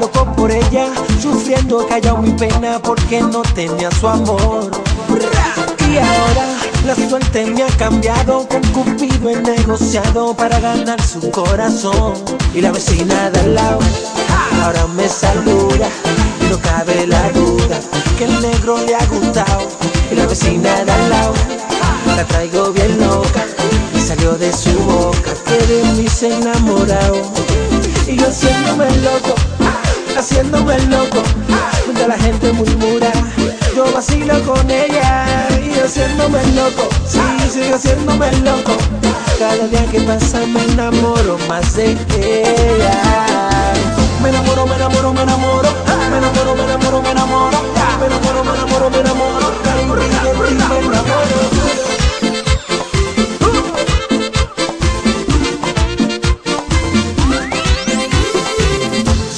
Loco 0.00 0.26
por 0.34 0.50
ella, 0.50 0.88
sufriendo 1.22 1.86
callado 1.86 2.18
mi 2.18 2.32
pena 2.32 2.80
porque 2.82 3.20
no 3.20 3.42
tenía 3.42 3.90
su 3.92 4.08
amor. 4.08 4.70
Y 5.88 5.96
ahora 5.96 6.55
la 6.86 6.94
suerte 6.94 7.44
me 7.46 7.64
ha 7.64 7.76
cambiado, 7.78 8.46
con 8.46 8.62
Cupido 8.68 9.30
he 9.30 9.36
negociado 9.42 10.36
para 10.36 10.60
ganar 10.60 11.02
su 11.02 11.30
corazón. 11.32 12.14
Y 12.54 12.60
la 12.60 12.70
vecina 12.70 13.28
de 13.30 13.40
al 13.40 13.54
lado 13.56 13.80
ahora 14.62 14.86
me 14.94 15.08
saluda 15.08 15.88
y 16.40 16.44
no 16.44 16.58
cabe 16.60 17.06
la 17.08 17.28
duda 17.32 17.80
que 18.16 18.24
el 18.24 18.40
negro 18.40 18.78
le 18.86 18.94
ha 18.94 19.04
gustado. 19.06 19.66
Y 20.12 20.14
la 20.14 20.26
vecina 20.26 20.84
de 20.84 20.92
al 20.92 21.10
lado 21.10 21.34
la 22.16 22.24
traigo 22.24 22.72
bien 22.72 23.00
loca 23.00 23.44
y 23.92 24.00
salió 24.00 24.32
de 24.34 24.52
su 24.52 24.72
boca 24.78 25.32
que 25.44 25.66
de 25.66 25.92
mí 25.94 26.08
se 26.08 26.32
enamorado. 26.32 27.20
Y 28.06 28.16
yo 28.16 28.28
haciéndome 28.28 28.88
loco, 28.98 29.34
haciéndome 30.16 30.78
loco, 30.86 31.20
cuando 31.84 32.06
la 32.06 32.16
gente 32.16 32.52
murmura, 32.52 33.10
yo 33.74 33.92
vacilo 33.92 34.40
con 34.44 34.70
ella 34.70 35.55
haciéndome 35.86 36.44
loco, 36.54 36.88
sí, 37.06 37.20
sigo 37.48 37.76
haciéndome 37.76 38.32
loco. 38.38 38.76
Cada 39.38 39.68
día 39.68 39.86
que 39.86 40.00
pasa 40.00 40.40
me 40.46 40.64
enamoro 40.64 41.38
más 41.48 41.76
de 41.76 41.92
ella. 41.92 43.72
Me 44.20 44.30
enamoro, 44.30 44.66
me 44.66 44.74
enamoro, 44.74 45.12
me 45.12 45.22
enamoro, 45.22 45.68
me 46.10 46.16
enamoro, 46.18 46.54
me 46.56 46.62
enamoro, 46.64 47.02
me 47.02 47.10
enamoro, 47.10 47.60
me 48.00 48.06
enamoro, 48.06 48.40
me 48.40 48.48
enamoro, 48.56 48.90
me 48.90 49.00
enamoro, 49.00 49.40
me 50.50 50.86
enamoro. 50.86 51.36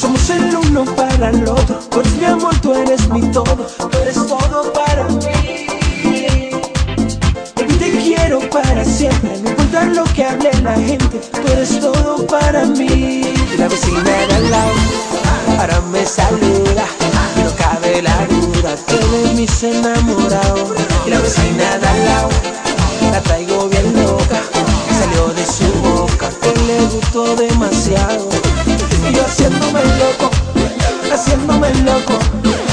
Somos 0.00 0.30
el 0.30 0.56
uno 0.56 0.84
para 0.96 1.28
el 1.28 1.46
otro, 1.46 1.78
pues 1.90 2.10
mi 2.14 2.24
amor 2.24 2.54
tú 2.62 2.72
eres 2.72 3.06
mi 3.10 3.20
todo 3.32 3.66
lo 9.86 10.04
que 10.04 10.24
hable 10.24 10.50
la 10.62 10.74
gente, 10.74 11.20
tú 11.32 11.52
eres 11.52 11.80
todo 11.80 12.26
para 12.26 12.64
mí. 12.64 13.22
La 13.58 13.68
vecina 13.68 14.02
de 14.02 14.34
al 14.34 14.50
lado, 14.50 14.72
ahora 15.58 15.80
me 15.92 16.04
saluda, 16.04 16.84
no 17.36 17.50
cabe 17.56 18.02
la 18.02 18.26
duda 18.26 18.74
que 18.86 18.96
de 18.96 19.34
mí 19.34 19.46
se 19.46 19.78
enamorado. 19.78 20.74
Y 21.06 21.10
la 21.10 21.20
vecina 21.20 21.78
de 21.78 21.86
al 21.86 22.04
lado, 22.04 22.28
la 23.12 23.20
traigo 23.20 23.68
bien 23.68 23.94
loca, 23.94 24.40
salió 24.98 25.28
de 25.28 25.44
su 25.46 25.72
boca, 25.82 26.30
que 26.42 26.54
le 26.66 26.80
gustó 26.86 27.36
demasiado. 27.36 28.28
Y 29.08 29.14
yo 29.14 29.24
haciéndome 29.24 29.80
loco, 29.84 30.30
haciéndome 31.12 31.74
loco, 31.84 32.18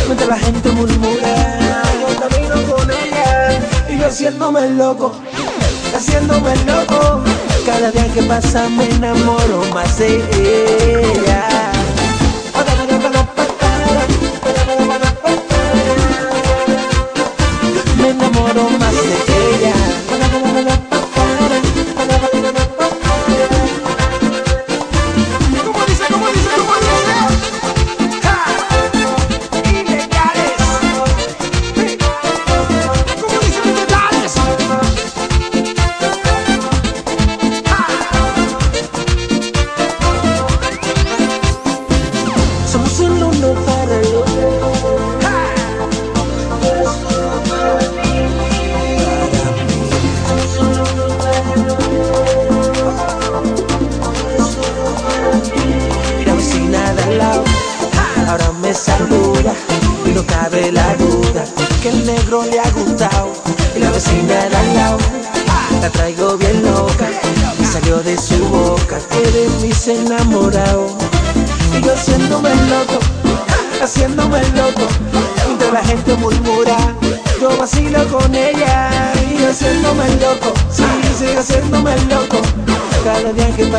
mientras 0.08 0.30
la 0.30 0.38
gente 0.38 0.72
murmura, 0.72 1.84
yo 2.02 2.08
camino 2.20 2.76
con 2.76 2.90
ella. 2.92 3.60
Y 3.90 4.00
yo 4.00 4.08
haciéndome 4.08 4.70
loco, 4.72 5.14
haciéndome 6.06 6.56
loco, 6.66 7.24
cada 7.66 7.92
día 7.92 8.08
que 8.14 8.22
pasa 8.24 8.70
me 8.70 8.86
enamoro 8.90 9.64
más 9.74 9.98
de 9.98 10.22
ella. 10.38 11.55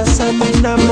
stamina 0.07 0.86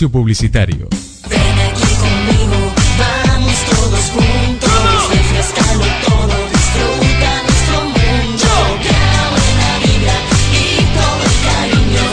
Espacio 0.00 0.12
Publicitario. 0.18 0.88
Ven 1.28 1.58
aquí 1.60 1.92
conmigo, 2.00 2.72
vamos 2.96 3.54
todos 3.68 4.00
juntos, 4.16 5.10
refrescalo 5.10 5.84
todo, 6.08 6.36
disfruta 6.48 7.30
nuestro 7.44 7.80
mundo, 7.84 8.48
que 8.80 8.96
la 8.96 9.24
buena 9.28 9.68
vibra 9.84 10.16
y 10.56 10.80
todo 10.96 11.22
el 11.28 11.36
cariño, 11.44 12.04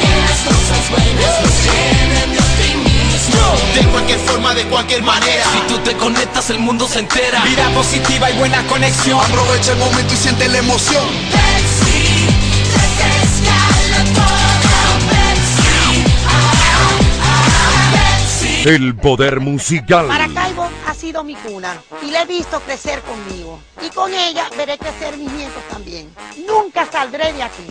que 0.00 0.08
las 0.24 0.40
cosas 0.48 0.82
buenas 0.88 1.34
nos 1.42 1.56
llenen 1.66 2.28
de 2.32 2.38
optimismo. 2.38 3.44
De 3.74 3.82
cualquier 3.92 4.18
forma, 4.20 4.54
de 4.54 4.64
cualquier 4.64 5.02
manera. 5.02 5.44
Si 5.52 5.74
tú 5.74 5.78
te 5.80 5.94
conectas, 5.94 6.48
el 6.48 6.60
mundo 6.60 6.88
se 6.88 7.00
entera. 7.00 7.44
Vida 7.44 7.68
positiva 7.74 8.30
y 8.30 8.38
buena 8.38 8.66
conexión. 8.66 9.20
Aprovecha 9.20 9.72
el 9.72 9.78
momento 9.78 10.14
y 10.14 10.16
siente 10.16 10.48
la 10.48 10.58
emoción. 10.58 11.04
El 18.64 18.96
poder 18.96 19.40
musical. 19.40 20.06
Maracaibo 20.08 20.68
ha 20.86 20.94
sido 20.94 21.22
mi 21.22 21.34
cuna 21.34 21.80
y 22.02 22.10
la 22.10 22.22
he 22.22 22.26
visto 22.26 22.58
crecer 22.60 23.00
conmigo. 23.02 23.60
Y 23.84 23.90
con 23.90 24.12
ella 24.12 24.44
veré 24.56 24.76
crecer 24.78 25.16
mis 25.16 25.30
nietos 25.32 25.62
también. 25.70 26.08
Nunca 26.46 26.86
saldré 26.90 27.32
de 27.32 27.42
aquí. 27.42 27.64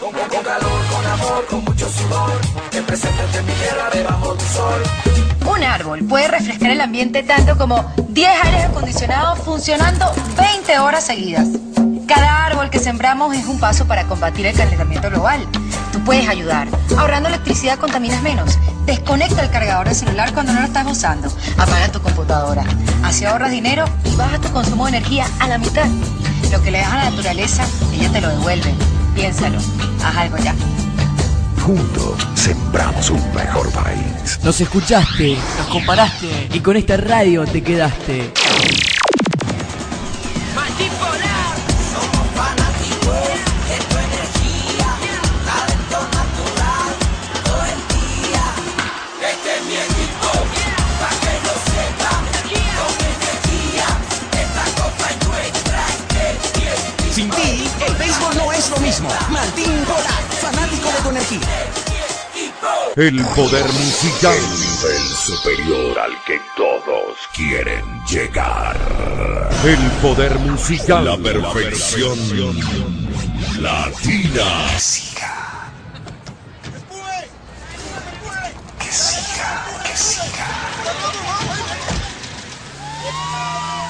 Con 0.00 0.42
calor, 0.42 0.70
con 0.90 1.06
amor, 1.06 1.46
con 1.46 1.64
mucho 1.64 1.88
sudor, 1.88 2.32
mi 2.72 3.52
tierra 3.52 3.90
debajo 3.92 4.34
del 4.34 4.46
sol. 4.46 4.82
Un 5.46 5.62
árbol 5.62 6.04
puede 6.08 6.28
refrescar 6.28 6.70
el 6.70 6.80
ambiente 6.80 7.22
tanto 7.22 7.56
como 7.56 7.92
10 8.08 8.28
aires 8.44 8.64
acondicionados 8.64 9.38
funcionando 9.40 10.06
20 10.36 10.78
horas 10.78 11.04
seguidas. 11.04 11.48
Cada 12.06 12.46
árbol 12.46 12.70
que 12.70 12.78
sembramos 12.78 13.34
es 13.34 13.46
un 13.46 13.58
paso 13.58 13.86
para 13.86 14.04
combatir 14.04 14.46
el 14.46 14.56
calentamiento 14.56 15.08
global. 15.10 15.46
Tú 15.92 16.00
puedes 16.00 16.28
ayudar. 16.28 16.68
Ahorrando 16.96 17.28
electricidad 17.28 17.78
contaminas 17.78 18.22
menos. 18.22 18.58
Desconecta 18.86 19.42
el 19.42 19.50
cargador 19.50 19.86
del 19.86 19.94
celular 19.94 20.32
cuando 20.32 20.52
no 20.52 20.60
lo 20.60 20.66
estás 20.66 20.86
usando. 20.86 21.28
Apaga 21.58 21.88
tu 21.88 22.00
computadora. 22.00 22.64
Así 23.04 23.24
ahorras 23.24 23.50
dinero 23.50 23.84
y 24.04 24.16
baja 24.16 24.38
tu 24.38 24.50
consumo 24.52 24.86
de 24.86 24.96
energía 24.96 25.26
a 25.38 25.48
la 25.48 25.58
mitad. 25.58 25.86
Lo 26.50 26.62
que 26.62 26.70
le 26.70 26.78
das 26.78 26.92
a 26.92 26.96
la 26.96 27.10
naturaleza, 27.10 27.64
ella 27.92 28.10
te 28.10 28.20
lo 28.20 28.28
devuelve. 28.28 28.74
Piénsalo. 29.14 29.58
Haz 30.04 30.16
algo 30.16 30.38
ya. 30.38 30.54
Juntos 31.62 32.26
sembramos 32.34 33.08
un 33.10 33.34
mejor 33.34 33.70
país. 33.70 34.40
Nos 34.42 34.60
escuchaste, 34.60 35.36
nos 35.58 35.66
comparaste 35.68 36.48
y 36.52 36.60
con 36.60 36.76
esta 36.76 36.96
radio 36.96 37.44
te 37.44 37.62
quedaste. 37.62 38.32
Es 58.52 58.70
lo 58.70 58.76
mismo. 58.78 59.08
Martín 59.30 59.84
Polar, 59.84 60.22
fanático 60.40 60.88
de 60.88 61.02
tu 61.02 61.10
energía. 61.10 61.40
El 62.96 63.24
poder 63.34 63.64
musical. 63.64 64.36
El 64.36 64.60
nivel 64.60 65.08
superior 65.16 65.98
al 65.98 66.12
que 66.24 66.40
todos 66.56 67.16
quieren 67.34 67.84
llegar. 68.06 68.76
El 69.64 69.90
poder 70.02 70.38
musical. 70.40 71.04
La 71.04 71.16
perfección 71.16 72.18
latina. 73.60 75.51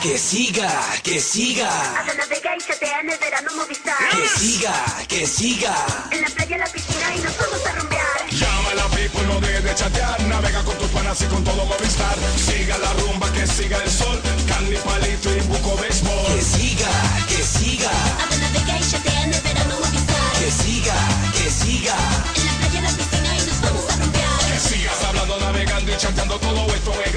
Que 0.03 0.19
siga, 0.19 0.69
que 1.05 1.21
siga, 1.21 1.69
Hasta 2.01 2.15
navega 2.15 2.57
y 2.57 2.61
chatea 2.61 3.01
en 3.01 3.11
el 3.11 3.19
verano 3.19 3.51
Movistar. 3.57 3.97
que 4.11 4.29
siga, 4.41 4.75
que 5.09 5.27
siga. 5.27 5.75
En 6.11 6.23
la 6.23 6.29
playa, 6.29 6.55
en 6.57 6.61
la 6.61 6.67
piscina 6.67 7.15
y 7.15 7.21
nos 7.21 7.37
vamos 7.39 7.65
a 7.67 7.73
rumbear. 7.73 8.31
Llama 8.31 8.71
a 8.71 8.75
la 8.75 8.89
people, 8.89 9.23
no 9.29 9.41
dejes 9.41 9.63
de 9.63 9.75
chatear. 9.77 10.21
Navega 10.23 10.65
con 10.65 10.77
tus 10.79 10.89
panas 10.91 11.21
y 11.23 11.25
con 11.27 11.45
todo 11.45 11.65
Movistar. 11.67 12.17
Siga 12.37 12.79
la 12.79 12.93
rumba, 12.95 13.33
que 13.33 13.47
siga 13.47 13.79
el 13.79 13.91
sol. 13.91 14.21
Candy, 14.49 14.77
palito 14.79 15.31
y 15.37 15.41
buco 15.43 15.77
béisbol. 15.77 16.27
Que 16.35 16.43
siga, 16.43 16.91
que 17.29 17.43
siga, 17.45 17.91
Hasta 18.19 18.37
navega 18.39 18.79
y 18.81 18.91
chatea 18.91 19.23
en 19.23 19.35
el 19.35 19.41
verano 19.41 19.75
Movistar. 19.79 20.33
que 20.41 20.51
siga, 20.51 20.97
que 21.33 21.49
siga. 21.51 21.95
En 22.35 22.47
la 22.47 22.53
playa, 22.59 22.79
en 22.79 22.85
la 22.85 22.91
piscina 22.91 23.37
y 23.39 23.47
nos 23.47 23.61
vamos 23.61 23.85
a 23.89 23.97
rumbear. 23.97 24.39
Que 24.51 24.59
sigas 24.59 25.05
hablando, 25.05 25.39
navegando 25.39 25.93
y 25.93 25.97
chateando. 25.97 26.39
Todo 26.41 26.67
esto 26.75 26.93
es 27.07 27.15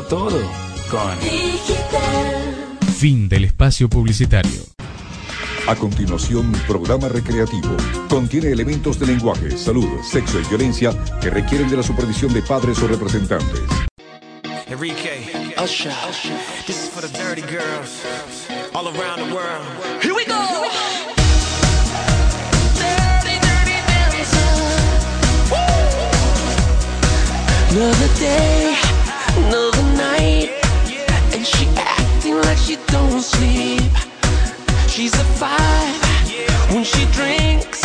Dilo 0.00 0.02
todo 0.08 0.40
con 0.90 1.20
Digital. 1.20 2.78
fin 2.96 3.28
del 3.28 3.44
espacio 3.44 3.88
publicitario. 3.88 4.62
A 5.66 5.74
continuación, 5.76 6.52
programa 6.66 7.08
recreativo. 7.08 7.76
Contiene 8.08 8.48
elementos 8.50 8.98
de 8.98 9.06
lenguaje, 9.06 9.56
salud, 9.56 9.86
sexo 10.02 10.40
y 10.40 10.44
violencia 10.44 10.92
que 11.20 11.28
requieren 11.30 11.68
de 11.68 11.76
la 11.76 11.82
supervisión 11.82 12.32
de 12.32 12.40
padres 12.42 12.82
o 12.82 12.88
representantes. 12.88 13.60
Enrique, 14.68 15.52
Usher, 15.62 15.92
this 16.66 16.84
is 16.84 16.88
for 16.88 17.02
the 17.02 17.08
dirty 17.18 17.42
girls 17.42 18.02
all 18.74 18.86
around 18.88 19.18
the 19.18 19.34
world. 19.34 19.66
Here 20.02 20.14
we 20.14 20.24
go. 20.24 20.64
Dirty, 22.78 23.38
dirty 23.38 23.76
dancer. 23.86 24.70
Another 27.72 28.08
day, 28.18 28.79
don't 32.86 33.22
sleep. 33.22 33.92
She's 34.88 35.14
a 35.14 35.24
five 35.40 35.94
when 36.72 36.84
she 36.84 37.04
drinks, 37.12 37.80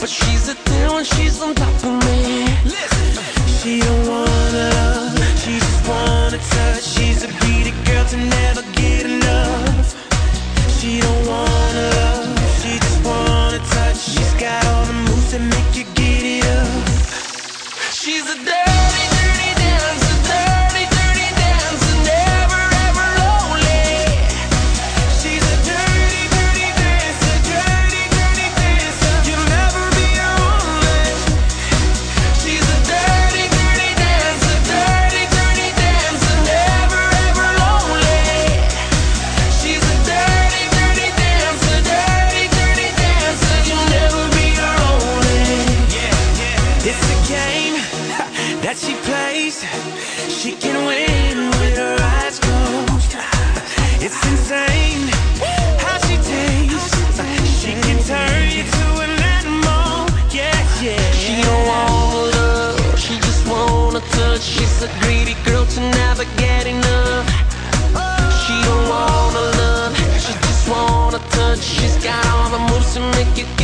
but 0.00 0.08
she's 0.08 0.48
a 0.48 0.54
ten 0.54 0.92
when 0.92 1.04
she's 1.04 1.40
on 1.42 1.54
top 1.54 1.84
of 1.84 2.04
me. 2.06 2.46
She 3.60 3.80
don't 3.80 4.08
wanna 4.08 4.70
love, 4.76 5.18
she 5.42 5.58
just 5.58 5.88
wanna 5.88 6.38
touch. 6.38 6.84
She's 6.84 7.24
a 7.24 7.28
girl 7.88 8.04
to 8.04 8.16
never 8.16 8.62
get 8.72 9.06
enough. 9.06 9.88
She 10.78 11.00
don't 11.00 11.26
wanna 11.26 11.84
love, 11.98 12.60
she 12.60 12.78
just 12.78 13.04
wanna 13.04 13.58
touch. 13.58 13.98
She's 13.98 14.32
got 14.34 14.64
all 14.66 14.84
the 14.86 14.92
moves 14.92 15.32
that 15.32 15.40
make 15.40 15.70
you 15.76 15.84
get 15.94 16.22
it 16.36 16.44
up. 16.44 16.88
She's 17.92 18.26
a 18.30 18.67
that 48.62 48.76
she 48.76 48.94
plays. 49.06 49.62
She 50.28 50.52
can 50.52 50.76
win 50.86 51.50
with 51.60 51.76
her 51.76 51.96
eyes 52.18 52.38
closed. 52.38 53.14
It's 54.04 54.18
insane 54.30 55.08
how 55.82 55.98
she 56.06 56.16
takes. 56.22 56.86
She 57.60 57.72
can 57.84 57.98
turn 58.04 58.50
you 58.50 58.64
to 58.64 58.86
an 59.04 59.14
animal. 59.38 60.06
Yeah, 60.30 60.54
yeah. 60.82 61.10
She 61.12 61.42
don't 61.42 61.66
want 61.66 62.34
love. 62.34 62.98
She 62.98 63.14
just 63.18 63.46
wanna 63.48 64.00
touch. 64.18 64.42
She's 64.42 64.82
a 64.82 64.90
greedy 65.00 65.36
girl 65.44 65.64
to 65.66 65.80
never 65.80 66.24
get 66.36 66.66
enough. 66.66 67.26
She 68.42 68.54
don't 68.66 68.88
wanna 68.88 69.44
love. 69.62 69.96
She 70.18 70.32
just 70.46 70.68
wanna 70.68 71.20
touch. 71.30 71.60
She's 71.60 71.96
got 72.02 72.24
all 72.26 72.50
the 72.50 72.62
moves 72.70 72.94
to 72.94 73.00
make 73.16 73.36
you. 73.36 73.57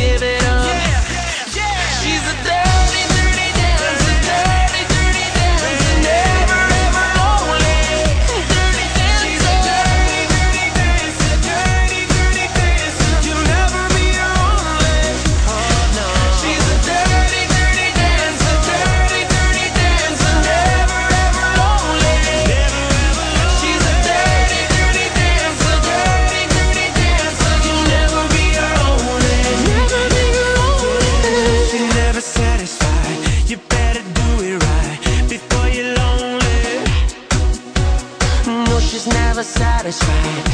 satisfied. 39.91 40.44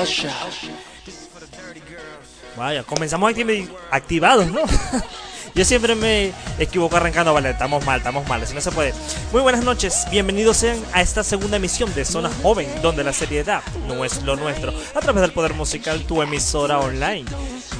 Usher. 0.00 0.30
Vaya, 2.56 2.82
comenzamos 2.82 3.32
activados, 3.90 4.46
¿no? 4.48 4.60
Yo 5.54 5.64
siempre 5.64 5.94
me 5.94 6.32
equivoco 6.58 6.96
arrancando, 6.96 7.34
vale, 7.34 7.50
estamos 7.50 7.84
mal, 7.84 7.98
estamos 7.98 8.26
mal, 8.28 8.42
así 8.42 8.54
no 8.54 8.60
se 8.60 8.70
puede. 8.70 8.94
Muy 9.32 9.42
buenas 9.42 9.64
noches, 9.64 10.06
bienvenidos 10.10 10.58
sean 10.58 10.78
a 10.92 11.02
esta 11.02 11.24
segunda 11.24 11.56
emisión 11.56 11.92
de 11.94 12.04
Zona 12.04 12.30
Joven, 12.42 12.68
donde 12.80 13.02
la 13.04 13.12
seriedad 13.12 13.62
no 13.86 14.04
es 14.04 14.22
lo 14.22 14.36
nuestro, 14.36 14.72
a 14.94 15.00
través 15.00 15.20
del 15.22 15.32
poder 15.32 15.54
musical 15.54 16.04
tu 16.06 16.22
emisora 16.22 16.78
online. 16.78 17.24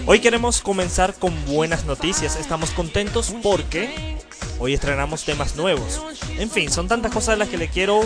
Hoy 0.07 0.21
queremos 0.21 0.61
comenzar 0.61 1.15
con 1.15 1.33
buenas 1.47 1.85
noticias, 1.85 2.37
estamos 2.37 2.71
contentos 2.71 3.35
porque 3.43 4.19
hoy 4.59 4.75
estrenamos 4.75 5.25
temas 5.25 5.57
nuevos. 5.57 6.03
En 6.39 6.51
fin, 6.51 6.71
son 6.71 6.89
tantas 6.89 7.13
cosas 7.13 7.35
de 7.35 7.39
las 7.39 7.49
que 7.49 7.59
le 7.59 7.69
quiero 7.69 8.01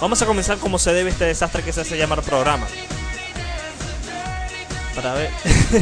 vamos 0.00 0.22
a 0.22 0.26
comenzar 0.26 0.56
como 0.56 0.78
se 0.78 0.94
debe 0.94 1.10
este 1.10 1.26
desastre 1.26 1.62
que 1.62 1.74
se 1.74 1.82
hace 1.82 1.98
llamar 1.98 2.22
programa 2.22 2.66
para 4.96 5.14
ver. 5.14 5.30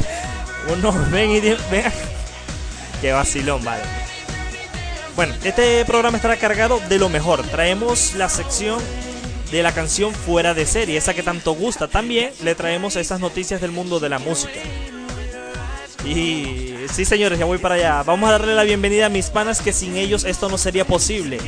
Uno, 0.73 0.92
ven 1.11 1.30
y 1.30 1.40
ven. 1.40 1.56
Qué 3.00 3.12
vacilón, 3.12 3.64
vale. 3.64 3.83
Bueno, 5.16 5.33
este 5.44 5.85
programa 5.85 6.16
estará 6.16 6.37
cargado 6.37 6.80
de 6.88 6.99
lo 6.99 7.09
mejor. 7.09 7.42
Traemos 7.44 8.14
la 8.14 8.28
sección 8.28 8.80
de 9.50 9.62
la 9.62 9.73
canción 9.73 10.12
fuera 10.12 10.54
de 10.54 10.66
serie, 10.66 10.97
esa 10.97 11.14
que 11.14 11.23
tanto 11.23 11.52
gusta. 11.52 11.87
También 11.87 12.33
le 12.42 12.54
traemos 12.54 12.97
esas 12.97 13.21
noticias 13.21 13.61
del 13.61 13.71
mundo 13.71 14.00
de 14.00 14.09
la 14.09 14.18
música. 14.18 14.61
Y 16.04 16.75
sí, 16.92 17.04
señores, 17.04 17.38
ya 17.38 17.44
voy 17.44 17.59
para 17.59 17.76
allá. 17.76 18.02
Vamos 18.02 18.28
a 18.28 18.33
darle 18.33 18.54
la 18.54 18.64
bienvenida 18.64 19.06
a 19.06 19.09
mis 19.09 19.30
panas 19.30 19.62
que 19.62 19.73
sin 19.73 19.97
ellos 19.97 20.25
esto 20.25 20.49
no 20.49 20.59
sería 20.59 20.85
posible. 20.85 21.38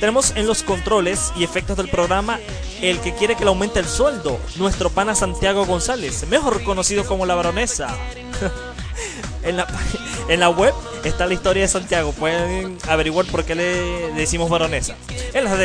Tenemos 0.00 0.32
en 0.36 0.46
los 0.46 0.62
controles 0.62 1.32
y 1.36 1.44
efectos 1.44 1.76
del 1.76 1.88
programa 1.88 2.38
el 2.80 3.00
que 3.00 3.14
quiere 3.14 3.34
que 3.34 3.44
le 3.44 3.48
aumente 3.48 3.80
el 3.80 3.86
sueldo, 3.86 4.38
nuestro 4.56 4.90
pana 4.90 5.14
Santiago 5.14 5.66
González, 5.66 6.26
mejor 6.28 6.62
conocido 6.62 7.04
como 7.04 7.26
la 7.26 7.34
baronesa. 7.34 7.88
en, 9.42 9.56
la, 9.56 9.66
en 10.28 10.40
la 10.40 10.50
web 10.50 10.72
está 11.04 11.26
la 11.26 11.34
historia 11.34 11.62
de 11.62 11.68
Santiago, 11.68 12.12
pueden 12.12 12.78
averiguar 12.88 13.26
por 13.26 13.44
qué 13.44 13.56
le 13.56 14.12
decimos 14.12 14.48
baronesa. 14.48 14.94
En 15.34 15.44
las, 15.44 15.58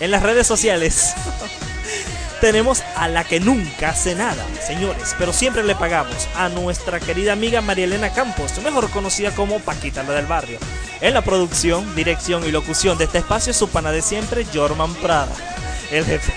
en 0.00 0.10
las 0.10 0.22
redes 0.22 0.46
sociales 0.46 1.14
tenemos 2.40 2.82
a 2.96 3.08
la 3.08 3.24
que 3.24 3.40
nunca 3.40 3.90
hace 3.90 4.14
nada, 4.14 4.44
señores, 4.64 5.14
pero 5.18 5.32
siempre 5.32 5.62
le 5.64 5.74
pagamos 5.74 6.28
a 6.36 6.48
nuestra 6.48 7.00
querida 7.00 7.32
amiga 7.32 7.60
María 7.60 7.84
Elena 7.84 8.12
Campos, 8.12 8.52
mejor 8.62 8.90
conocida 8.90 9.30
como 9.32 9.60
Paquita 9.60 10.02
la 10.02 10.14
del 10.14 10.26
barrio. 10.26 10.58
En 11.00 11.14
la 11.14 11.22
producción, 11.22 11.94
dirección 11.94 12.44
y 12.44 12.52
locución 12.52 12.98
de 12.98 13.04
este 13.04 13.18
espacio, 13.18 13.52
su 13.52 13.68
pana 13.68 13.92
de 13.92 14.02
siempre, 14.02 14.46
Jorman 14.52 14.94
Prada, 14.94 15.32
el 15.90 16.04
jefe. 16.04 16.32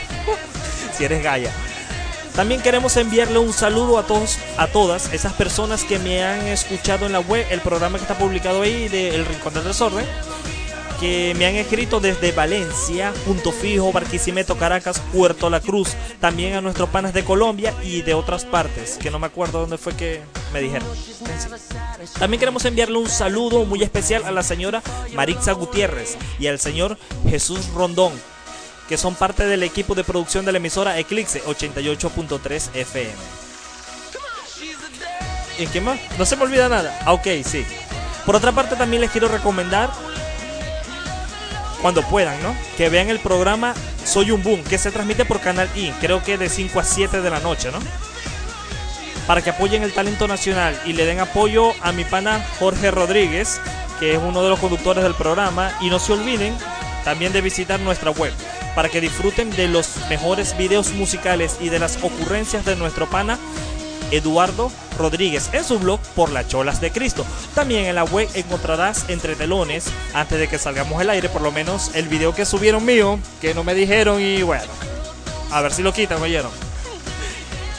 si 0.97 1.05
eres 1.05 1.23
Gaia. 1.23 1.51
También 2.35 2.61
queremos 2.61 2.95
enviarle 2.95 3.39
un 3.39 3.51
saludo 3.51 3.97
a 3.97 4.03
todos, 4.03 4.37
a 4.57 4.67
todas 4.67 5.11
esas 5.11 5.33
personas 5.33 5.83
que 5.83 5.99
me 5.99 6.23
han 6.23 6.47
escuchado 6.47 7.05
en 7.05 7.11
la 7.11 7.19
web, 7.19 7.45
el 7.49 7.59
programa 7.59 7.97
que 7.97 8.03
está 8.03 8.17
publicado 8.17 8.61
ahí 8.61 8.87
de 8.87 9.15
El 9.15 9.25
Rincón 9.25 9.53
del 9.53 9.65
Desorden, 9.65 10.05
que 10.99 11.33
me 11.37 11.45
han 11.45 11.55
escrito 11.55 11.99
desde 11.99 12.31
Valencia, 12.31 13.13
Punto 13.25 13.51
Fijo, 13.51 13.91
Barquisimeto, 13.91 14.57
Caracas, 14.57 15.01
Puerto 15.13 15.49
La 15.49 15.61
Cruz, 15.61 15.95
también 16.19 16.55
a 16.55 16.61
nuestros 16.61 16.89
panas 16.89 17.13
de 17.13 17.23
Colombia 17.23 17.73
y 17.83 18.01
de 18.01 18.13
otras 18.13 18.43
partes, 18.45 18.97
que 19.01 19.09
no 19.09 19.19
me 19.19 19.27
acuerdo 19.27 19.61
dónde 19.61 19.77
fue 19.77 19.95
que 19.95 20.21
me 20.51 20.59
dijeron. 20.59 20.87
También 22.17 22.39
queremos 22.39 22.65
enviarle 22.65 22.97
un 22.97 23.09
saludo 23.09 23.65
muy 23.65 23.81
especial 23.81 24.25
a 24.25 24.31
la 24.31 24.43
señora 24.43 24.83
Marixa 25.13 25.53
Gutiérrez 25.53 26.17
y 26.37 26.47
al 26.47 26.59
señor 26.59 26.97
Jesús 27.29 27.69
Rondón, 27.73 28.13
que 28.89 28.97
son 28.97 29.15
parte 29.15 29.45
del 29.45 29.63
equipo 29.63 29.95
de 29.95 30.03
producción 30.03 30.45
de 30.45 30.51
la 30.51 30.57
emisora 30.57 30.97
Eclipse 30.99 31.41
88.3 31.43 32.69
FM. 32.73 33.11
¿Y 35.59 35.67
qué 35.67 35.81
más? 35.81 35.99
No 36.17 36.25
se 36.25 36.35
me 36.35 36.43
olvida 36.43 36.69
nada. 36.69 36.97
Ah, 37.05 37.13
ok, 37.13 37.27
sí. 37.45 37.65
Por 38.25 38.35
otra 38.35 38.51
parte, 38.51 38.75
también 38.75 39.01
les 39.01 39.11
quiero 39.11 39.27
recomendar, 39.27 39.89
cuando 41.81 42.01
puedan, 42.03 42.41
¿no? 42.43 42.55
Que 42.77 42.89
vean 42.89 43.09
el 43.09 43.19
programa 43.19 43.73
Soy 44.05 44.31
un 44.31 44.43
Boom, 44.43 44.63
que 44.63 44.77
se 44.77 44.91
transmite 44.91 45.25
por 45.25 45.39
Canal 45.39 45.69
I, 45.75 45.91
creo 46.01 46.23
que 46.23 46.37
de 46.37 46.49
5 46.49 46.79
a 46.79 46.83
7 46.83 47.21
de 47.21 47.29
la 47.29 47.39
noche, 47.39 47.71
¿no? 47.71 47.79
Para 49.27 49.41
que 49.41 49.51
apoyen 49.51 49.83
el 49.83 49.93
talento 49.93 50.27
nacional 50.27 50.79
y 50.85 50.93
le 50.93 51.05
den 51.05 51.19
apoyo 51.19 51.73
a 51.81 51.91
mi 51.91 52.03
pana 52.03 52.43
Jorge 52.59 52.89
Rodríguez, 52.89 53.61
que 53.99 54.13
es 54.13 54.19
uno 54.19 54.41
de 54.41 54.49
los 54.49 54.59
conductores 54.59 55.03
del 55.03 55.13
programa. 55.13 55.71
Y 55.81 55.89
no 55.89 55.99
se 55.99 56.13
olviden 56.13 56.57
también 57.03 57.31
de 57.31 57.41
visitar 57.41 57.79
nuestra 57.79 58.09
web 58.09 58.33
para 58.75 58.89
que 58.89 59.01
disfruten 59.01 59.51
de 59.51 59.67
los 59.67 59.97
mejores 60.09 60.57
videos 60.57 60.93
musicales 60.93 61.57
y 61.61 61.69
de 61.69 61.79
las 61.79 61.97
ocurrencias 62.03 62.65
de 62.65 62.75
nuestro 62.75 63.07
pana 63.07 63.37
Eduardo 64.11 64.71
Rodríguez 64.99 65.49
en 65.53 65.63
su 65.63 65.79
blog 65.79 65.99
Por 66.15 66.31
las 66.31 66.47
Cholas 66.47 66.79
de 66.79 66.91
Cristo. 66.91 67.25
También 67.55 67.85
en 67.85 67.95
la 67.95 68.03
web 68.03 68.29
encontrarás 68.35 69.05
entre 69.07 69.35
telones, 69.35 69.85
antes 70.13 70.37
de 70.37 70.47
que 70.47 70.59
salgamos 70.59 71.01
al 71.01 71.09
aire, 71.09 71.29
por 71.29 71.41
lo 71.41 71.51
menos 71.51 71.91
el 71.95 72.07
video 72.07 72.35
que 72.35 72.45
subieron 72.45 72.85
mío, 72.85 73.19
que 73.41 73.53
no 73.55 73.63
me 73.63 73.73
dijeron 73.73 74.21
y 74.21 74.43
bueno, 74.43 74.71
a 75.51 75.61
ver 75.61 75.73
si 75.73 75.81
lo 75.81 75.93
quitan, 75.93 76.21
oyeron. 76.21 76.51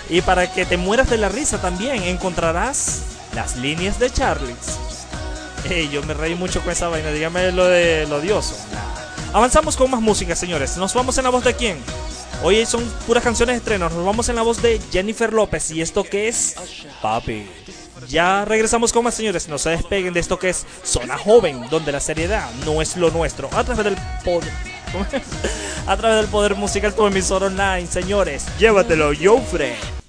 Y 0.08 0.22
para 0.22 0.52
que 0.52 0.66
te 0.66 0.76
mueras 0.76 1.08
de 1.08 1.18
la 1.18 1.28
risa 1.28 1.60
también 1.60 2.02
encontrarás 2.02 3.02
las 3.34 3.56
líneas 3.56 4.00
de 4.00 4.10
Charlie. 4.10 4.56
Ey, 5.68 5.88
yo 5.90 6.02
me 6.02 6.14
reí 6.14 6.34
mucho 6.34 6.60
con 6.62 6.72
esa 6.72 6.88
vaina, 6.88 7.10
dígame 7.10 7.52
lo 7.52 7.66
de 7.66 8.06
lo 8.08 8.16
odioso. 8.16 8.56
Avanzamos 9.32 9.76
con 9.76 9.88
más 9.90 10.00
música, 10.00 10.34
señores. 10.34 10.76
Nos 10.76 10.92
vamos 10.94 11.16
en 11.18 11.24
la 11.24 11.30
voz 11.30 11.44
de 11.44 11.54
quién? 11.54 11.78
Hoy 12.42 12.64
son 12.64 12.82
puras 13.06 13.22
canciones 13.22 13.54
de 13.54 13.58
estreno. 13.58 13.90
Nos 13.90 14.04
vamos 14.04 14.28
en 14.30 14.36
la 14.36 14.42
voz 14.42 14.62
de 14.62 14.80
Jennifer 14.90 15.30
López. 15.30 15.70
¿Y 15.72 15.82
esto 15.82 16.04
qué 16.04 16.28
es? 16.28 16.56
Papi. 17.02 17.46
Ya 18.08 18.46
regresamos 18.46 18.94
con 18.94 19.04
más, 19.04 19.14
señores. 19.14 19.46
No 19.48 19.58
se 19.58 19.70
despeguen 19.70 20.14
de 20.14 20.20
esto 20.20 20.38
que 20.38 20.48
es 20.48 20.64
Zona 20.82 21.18
Joven, 21.18 21.68
donde 21.68 21.92
la 21.92 22.00
seriedad 22.00 22.50
no 22.64 22.80
es 22.80 22.96
lo 22.96 23.10
nuestro. 23.10 23.50
A 23.52 23.62
través 23.62 23.84
del 23.84 23.96
poder. 24.24 24.50
A 25.86 25.96
través 25.96 26.16
del 26.16 26.28
poder 26.28 26.54
musical 26.54 26.94
tu 26.94 27.06
emisor 27.06 27.44
online, 27.44 27.86
señores. 27.86 28.46
Llévatelo, 28.58 29.12
Jofre. 29.22 29.99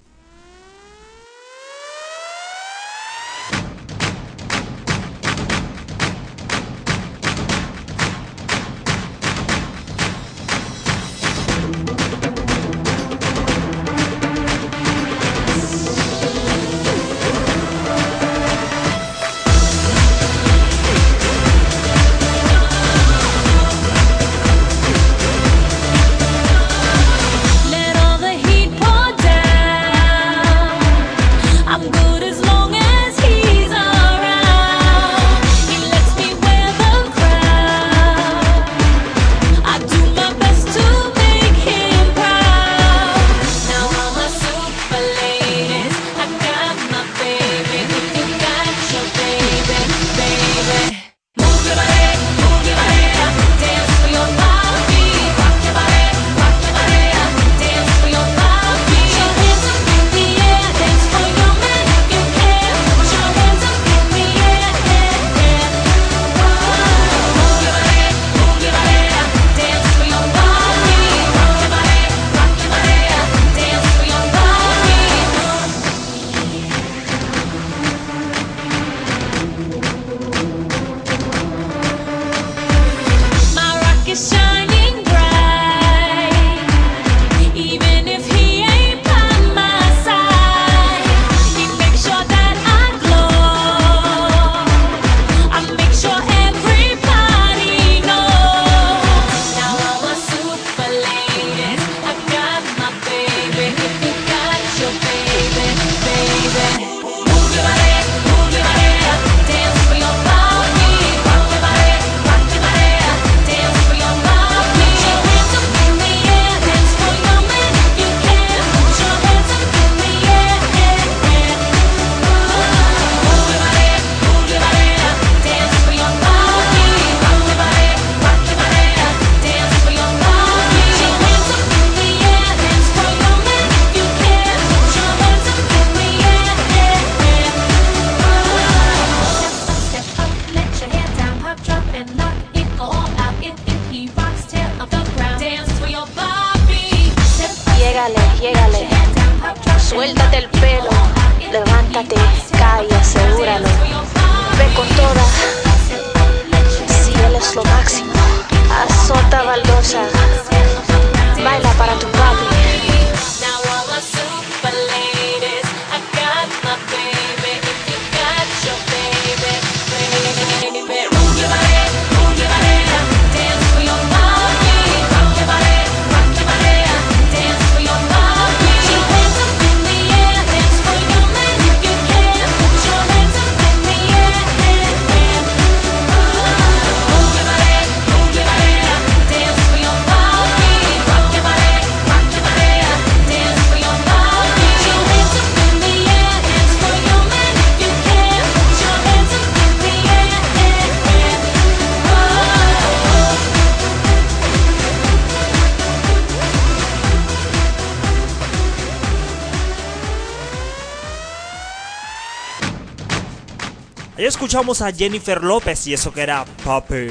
Escuchamos 214.41 214.81
a 214.81 214.91
Jennifer 214.91 215.43
López 215.43 215.85
y 215.85 215.93
eso 215.93 216.11
que 216.11 216.21
era 216.21 216.45
Papi. 216.65 217.05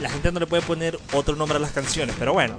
La 0.00 0.08
gente 0.08 0.32
no 0.32 0.40
le 0.40 0.46
puede 0.46 0.62
poner 0.62 0.98
otro 1.12 1.36
nombre 1.36 1.58
a 1.58 1.60
las 1.60 1.72
canciones, 1.72 2.16
pero 2.18 2.32
bueno. 2.32 2.56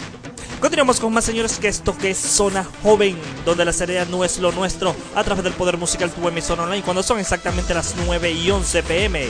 Continuamos 0.59 0.99
con 0.99 1.11
más 1.11 1.25
señores 1.25 1.57
que 1.57 1.67
esto 1.67 1.97
que 1.97 2.11
es 2.11 2.17
Zona 2.19 2.63
Joven, 2.83 3.17
donde 3.43 3.65
la 3.65 3.73
seriedad 3.73 4.05
no 4.05 4.23
es 4.23 4.37
lo 4.37 4.51
nuestro, 4.51 4.95
a 5.15 5.23
través 5.23 5.43
del 5.43 5.53
Poder 5.53 5.77
Musical 5.77 6.11
tu 6.11 6.27
emisora 6.27 6.61
online, 6.61 6.83
cuando 6.83 7.01
son 7.01 7.17
exactamente 7.17 7.73
las 7.73 7.95
9 8.05 8.31
y 8.33 8.51
11 8.51 8.83
pm 8.83 9.25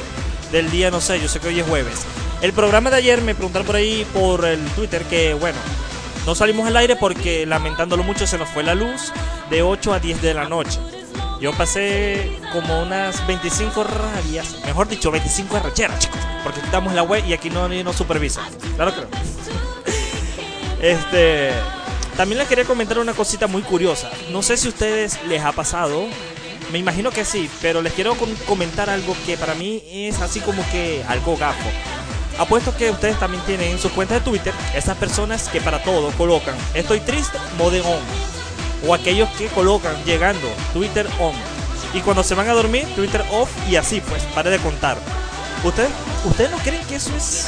del 0.51 0.69
día, 0.69 0.91
no 0.91 0.99
sé, 0.99 1.21
yo 1.21 1.29
sé 1.29 1.39
que 1.39 1.47
hoy 1.47 1.61
es 1.61 1.65
jueves. 1.65 2.01
El 2.41 2.51
programa 2.51 2.89
de 2.89 2.97
ayer 2.97 3.21
me 3.21 3.35
preguntaron 3.35 3.65
por 3.65 3.77
ahí 3.77 4.05
por 4.13 4.43
el 4.43 4.59
Twitter 4.71 5.03
que, 5.05 5.33
bueno, 5.33 5.59
no 6.25 6.35
salimos 6.35 6.67
al 6.67 6.75
aire 6.75 6.97
porque 6.97 7.45
lamentándolo 7.45 8.03
mucho 8.03 8.27
se 8.27 8.37
nos 8.37 8.49
fue 8.49 8.63
la 8.63 8.75
luz 8.75 9.13
de 9.49 9.61
8 9.61 9.93
a 9.93 9.99
10 10.01 10.21
de 10.21 10.33
la 10.33 10.49
noche. 10.49 10.81
Yo 11.43 11.51
pasé 11.51 12.39
como 12.53 12.81
unas 12.81 13.27
25 13.27 13.83
rabias, 13.83 14.55
mejor 14.65 14.87
dicho, 14.87 15.11
25 15.11 15.57
arrecheras, 15.57 15.99
chicos, 15.99 16.21
porque 16.41 16.61
quitamos 16.61 16.93
la 16.93 17.03
web 17.03 17.21
y 17.27 17.33
aquí 17.33 17.49
no, 17.49 17.67
no 17.67 17.91
supervisa. 17.91 18.43
Claro 18.77 18.95
que 18.95 19.01
no. 19.01 19.07
Este. 20.81 21.51
También 22.15 22.39
les 22.39 22.47
quería 22.47 22.63
comentar 22.63 22.97
una 22.97 23.11
cosita 23.11 23.47
muy 23.47 23.61
curiosa. 23.61 24.09
No 24.31 24.41
sé 24.41 24.55
si 24.55 24.67
a 24.67 24.69
ustedes 24.69 25.19
les 25.27 25.43
ha 25.43 25.51
pasado. 25.51 26.05
Me 26.71 26.79
imagino 26.79 27.11
que 27.11 27.25
sí, 27.25 27.49
pero 27.61 27.81
les 27.81 27.91
quiero 27.91 28.15
com- 28.15 28.33
comentar 28.47 28.89
algo 28.89 29.13
que 29.25 29.35
para 29.35 29.53
mí 29.53 29.83
es 29.91 30.21
así 30.21 30.39
como 30.39 30.63
que 30.71 31.03
algo 31.09 31.35
gafo. 31.35 31.69
Apuesto 32.37 32.73
que 32.77 32.89
ustedes 32.89 33.19
también 33.19 33.43
tienen 33.43 33.71
en 33.73 33.79
sus 33.79 33.91
cuentas 33.91 34.19
de 34.23 34.31
Twitter 34.31 34.53
esas 34.73 34.95
personas 34.97 35.49
que 35.49 35.59
para 35.59 35.83
todo 35.83 36.09
colocan 36.11 36.55
estoy 36.73 37.01
triste, 37.01 37.37
mode 37.57 37.81
on. 37.81 38.32
O 38.85 38.93
aquellos 38.93 39.29
que 39.37 39.47
colocan 39.47 39.95
llegando 40.03 40.47
Twitter 40.73 41.07
on. 41.19 41.33
Y 41.93 42.01
cuando 42.01 42.23
se 42.23 42.35
van 42.35 42.49
a 42.49 42.53
dormir, 42.53 42.87
Twitter 42.95 43.23
off 43.31 43.49
y 43.69 43.75
así 43.75 44.01
pues, 44.01 44.23
pare 44.35 44.49
de 44.49 44.59
contar. 44.59 44.97
¿Ustedes, 45.63 45.91
¿Ustedes 46.25 46.51
no 46.51 46.57
creen 46.57 46.85
que 46.87 46.95
eso 46.95 47.15
es 47.15 47.47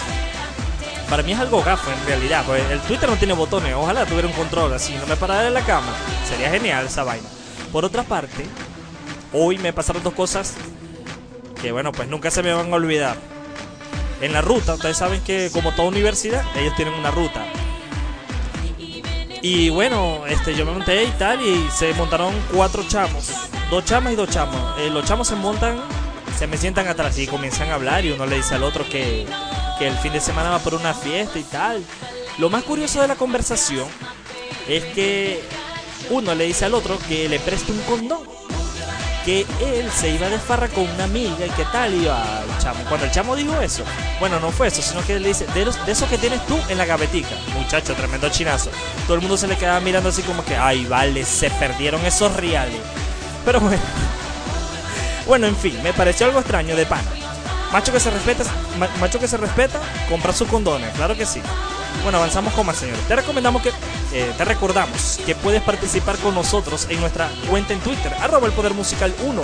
para 1.10 1.22
mí 1.22 1.34
es 1.34 1.40
algo 1.40 1.64
gafo 1.64 1.92
en 1.92 2.08
realidad, 2.08 2.44
pues 2.46 2.64
el 2.72 2.80
Twitter 2.82 3.08
no 3.08 3.16
tiene 3.16 3.34
botones, 3.34 3.76
ojalá 3.76 4.06
tuviera 4.06 4.28
un 4.28 4.34
control 4.34 4.74
así, 4.74 4.94
no 4.96 5.06
me 5.06 5.16
parara 5.16 5.48
en 5.48 5.54
la 5.54 5.62
cama, 5.62 5.94
sería 6.28 6.50
genial 6.50 6.88
esa 6.88 7.04
vaina. 7.04 7.28
Por 7.72 7.86
otra 7.86 8.04
parte, 8.04 8.46
hoy 9.32 9.58
me 9.60 9.72
pasaron 9.72 10.02
dos 10.02 10.14
cosas 10.14 10.56
que 11.62 11.72
bueno, 11.72 11.92
pues 11.92 12.08
nunca 12.08 12.32
se 12.32 12.42
me 12.44 12.54
van 12.54 12.72
a 12.72 12.76
olvidar. 12.76 13.18
En 14.22 14.34
la 14.34 14.42
ruta, 14.42 14.76
ustedes 14.76 14.98
saben 14.98 15.22
que 15.22 15.50
como 15.52 15.74
toda 15.74 15.90
universidad, 15.90 16.44
ellos 16.56 16.76
tienen 16.76 16.94
una 16.94 17.12
ruta. 17.12 17.46
Y 19.48 19.70
bueno, 19.70 20.26
este, 20.26 20.56
yo 20.56 20.66
me 20.66 20.72
monté 20.72 21.04
y 21.04 21.12
tal, 21.20 21.40
y 21.40 21.70
se 21.70 21.94
montaron 21.94 22.34
cuatro 22.52 22.84
chamos, 22.88 23.30
dos 23.70 23.86
chamas 23.86 24.14
y 24.14 24.16
dos 24.16 24.28
chamos. 24.28 24.60
Eh, 24.80 24.90
los 24.90 25.06
chamos 25.06 25.28
se 25.28 25.36
montan, 25.36 25.80
se 26.36 26.48
me 26.48 26.58
sientan 26.58 26.88
atrás 26.88 27.16
y 27.20 27.28
comienzan 27.28 27.70
a 27.70 27.76
hablar 27.76 28.04
y 28.04 28.12
uno 28.12 28.26
le 28.26 28.38
dice 28.38 28.56
al 28.56 28.64
otro 28.64 28.90
que, 28.90 29.28
que 29.78 29.88
el 29.88 29.96
fin 29.98 30.14
de 30.14 30.20
semana 30.20 30.50
va 30.50 30.58
por 30.58 30.74
una 30.74 30.96
fiesta 30.96 31.38
y 31.38 31.44
tal. 31.44 31.84
Lo 32.40 32.50
más 32.50 32.64
curioso 32.64 33.04
de 33.04 33.08
la 33.08 33.18
conversación 33.18 33.86
es 34.68 34.84
que 34.84 35.44
uno 36.10 36.34
le 36.34 36.46
dice 36.46 36.66
al 36.66 36.74
otro 36.74 36.98
que 37.08 37.30
le 37.30 37.40
preste 37.40 37.72
un 37.72 37.82
condón. 37.82 38.24
Que 39.26 39.42
él 39.60 39.90
se 39.92 40.10
iba 40.12 40.30
de 40.30 40.38
farra 40.38 40.68
con 40.68 40.88
una 40.88 41.06
amiga 41.06 41.48
y 41.48 41.50
qué 41.50 41.66
tal 41.72 41.94
iba 41.96 42.44
el 42.48 42.58
chamo. 42.64 42.80
Cuando 42.88 43.08
el 43.08 43.12
chamo 43.12 43.36
dijo 43.36 43.60
eso, 43.60 43.84
bueno, 44.20 44.40
no 44.40 44.52
fue 44.52 44.68
eso, 44.68 44.84
sino 44.84 45.04
que 45.04 45.14
él 45.16 45.24
le 45.24 45.30
dice, 45.30 45.48
de, 45.56 45.66
los- 45.66 45.84
de 45.86 45.92
eso 45.94 46.08
que 46.08 46.20
tienes 46.20 46.46
tú 46.46 46.56
en 46.70 46.78
la 46.78 46.86
gavetica. 46.86 47.30
Muchacho, 47.58 47.96
tremendo 47.96 48.30
chinazo. 48.30 48.70
Todo 49.08 49.16
el 49.16 49.22
mundo 49.22 49.36
se 49.36 49.48
le 49.48 49.58
quedaba 49.58 49.80
mirando 49.80 50.10
así 50.10 50.22
como 50.22 50.46
que, 50.46 50.56
ay, 50.56 50.86
vale, 50.86 51.26
se 51.26 51.50
perdieron 51.50 52.06
esos 52.06 52.36
reales. 52.36 52.78
Pero 53.44 53.60
bueno. 53.60 53.82
Bueno, 55.26 55.48
en 55.48 55.56
fin, 55.56 55.82
me 55.82 55.92
pareció 55.92 56.28
algo 56.28 56.40
extraño 56.40 56.76
de 56.76 56.86
pana. 56.86 57.02
Macho 57.74 57.92
que 57.92 58.00
se 58.00 58.12
respeta, 58.12 58.44
ma- 58.78 58.88
macho 59.00 59.20
que 59.20 59.28
se 59.28 59.38
respeta, 59.38 59.80
compra 60.08 60.32
sus 60.32 60.48
condones, 60.48 60.94
claro 60.94 61.18
que 61.18 61.26
sí. 61.26 61.42
Bueno, 62.04 62.20
avanzamos 62.20 62.54
con 62.54 62.64
más, 62.68 62.78
señores. 62.78 63.02
Te 63.08 63.16
recomendamos 63.16 63.64
que, 63.64 63.72
eh, 64.16 64.34
te 64.38 64.46
recordamos 64.46 65.20
que 65.26 65.36
puedes 65.36 65.62
participar 65.62 66.16
con 66.20 66.34
nosotros 66.34 66.88
en 66.90 67.02
nuestra 67.02 67.30
cuenta 67.50 67.74
en 67.74 67.82
Twitter, 67.82 68.14
arroba 68.22 68.48
el 68.48 68.54
poder 68.54 68.74
musical 68.74 69.14
1, 69.26 69.42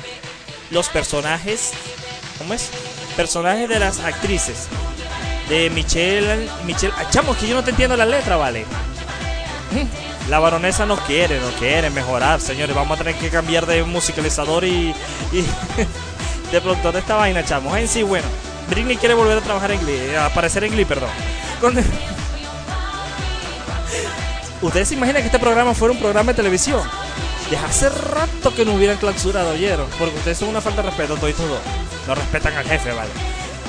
los 0.70 0.88
personajes, 0.88 1.70
¿cómo 2.38 2.54
es? 2.54 2.70
Personajes 3.16 3.68
de 3.68 3.78
las 3.78 4.00
actrices 4.00 4.66
de 5.48 5.70
Michelle, 5.70 6.48
Michelle, 6.64 6.92
ah, 6.96 7.08
chamo, 7.10 7.36
que 7.36 7.46
yo 7.46 7.54
no 7.54 7.62
te 7.64 7.70
entiendo 7.70 7.96
la 7.96 8.06
letra, 8.06 8.36
vale. 8.36 8.64
La 10.28 10.38
baronesa 10.38 10.86
no 10.86 10.96
quiere, 10.98 11.40
no 11.40 11.48
quiere 11.58 11.90
mejorar, 11.90 12.40
señores. 12.40 12.76
Vamos 12.76 12.94
a 12.94 13.02
tener 13.02 13.18
que 13.18 13.28
cambiar 13.28 13.66
de 13.66 13.82
musicalizador 13.82 14.62
y, 14.62 14.94
y 15.32 15.44
de 16.52 16.60
productor 16.60 16.92
de 16.92 17.00
esta 17.00 17.16
vaina, 17.16 17.44
chamo. 17.44 17.76
En 17.76 17.88
sí, 17.88 18.04
bueno, 18.04 18.26
Britney 18.70 18.96
quiere 18.96 19.14
volver 19.14 19.38
a 19.38 19.40
trabajar 19.40 19.72
en 19.72 19.80
Glee, 19.80 20.14
a 20.14 20.26
aparecer 20.26 20.62
en 20.62 20.72
Glee, 20.72 20.84
perdón. 20.84 21.10
Con- 21.60 21.74
¿Ustedes 24.62 24.88
se 24.88 24.94
imaginan 24.94 25.22
que 25.22 25.26
este 25.26 25.40
programa 25.40 25.74
fuera 25.74 25.92
un 25.92 25.98
programa 25.98 26.30
de 26.32 26.36
televisión? 26.36 26.80
Desde 27.50 27.66
hace 27.66 27.88
rato 27.88 28.54
que 28.54 28.64
no 28.64 28.74
hubieran 28.74 28.96
clausurado, 28.96 29.50
¿oyeron? 29.50 29.88
Porque 29.98 30.16
ustedes 30.16 30.38
son 30.38 30.48
una 30.48 30.60
falta 30.60 30.82
de 30.82 30.88
respeto, 30.88 31.16
todos 31.16 31.36
dos. 31.36 31.58
No 32.06 32.14
respetan 32.14 32.56
al 32.56 32.64
jefe, 32.64 32.92
¿vale? 32.92 33.10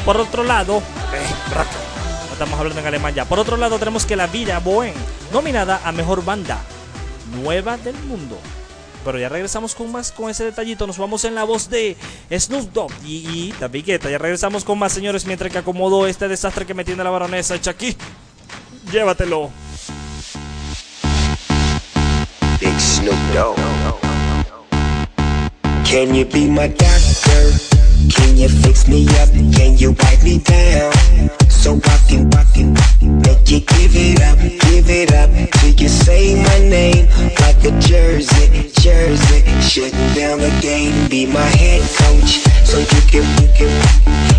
Por 0.06 0.18
otro 0.18 0.44
lado, 0.44 0.78
eh, 0.78 1.54
rato. 1.54 1.76
No 2.28 2.34
estamos 2.34 2.60
hablando 2.60 2.80
en 2.80 2.86
alemán 2.86 3.16
ya. 3.16 3.26
Por 3.26 3.40
otro 3.40 3.58
lado, 3.58 3.80
tenemos 3.80 4.06
que 4.06 4.16
La 4.16 4.28
Vida 4.28 4.60
Bohem, 4.60 4.94
nominada 5.32 5.82
a 5.84 5.92
Mejor 5.92 6.24
Banda 6.24 6.60
Nueva 7.42 7.78
del 7.78 7.96
Mundo. 7.96 8.38
Pero 9.04 9.18
ya 9.18 9.30
regresamos 9.30 9.74
con 9.74 9.92
más, 9.92 10.12
con 10.12 10.30
ese 10.30 10.46
detallito. 10.46 10.86
Nos 10.86 11.00
vamos 11.00 11.26
en 11.26 11.34
la 11.34 11.44
voz 11.44 11.72
de 11.72 11.98
Snoop 12.32 12.72
Dogg 12.72 12.92
y, 13.04 13.16
y. 13.16 13.54
Ya 13.60 14.18
regresamos 14.20 14.64
con 14.64 14.78
más, 14.78 14.94
señores, 14.94 15.26
mientras 15.26 15.52
que 15.52 15.58
acomodo 15.58 16.06
este 16.06 16.28
desastre 16.28 16.68
que 16.68 16.76
me 16.76 16.86
tiene 16.86 17.04
la 17.04 17.10
baronesa 17.10 17.56
aquí. 17.56 17.98
Llévatelo. 18.92 19.50
Snoop 23.04 23.34
Dogg. 23.34 23.58
Can 25.84 26.16
you 26.16 26.24
be 26.24 26.50
my 26.50 26.68
doctor? 26.68 27.42
Can 28.16 28.38
you 28.38 28.48
fix 28.48 28.88
me 28.88 29.06
up? 29.20 29.28
Can 29.52 29.78
you 29.78 29.92
wipe 29.92 30.24
me 30.24 30.40
down? 30.40 30.94
So 31.50 31.82
I 31.84 31.98
can, 32.08 32.34
I 32.34 32.46
can 32.54 32.74
make 33.20 33.52
you 33.52 33.60
give 33.60 33.92
it 33.94 34.22
up, 34.22 34.40
give 34.40 34.90
it 34.90 35.12
up 35.12 35.30
Till 35.60 35.74
you 35.76 35.90
say 35.90 36.36
my 36.36 36.60
name 36.60 37.08
like 37.42 37.60
a 37.66 37.78
jersey, 37.82 38.72
jersey 38.80 39.44
Shutting 39.60 40.14
down 40.16 40.40
the 40.40 40.58
game, 40.62 41.10
be 41.10 41.26
my 41.26 41.50
head 41.60 41.82
coach 42.00 42.40
So 42.64 42.80
you 42.80 43.02
can, 43.12 43.26
you 43.44 43.50
can, 43.52 43.72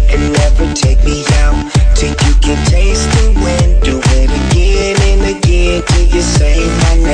and 0.09 0.33
never 0.33 0.72
take 0.72 1.05
me 1.05 1.22
out 1.44 1.70
Till 1.94 2.16
you 2.24 2.35
can 2.40 2.57
taste 2.64 3.11
the 3.12 3.33
wind, 3.44 3.83
do 3.85 4.00
it 4.00 4.31
again 4.33 4.96
and 5.11 5.37
again 5.37 5.83
Till 5.87 6.07
you 6.16 6.22
say 6.22 6.57
my 6.85 6.96
name 7.05 7.13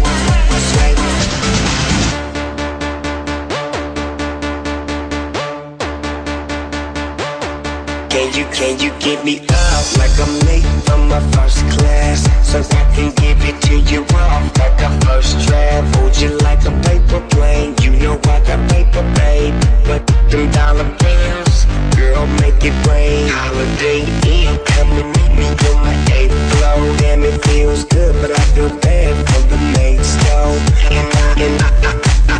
You, 8.41 8.47
can 8.53 8.79
you 8.79 8.91
get 8.99 9.23
me 9.23 9.39
up 9.39 9.85
like 9.97 10.15
I'm 10.19 10.33
late 10.47 10.65
from 10.85 11.07
my 11.07 11.21
first 11.31 11.61
class? 11.69 12.25
So 12.41 12.59
I 12.59 12.83
can 12.95 13.13
give 13.21 13.37
it 13.45 13.57
to 13.67 13.75
you 13.91 14.01
off 14.15 14.57
like 14.57 14.79
a 14.81 14.89
first 15.05 15.47
draft. 15.47 15.95
Hold 15.95 16.17
you 16.17 16.37
like 16.39 16.63
a 16.65 16.73
paper 16.81 17.21
plane. 17.29 17.75
You 17.81 17.91
know 18.01 18.15
I 18.33 18.39
got 18.47 18.59
paper, 18.69 19.03
babe. 19.15 19.53
But 19.85 20.01
them 20.29 20.49
dollar 20.51 20.89
bills, 20.97 21.65
girl, 21.95 22.25
make 22.41 22.63
it 22.63 22.75
rain. 22.87 23.29
Holiday 23.29 24.01
Inn, 24.25 24.57
come 24.65 24.91
and 25.01 25.09
meet 25.17 25.33
me 25.37 25.47
on 25.69 25.77
my 25.85 25.95
eighth 26.17 26.37
floor. 26.51 26.97
Damn, 26.97 27.23
it 27.23 27.37
feels 27.45 27.83
good, 27.85 28.13
but 28.21 28.31
I 28.31 28.41
feel 28.55 28.69
bad 28.79 29.13
for 29.29 29.41
the 29.51 29.59
mates, 29.77 30.15
though. 30.25 30.55
And 30.97 31.07
I, 31.13 31.27
and 31.45 31.55
I, 31.61 31.69
I, 31.89 32.30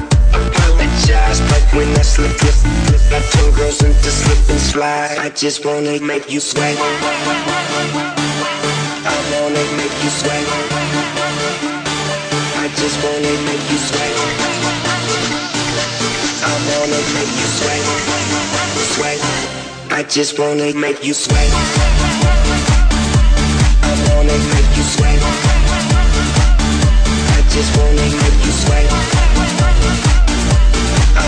I, 1.31 1.33
I 1.33 1.37
but 1.47 1.63
when 1.77 1.87
I 1.95 2.01
slip, 2.01 2.37
slip, 2.37 2.51
slip, 2.51 3.01
I 3.07 3.21
turn 3.31 3.53
girls 3.55 3.81
into 3.81 4.11
slip 4.11 4.49
and 4.49 4.59
slide. 4.59 5.17
I 5.17 5.29
just 5.29 5.63
wanna 5.63 5.97
make 6.01 6.29
you 6.29 6.41
sweat. 6.41 6.77
I 9.07 9.15
wanna 9.31 9.63
make 9.79 9.95
you 10.03 10.11
sweat. 10.11 10.45
I 12.59 12.67
just 12.75 12.97
wanna 13.03 13.31
make 13.47 13.63
you 13.71 13.79
sweat. 13.79 14.13
I 16.43 16.53
wanna 16.67 16.99
make 17.15 17.33
you 17.39 17.47
sweat. 17.59 17.83
Sweat. 18.95 19.19
I 19.89 20.03
just 20.03 20.37
wanna 20.37 20.73
make 20.73 21.01
you 21.05 21.13
sweat. 21.13 21.51
I 23.87 23.93
wanna 24.11 24.37
make 24.51 24.71
you 24.75 24.83
sweat. 24.83 25.21
I 27.31 27.41
just 27.55 27.71
wanna 27.77 28.07
make 28.19 28.45
you 28.45 28.51
sweat. 28.51 29.20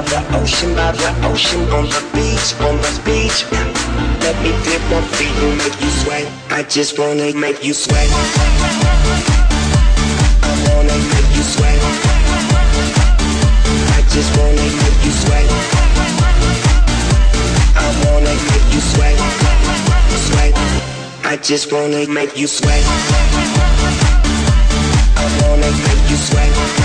by 0.00 0.06
the 0.08 0.38
ocean, 0.40 0.74
by 0.74 0.92
the 0.92 1.10
ocean, 1.28 1.60
on 1.76 1.84
the 1.84 2.00
beach, 2.14 2.54
on 2.64 2.76
the 2.80 2.92
beach. 3.04 3.44
Let 4.24 4.36
me 4.42 4.50
dip 4.64 4.80
my 4.88 5.00
feet 5.16 5.34
and 5.44 5.58
make 5.58 5.76
you 5.80 5.90
sweat. 5.90 6.26
I 6.50 6.62
just 6.62 6.98
wanna 6.98 7.32
make 7.34 7.62
you 7.62 7.74
sweat. 7.74 8.08
I 10.42 10.52
wanna 10.68 10.96
make 11.12 11.30
you 11.36 11.42
sweat. 11.42 11.80
I 13.96 14.00
just 14.14 14.30
wanna 14.38 14.66
make 14.80 14.98
you 15.04 15.12
sweat. 15.22 15.48
I 17.76 17.88
wanna 18.04 18.34
make 18.48 18.66
you 18.72 18.80
sweat. 18.80 19.18
Sweat. 20.26 20.54
I 21.24 21.36
just 21.36 21.72
wanna 21.72 22.06
make 22.08 22.36
you 22.38 22.46
sweat. 22.46 22.84
I 25.16 25.26
wanna 25.42 25.70
make 25.84 26.10
you 26.10 26.16
sweat. 26.16 26.79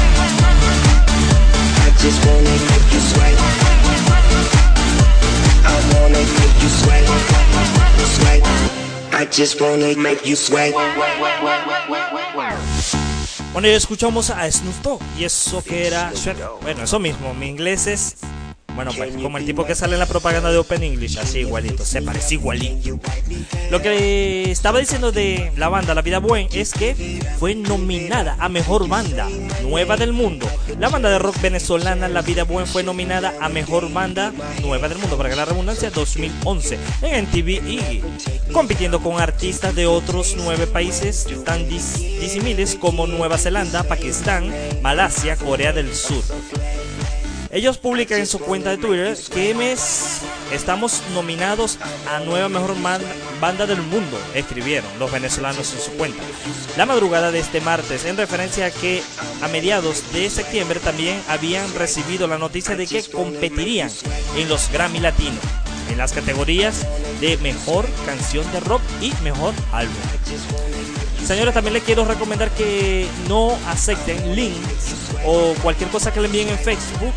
Bueno, 13.53 13.67
ya 13.69 13.75
escuchamos 13.75 14.29
a 14.29 14.51
Snoop 14.51 14.75
Dogg 14.83 15.01
y 15.17 15.23
eso 15.23 15.63
que 15.63 15.87
era. 15.87 16.11
Bueno, 16.61 16.83
eso 16.83 16.99
mismo, 16.99 17.33
mi 17.33 17.47
inglés 17.47 17.87
es. 17.87 18.15
Bueno, 18.75 18.91
pues 18.95 19.15
como 19.15 19.37
el 19.37 19.45
tipo 19.45 19.65
que 19.65 19.73
sale 19.73 19.93
en 19.93 19.99
la 19.99 20.05
propaganda 20.05 20.51
de 20.51 20.57
Open 20.57 20.83
English, 20.83 21.17
así 21.17 21.39
igualito, 21.39 21.85
se 21.85 22.01
parece 22.01 22.33
igualito. 22.35 22.99
Lo 23.71 23.81
que 23.81 24.51
estaba 24.51 24.79
diciendo 24.79 25.11
de 25.13 25.51
la 25.55 25.69
banda 25.69 25.93
La 25.95 26.01
Vida 26.01 26.19
Buen 26.19 26.49
es 26.51 26.73
que 26.73 27.21
fue 27.39 27.55
nominada 27.55 28.35
a 28.37 28.49
Mejor 28.49 28.87
Banda 28.89 29.27
Nueva 29.63 29.95
del 29.95 30.11
Mundo. 30.11 30.45
La 30.77 30.89
banda 30.89 31.09
de 31.09 31.19
rock 31.19 31.39
venezolana 31.41 32.09
La 32.09 32.21
Vida 32.21 32.43
Buen 32.43 32.67
fue 32.67 32.83
nominada 32.83 33.33
a 33.39 33.47
Mejor 33.47 33.91
Banda 33.93 34.33
Nueva 34.61 34.89
del 34.89 34.97
Mundo, 34.97 35.15
para 35.17 35.29
que 35.29 35.35
la 35.37 35.45
redundancia, 35.45 35.89
2011 35.89 36.77
en 37.03 37.25
MTV 37.25 37.49
Iggy, 37.49 38.01
compitiendo 38.51 38.99
con 39.01 39.21
artistas 39.21 39.73
de 39.73 39.87
otros 39.87 40.35
nueve 40.37 40.67
países 40.67 41.25
tan 41.45 41.67
dis- 41.69 42.19
disímiles 42.19 42.75
como 42.75 43.07
Nueva 43.07 43.37
Zelanda, 43.37 43.83
Pakistán, 43.83 44.53
Malasia, 44.81 45.37
Corea 45.37 45.71
del 45.71 45.93
Sur. 45.95 46.23
Ellos 47.55 47.77
publican 47.77 48.19
en 48.19 48.27
su 48.27 48.39
cuenta 48.39 48.71
de 48.71 48.77
Twitter 48.77 49.17
que 49.33 49.53
mes 49.53 50.19
estamos 50.51 51.01
nominados 51.13 51.79
a 52.05 52.19
nueva 52.19 52.49
mejor 52.49 52.75
banda 53.39 53.65
del 53.65 53.81
mundo, 53.81 54.19
escribieron 54.33 54.89
los 54.99 55.09
venezolanos 55.09 55.71
en 55.71 55.79
su 55.79 55.91
cuenta. 55.91 56.21
La 56.75 56.85
madrugada 56.85 57.31
de 57.31 57.39
este 57.39 57.61
martes, 57.61 58.03
en 58.03 58.17
referencia 58.17 58.65
a 58.65 58.71
que 58.71 59.01
a 59.41 59.47
mediados 59.47 60.11
de 60.11 60.29
septiembre 60.29 60.81
también 60.81 61.17
habían 61.29 61.73
recibido 61.75 62.27
la 62.27 62.37
noticia 62.37 62.75
de 62.75 62.87
que 62.87 63.01
competirían 63.03 63.89
en 64.35 64.49
los 64.49 64.69
Grammy 64.69 64.99
Latino 64.99 65.39
en 65.89 65.97
las 65.97 66.11
categorías 66.11 66.85
de 67.21 67.37
mejor 67.37 67.85
canción 68.05 68.51
de 68.51 68.59
rock 68.59 68.81
y 68.99 69.13
mejor 69.23 69.53
álbum. 69.71 69.95
Señores, 71.25 71.55
también 71.55 71.73
les 71.73 71.83
quiero 71.83 72.05
recomendar 72.05 72.51
que 72.51 73.07
no 73.27 73.57
acepten 73.67 74.35
links 74.35 74.95
o 75.25 75.55
cualquier 75.63 75.89
cosa 75.89 76.13
que 76.13 76.19
le 76.19 76.27
envíen 76.27 76.49
en 76.49 76.59
Facebook 76.59 77.13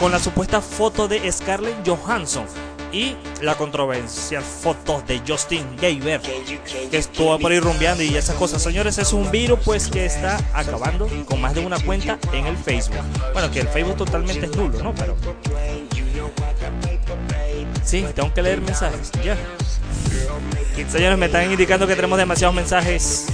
con 0.00 0.10
la 0.10 0.18
supuesta 0.18 0.60
foto 0.60 1.06
de 1.06 1.30
Scarlett 1.30 1.86
Johansson 1.86 2.46
y 2.92 3.14
la 3.42 3.56
controversial 3.56 4.42
foto 4.42 5.02
de 5.06 5.20
Justin 5.26 5.66
Bieber 5.80 6.20
que 6.20 6.96
estuvo 6.96 7.38
por 7.38 7.52
ahí 7.52 7.60
rumbeando 7.60 8.02
y 8.02 8.16
esas 8.16 8.36
cosas. 8.36 8.62
Señores, 8.62 8.96
es 8.96 9.12
un 9.12 9.30
virus 9.30 9.60
pues 9.64 9.88
que 9.88 10.06
está 10.06 10.38
acabando 10.54 11.08
con 11.26 11.42
más 11.42 11.54
de 11.54 11.64
una 11.64 11.78
cuenta 11.78 12.18
en 12.32 12.46
el 12.46 12.56
Facebook. 12.56 13.04
Bueno, 13.34 13.50
que 13.50 13.60
el 13.60 13.68
Facebook 13.68 13.96
totalmente 13.96 14.46
es 14.46 14.56
nulo, 14.56 14.82
¿no? 14.82 14.94
Pero 14.94 15.14
sí, 17.84 18.06
tengo 18.14 18.32
que 18.32 18.42
leer 18.42 18.62
mensajes. 18.62 19.10
Ya. 19.22 19.36
Señores, 20.90 21.18
me 21.18 21.26
están 21.26 21.50
indicando 21.50 21.86
que 21.86 21.94
tenemos 21.94 22.18
demasiados 22.18 22.54
mensajes. 22.54 23.26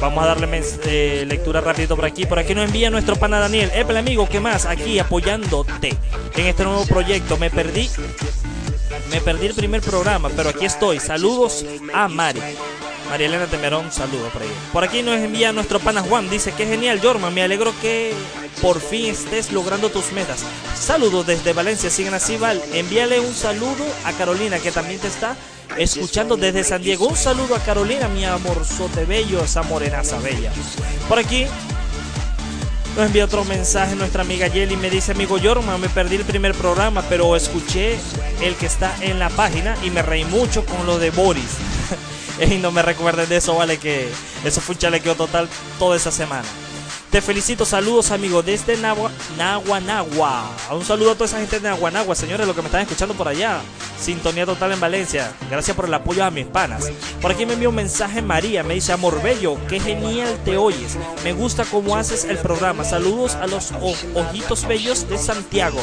Vamos 0.00 0.22
a 0.22 0.28
darle 0.28 0.62
eh, 0.86 1.24
lectura 1.26 1.60
rapidito 1.60 1.96
por 1.96 2.04
aquí. 2.04 2.24
Por 2.24 2.38
aquí 2.38 2.54
nos 2.54 2.64
envía 2.64 2.88
nuestro 2.90 3.16
pana 3.16 3.40
Daniel. 3.40 3.70
Eple 3.74 3.98
amigo, 3.98 4.28
¿qué 4.28 4.38
más? 4.40 4.66
Aquí 4.66 4.98
apoyándote 4.98 5.96
en 6.36 6.46
este 6.46 6.64
nuevo 6.64 6.86
proyecto. 6.86 7.36
Me 7.36 7.50
perdí. 7.50 7.90
Me 9.10 9.20
perdí 9.20 9.46
el 9.46 9.54
primer 9.54 9.80
programa, 9.80 10.28
pero 10.36 10.50
aquí 10.50 10.64
estoy. 10.64 11.00
Saludos 11.00 11.64
a 11.92 12.08
Mari. 12.08 12.40
María 13.08 13.26
Elena 13.26 13.46
Temerón, 13.46 13.90
saludos 13.90 14.30
por 14.32 14.42
ahí. 14.42 14.48
Por 14.72 14.84
aquí 14.84 15.02
nos 15.02 15.16
envía 15.16 15.52
nuestro 15.52 15.80
pana 15.80 16.02
Juan. 16.02 16.28
Dice 16.28 16.52
que 16.52 16.66
genial, 16.66 17.00
Jorma. 17.02 17.30
Me 17.30 17.42
alegro 17.42 17.72
que 17.80 18.12
por 18.60 18.80
fin 18.80 19.06
estés 19.06 19.52
logrando 19.52 19.90
tus 19.90 20.12
metas. 20.12 20.44
Saludos 20.78 21.26
desde 21.26 21.52
Valencia. 21.52 21.90
Sigan 21.90 22.14
así, 22.14 22.36
Val. 22.36 22.62
Envíale 22.72 23.20
un 23.20 23.34
saludo 23.34 23.84
a 24.04 24.12
Carolina, 24.12 24.58
que 24.58 24.72
también 24.72 25.00
te 25.00 25.08
está 25.08 25.36
escuchando 25.76 26.36
desde 26.36 26.64
San 26.64 26.82
Diego. 26.82 27.06
Un 27.06 27.16
saludo 27.16 27.54
a 27.54 27.60
Carolina, 27.60 28.08
mi 28.08 28.24
amorzote 28.24 29.04
bello, 29.04 29.42
esa 29.42 29.62
morenaza 29.62 30.18
bella. 30.18 30.52
Por 31.08 31.18
aquí 31.18 31.46
nos 32.96 33.06
envía 33.06 33.24
otro 33.26 33.44
mensaje 33.44 33.94
nuestra 33.94 34.22
amiga 34.22 34.48
Yeli. 34.48 34.76
Me 34.76 34.90
dice, 34.90 35.12
amigo 35.12 35.38
Yorma, 35.38 35.78
me 35.78 35.88
perdí 35.88 36.16
el 36.16 36.24
primer 36.24 36.54
programa, 36.54 37.02
pero 37.08 37.36
escuché 37.36 37.98
el 38.42 38.56
que 38.56 38.66
está 38.66 38.94
en 39.00 39.18
la 39.18 39.30
página 39.30 39.76
y 39.84 39.90
me 39.90 40.02
reí 40.02 40.24
mucho 40.24 40.64
con 40.64 40.86
lo 40.86 40.98
de 40.98 41.10
Boris. 41.10 41.56
Ey, 42.40 42.58
no 42.58 42.70
me 42.70 42.82
recuerden 42.82 43.28
de 43.28 43.36
eso, 43.36 43.54
vale, 43.54 43.78
que 43.78 44.08
eso 44.44 44.60
fue 44.60 44.74
un 44.74 44.78
chalequeo 44.78 45.14
total 45.14 45.48
toda 45.78 45.96
esa 45.96 46.10
semana. 46.10 46.46
Te 47.10 47.22
felicito, 47.22 47.64
saludos 47.64 48.10
amigo 48.10 48.42
desde 48.42 48.76
Nagua, 48.76 49.10
Nagua 49.38 49.80
Nagua. 49.80 50.50
Un 50.70 50.84
saludo 50.84 51.12
a 51.12 51.14
toda 51.14 51.24
esa 51.24 51.38
gente 51.38 51.58
de 51.58 51.66
Nagua 51.66 51.90
Nagua, 51.90 52.14
señores, 52.14 52.46
los 52.46 52.54
que 52.54 52.60
me 52.60 52.66
están 52.66 52.82
escuchando 52.82 53.14
por 53.14 53.26
allá. 53.26 53.60
Sintonía 53.98 54.44
total 54.44 54.72
en 54.72 54.80
Valencia. 54.80 55.32
Gracias 55.50 55.74
por 55.74 55.86
el 55.86 55.94
apoyo 55.94 56.22
a 56.22 56.30
mis 56.30 56.44
panas. 56.44 56.90
Por 57.22 57.30
aquí 57.30 57.46
me 57.46 57.54
envió 57.54 57.70
un 57.70 57.76
mensaje 57.76 58.20
María, 58.20 58.62
me 58.62 58.74
dice, 58.74 58.92
amor 58.92 59.22
bello, 59.22 59.56
qué 59.68 59.80
genial 59.80 60.38
te 60.44 60.58
oyes. 60.58 60.98
Me 61.24 61.32
gusta 61.32 61.64
cómo 61.64 61.96
haces 61.96 62.24
el 62.24 62.36
programa. 62.36 62.84
Saludos 62.84 63.36
a 63.36 63.46
los 63.46 63.72
ojitos 64.14 64.68
bellos 64.68 65.08
de 65.08 65.16
Santiago. 65.16 65.82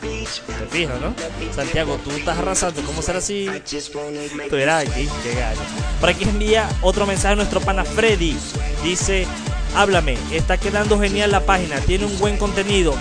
Te 0.00 0.66
fijas, 0.70 0.98
¿no? 0.98 1.14
Santiago, 1.54 1.98
tú 2.02 2.10
estás 2.10 2.38
arrasando. 2.38 2.80
¿Cómo 2.82 3.02
será 3.02 3.18
así? 3.18 3.48
Estuviera 3.48 4.78
aquí, 4.78 5.08
qué 5.22 5.34
gallo. 5.34 5.60
Por 6.00 6.08
aquí 6.08 6.24
envía 6.24 6.70
otro 6.80 7.04
mensaje 7.06 7.34
a 7.34 7.36
nuestro 7.36 7.60
pana 7.60 7.84
Freddy. 7.84 8.34
Dice, 8.82 9.26
háblame, 9.74 10.16
está 10.32 10.58
quedando 10.58 10.98
genial 11.00 11.30
la 11.30 11.40
página, 11.40 11.76
tiene 11.80 12.06
un 12.06 12.18
buen 12.18 12.36
contenido. 12.36 12.94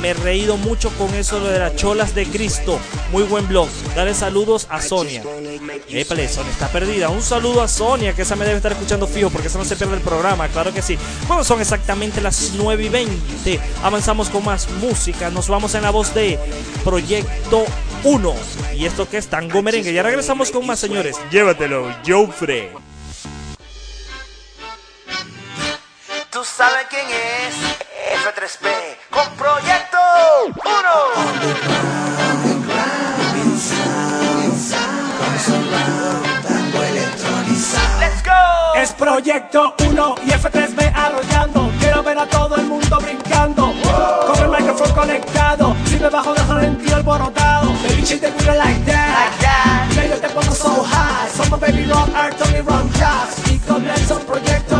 Me 0.00 0.10
he 0.10 0.14
reído 0.14 0.56
mucho 0.56 0.88
con 0.96 1.14
eso 1.14 1.40
de 1.40 1.58
las 1.58 1.76
cholas 1.76 2.14
de 2.14 2.24
Cristo. 2.24 2.78
Muy 3.12 3.22
buen 3.22 3.46
blog. 3.46 3.68
Dale 3.94 4.14
saludos 4.14 4.66
a 4.70 4.80
Sonia. 4.80 5.22
Épale, 5.90 6.26
Sonia 6.26 6.50
está 6.50 6.68
perdida. 6.68 7.10
Un 7.10 7.20
saludo 7.20 7.60
a 7.60 7.68
Sonia, 7.68 8.14
que 8.14 8.22
esa 8.22 8.34
me 8.34 8.46
debe 8.46 8.56
estar 8.56 8.72
escuchando 8.72 9.06
fijo 9.06 9.28
porque 9.28 9.48
esa 9.48 9.58
no 9.58 9.64
se 9.66 9.76
pierde 9.76 9.96
el 9.96 10.00
programa. 10.00 10.48
Claro 10.48 10.72
que 10.72 10.80
sí. 10.80 10.96
Bueno, 11.28 11.44
son 11.44 11.60
exactamente 11.60 12.22
las 12.22 12.52
9 12.56 12.82
y 12.82 12.88
20. 12.88 13.60
Avanzamos 13.82 14.30
con 14.30 14.42
más 14.42 14.70
música. 14.80 15.28
Nos 15.28 15.48
vamos 15.48 15.74
en 15.74 15.82
la 15.82 15.90
voz 15.90 16.14
de 16.14 16.38
Proyecto 16.82 17.66
1. 18.04 18.34
Y 18.78 18.86
esto 18.86 19.06
que 19.06 19.18
es 19.18 19.26
Tango 19.26 19.60
Merengue. 19.60 19.92
Ya 19.92 20.02
regresamos 20.02 20.50
con 20.50 20.66
más, 20.66 20.80
señores. 20.80 21.20
Llévatelo, 21.30 21.94
Joffre. 22.06 22.70
¿Tú 26.40 26.46
sabes 26.46 26.86
quién 26.88 27.04
es? 27.06 27.54
F3P 28.24 28.70
con 29.10 29.28
Proyecto 29.36 29.98
1. 30.64 30.70
Let's 38.00 38.22
go. 38.24 38.74
Es 38.74 38.92
Proyecto 38.92 39.74
1 39.86 40.14
y 40.24 40.30
F3B 40.30 40.92
arrollando. 40.94 41.70
Quiero 41.78 42.02
ver 42.02 42.18
a 42.18 42.24
todo 42.24 42.56
el 42.56 42.64
mundo 42.64 42.98
brincando. 43.02 43.74
Con 44.26 44.42
el 44.42 44.48
micrófono 44.48 44.94
conectado. 44.94 45.76
Si 45.84 45.96
me 45.96 46.08
bajo, 46.08 46.32
dejo 46.32 46.58
en 46.58 46.78
ti 46.78 46.90
alborotado. 46.90 47.70
Baby, 47.82 48.02
shit, 48.02 48.22
te 48.22 48.30
cuida 48.30 48.54
like 48.54 48.80
that. 48.90 49.30
Ya 49.94 50.06
yo 50.06 50.18
te 50.18 50.28
pongo 50.30 50.54
so 50.54 50.82
high. 50.84 51.28
Somos 51.36 51.60
Baby 51.60 51.84
Rock, 51.84 52.08
Art, 52.14 52.34
Tony 52.38 52.62
Ron 52.62 52.90
Jazz. 52.94 53.36
Y 53.50 53.58
comienza 53.58 54.14
un 54.14 54.24
Proyecto 54.24 54.79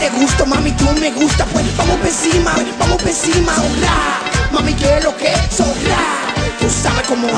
te 0.00 0.08
gusto, 0.18 0.46
mami, 0.46 0.72
tú 0.72 0.86
me 0.98 1.10
gusta, 1.10 1.44
pues 1.46 1.76
vamos 1.76 1.96
pa' 1.98 2.08
encima, 2.08 2.54
vamos 2.78 3.02
pa' 3.02 3.10
encima, 3.10 3.52
zorra. 3.54 4.20
Mami, 4.50 4.72
¿qué 4.72 4.96
es 4.96 5.04
lo 5.04 5.14
que 5.16 5.30
es? 5.30 5.50
Tú 5.50 6.70
sabes 6.70 7.06
cómo 7.06 7.28
es. 7.28 7.34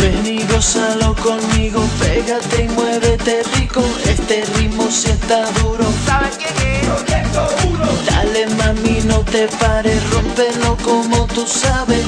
Ven 0.00 0.26
y 0.26 0.42
gózalo 0.44 1.14
conmigo, 1.16 1.84
pégate 2.00 2.64
y 2.64 2.68
muévete 2.68 3.42
rico. 3.54 3.82
Este 4.32 4.50
ritmo 4.54 4.90
si 4.90 5.10
está 5.10 5.44
duro. 5.60 5.84
¿Sabes 6.06 6.38
quién 6.38 6.56
es? 6.66 6.86
Proyecto 6.88 7.48
1. 7.68 7.86
Dale 8.06 8.46
mami, 8.56 9.00
no 9.04 9.18
te 9.18 9.46
pares, 9.60 10.00
rómpelo 10.10 10.74
como 10.82 11.26
tú 11.26 11.46
sabes. 11.46 12.06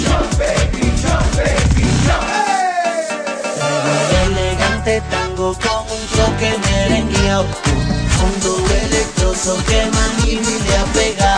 Elegante 4.25 5.03
tango 5.11 5.53
con 5.53 5.83
un 5.95 6.07
toque 6.17 6.57
merengueado. 6.65 7.45
Un 7.45 8.09
fondo 8.09 8.65
electroso 8.87 9.63
que 9.69 9.85
mami 9.85 10.41
le 10.41 10.77
ha 10.79 10.85
pegado. 10.95 11.34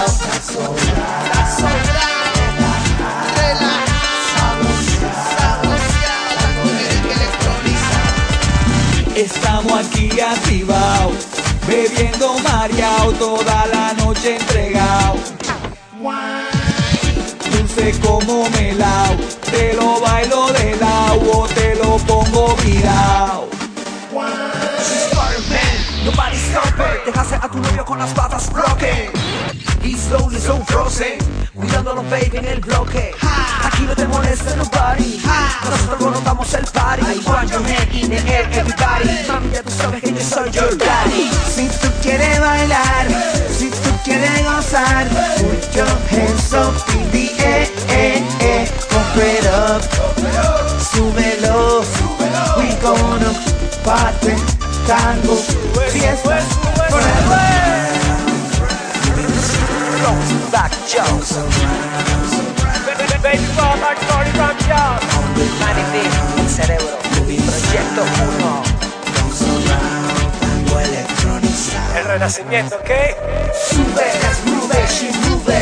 Estamos 9.59 9.87
aquí 9.87 10.21
activados, 10.21 11.29
bebiendo 11.67 12.39
mareado, 12.41 13.11
toda 13.13 13.67
la 13.69 13.95
noche 13.95 14.37
entregado. 14.37 15.17
Dulce 17.51 17.99
como 18.03 18.51
melao, 18.51 19.17
te 19.51 19.73
lo 19.73 19.99
bailo 19.99 20.53
de 20.53 20.77
lado 20.77 21.49
te 21.55 21.75
lo 21.77 21.97
pongo 21.97 22.55
virao. 22.57 23.49
Nobody 26.05 26.37
stop 26.37 26.79
it. 27.09 27.17
A 27.43 27.49
tu 27.49 27.59
novio 27.59 27.85
con 27.87 27.99
las 27.99 28.13
patas 28.13 28.53
broken. 28.53 29.11
He's 29.83 30.01
slowly 30.03 30.39
so 30.39 30.59
frozen. 30.67 31.36
Cuidándolo, 31.57 32.03
baby, 32.11 32.37
en 32.37 32.45
el 32.45 32.61
bloque. 32.61 33.13
Aquí 33.65 33.83
no 33.85 33.95
te 33.95 34.07
molesta 34.07 34.55
nobody. 34.57 35.23
Nosotros 35.65 36.13
montamos 36.13 36.53
el 36.53 36.65
party. 36.67 37.03
I 37.03 37.19
want 37.27 37.51
your 37.51 37.63
hand 37.63 37.95
in 37.95 38.11
the 38.11 38.19
air, 38.31 38.47
everybody. 38.53 39.27
Mami, 39.27 39.51
ya 39.53 39.63
tú 39.63 39.71
sabes 39.71 40.03
que 40.03 40.13
yo 40.13 40.21
soy 40.21 40.51
your 40.51 40.77
daddy. 40.77 41.31
Si 41.49 41.67
tú 41.69 41.89
quieres 42.03 42.41
bailar, 42.41 43.07
si 43.51 43.71
tú 43.71 43.91
quieres 44.05 44.45
gozar, 44.45 45.09
put 45.39 45.75
your 45.75 45.89
hands 46.11 46.53
up 46.53 46.75
in 46.95 47.11
the 47.11 47.31
air, 47.43 47.69
eh, 47.89 48.23
eh, 48.41 48.71
pump 48.91 49.17
it 49.17 49.47
up, 49.47 49.83
súbelo, 50.93 51.83
we 52.59 52.69
gonna 52.83 53.33
party, 53.83 54.35
tango, 54.87 55.37
fiesta, 55.91 56.39
forever. 56.91 57.76
Back 60.07 60.71
jokes. 60.87 61.35
Baby, 63.27 63.43
rock 63.59 63.81
like 63.83 63.99
Tony 64.07 64.31
Rock 64.39 64.55
Jones. 64.63 65.03
B, 65.35 65.99
el 66.39 66.49
cerebro. 66.49 66.97
Proyecto 67.11 68.03
1. 68.39 68.63
El 71.97 72.05
renacimiento, 72.05 72.77
¿ok? 72.77 72.91
Sube, 73.69 74.07
move 74.47 74.71
it, 74.79 74.89
she 74.89 75.11
move. 75.29 75.59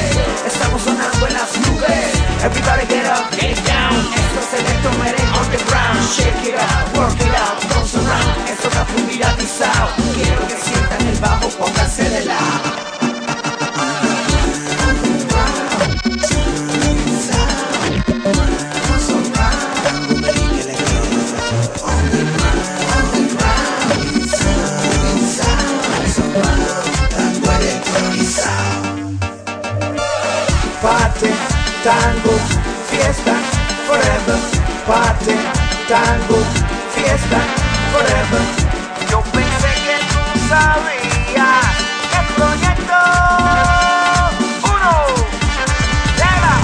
Estamos 0.47 0.83
sonando 0.83 1.27
en 1.27 1.33
las 1.33 1.57
nubes. 1.57 2.13
Everybody 2.45 2.87
get 2.87 3.07
up, 3.07 3.25
get 3.41 3.57
down. 3.65 3.97
Esto 4.13 4.41
es 4.41 4.61
electro 4.61 4.91
merengue 5.03 5.39
on 5.39 5.51
the 5.53 5.59
ground. 5.71 5.99
Shake 6.15 6.51
it 6.51 6.57
up, 6.57 6.99
work 6.99 7.19
it 7.19 7.35
out, 7.35 7.63
don't 7.71 7.87
surround. 7.87 8.47
Esto 8.47 8.69
está 8.69 8.85
full 8.85 9.05
viralizado. 9.05 9.89
Quiero 10.15 10.47
que 10.49 10.57
sientan 10.59 11.07
el 11.09 11.19
bajo, 11.19 11.49
pónganse 11.49 12.11
de 12.11 12.27
lado. 12.27 12.84
Tango, 31.85 32.33
fiesta, 32.91 33.35
forever. 33.87 34.41
Party, 34.87 35.37
tango, 35.87 36.39
fiesta, 36.95 37.41
forever. 37.93 38.45
Yo 39.11 39.21
pensé 39.21 39.73
que 39.87 39.97
tú 40.13 40.23
sabías 40.49 41.67
que 42.11 42.21
Proyecto 42.37 43.01
1 44.65 44.95
llega 46.17 46.57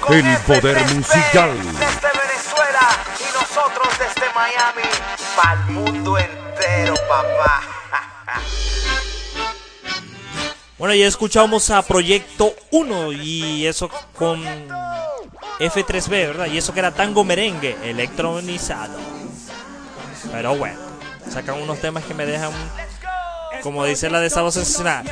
con 0.00 0.14
El 0.14 0.36
poder 0.40 0.76
FTP 0.78 0.94
musical. 0.96 1.50
desde 1.56 2.10
Venezuela 2.22 2.86
y 3.20 3.28
nosotros 3.32 3.88
desde 3.98 4.26
Miami 4.34 4.88
para 5.34 5.52
el 5.52 5.60
mundo 5.72 6.18
entero, 6.18 6.94
papá. 7.08 7.62
Bueno, 10.78 10.94
ya 10.96 11.06
escuchamos 11.06 11.70
a 11.70 11.80
Proyecto 11.82 12.56
1 12.72 13.12
y 13.12 13.66
eso 13.66 13.88
con 14.18 14.42
F3B, 15.60 16.08
¿verdad? 16.08 16.46
Y 16.46 16.58
eso 16.58 16.72
que 16.72 16.80
era 16.80 16.90
tango 16.90 17.22
merengue, 17.22 17.76
electronizado. 17.84 18.98
Pero 20.32 20.56
bueno, 20.56 20.78
sacan 21.30 21.60
unos 21.60 21.78
temas 21.78 22.04
que 22.04 22.14
me 22.14 22.26
dejan, 22.26 22.50
como 23.62 23.84
dice 23.84 24.10
la 24.10 24.20
de 24.20 24.28
voz 24.28 24.54
sensacional, 24.54 25.04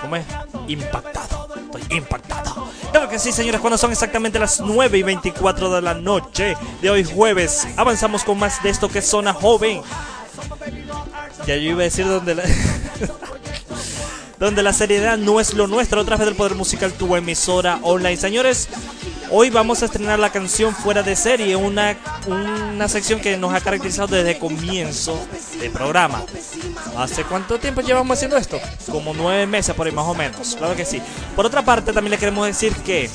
¿cómo 0.00 0.16
es? 0.16 0.24
Impactado. 0.68 1.48
estoy 1.64 1.98
impactado. 1.98 2.68
Claro 2.92 3.08
que 3.08 3.18
sí, 3.18 3.32
señores, 3.32 3.60
cuando 3.60 3.76
son 3.76 3.90
exactamente 3.90 4.38
las 4.38 4.60
9 4.60 4.98
y 4.98 5.02
24 5.02 5.74
de 5.74 5.82
la 5.82 5.94
noche 5.94 6.56
de 6.80 6.90
hoy 6.90 7.02
jueves, 7.02 7.66
avanzamos 7.76 8.22
con 8.22 8.38
más 8.38 8.62
de 8.62 8.70
esto 8.70 8.88
que 8.88 9.00
es 9.00 9.06
Zona 9.06 9.32
Joven. 9.32 9.82
Ya 11.44 11.56
yo 11.56 11.70
iba 11.70 11.80
a 11.80 11.84
decir 11.84 12.06
donde 12.06 12.36
la... 12.36 12.44
donde 14.44 14.62
la 14.62 14.74
seriedad 14.74 15.16
no 15.16 15.40
es 15.40 15.54
lo 15.54 15.66
nuestro, 15.66 16.02
otra 16.02 16.18
vez 16.18 16.26
del 16.26 16.36
Poder 16.36 16.54
Musical, 16.54 16.92
tu 16.92 17.16
emisora 17.16 17.78
online. 17.80 18.18
Señores, 18.18 18.68
hoy 19.30 19.48
vamos 19.48 19.80
a 19.80 19.86
estrenar 19.86 20.18
la 20.18 20.30
canción 20.30 20.74
Fuera 20.74 21.02
de 21.02 21.16
Serie, 21.16 21.56
una, 21.56 21.96
una 22.26 22.86
sección 22.88 23.20
que 23.20 23.38
nos 23.38 23.54
ha 23.54 23.62
caracterizado 23.62 24.08
desde 24.08 24.38
comienzo 24.38 25.18
del 25.58 25.70
programa. 25.70 26.22
¿Hace 26.98 27.24
cuánto 27.24 27.58
tiempo 27.58 27.80
llevamos 27.80 28.18
haciendo 28.18 28.36
esto? 28.36 28.60
Como 28.92 29.14
nueve 29.14 29.46
meses 29.46 29.74
por 29.74 29.86
ahí 29.86 29.94
más 29.94 30.04
o 30.04 30.14
menos, 30.14 30.56
claro 30.56 30.76
que 30.76 30.84
sí. 30.84 31.00
Por 31.34 31.46
otra 31.46 31.64
parte, 31.64 31.94
también 31.94 32.10
le 32.10 32.18
queremos 32.18 32.46
decir 32.46 32.74
que 32.84 33.08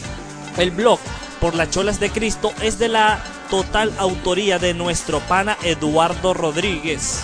el 0.58 0.72
blog 0.72 1.00
por 1.39 1.54
las 1.54 1.70
cholas 1.70 2.00
de 2.00 2.10
Cristo 2.10 2.52
es 2.60 2.80
de 2.80 2.88
la 2.88 3.24
total 3.52 3.94
autoría 4.00 4.58
de 4.58 4.74
nuestro 4.74 5.20
pana 5.20 5.60
Eduardo 5.62 6.34
Rodríguez. 6.34 7.22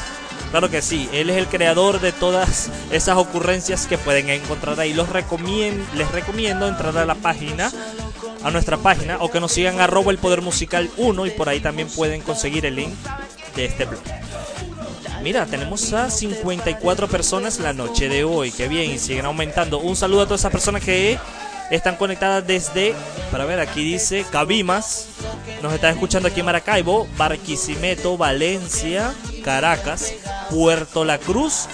Claro 0.52 0.70
que 0.70 0.82
sí, 0.82 1.10
él 1.12 1.30
es 1.30 1.38
el 1.38 1.48
creador 1.48 2.00
de 2.00 2.12
todas 2.14 2.70
esas 2.92 3.18
ocurrencias 3.18 3.88
que 3.88 3.98
pueden 3.98 4.30
encontrar 4.30 4.80
ahí. 4.80 4.94
Los 4.94 5.10
recomien- 5.10 5.84
les 5.96 6.10
recomiendo 6.12 6.68
entrar 6.68 6.98
a 6.98 7.06
la 7.06 7.16
página, 7.16 7.72
a 8.42 8.52
nuestra 8.52 8.78
página, 8.78 9.18
o 9.20 9.30
que 9.30 9.42
nos 9.42 9.52
sigan 9.52 9.82
arroba 9.82 10.12
el 10.12 10.18
poder 10.18 10.42
musical 10.42 10.90
1 10.98 11.26
y 11.26 11.32
por 11.32 11.50
ahí 11.50 11.60
también 11.60 11.90
pueden 11.90 12.22
conseguir 12.22 12.66
el 12.66 12.76
link 12.76 12.94
de 13.56 13.66
este 13.66 13.86
blog. 13.86 14.02
Mira, 15.24 15.46
tenemos 15.48 15.92
a 15.92 16.10
54 16.10 17.08
personas 17.08 17.60
la 17.60 17.74
noche 17.74 18.08
de 18.08 18.24
hoy. 18.24 18.52
Qué 18.52 18.68
bien, 18.68 18.92
y 18.92 19.00
siguen 19.00 19.26
aumentando. 19.26 19.80
Un 19.80 19.96
saludo 19.96 20.22
a 20.22 20.26
todas 20.26 20.42
esas 20.42 20.52
personas 20.52 20.84
que 20.84 21.18
están 21.72 21.96
conectadas 21.96 22.46
desde, 22.46 22.94
para 23.32 23.46
ver, 23.46 23.60
aquí 23.60 23.84
dice 23.84 24.26
Cabimas. 24.32 25.08
Nos 25.62 25.74
están 25.74 25.94
escuchando 25.94 26.28
aquí 26.28 26.42
en 26.42 26.46
Maracaibo, 26.46 27.08
Barquisimeto, 27.18 28.18
Valencia, 28.18 29.14
Caracas, 29.44 30.14
Puerto 30.50 31.06
La 31.06 31.18
Cruz 31.18 31.68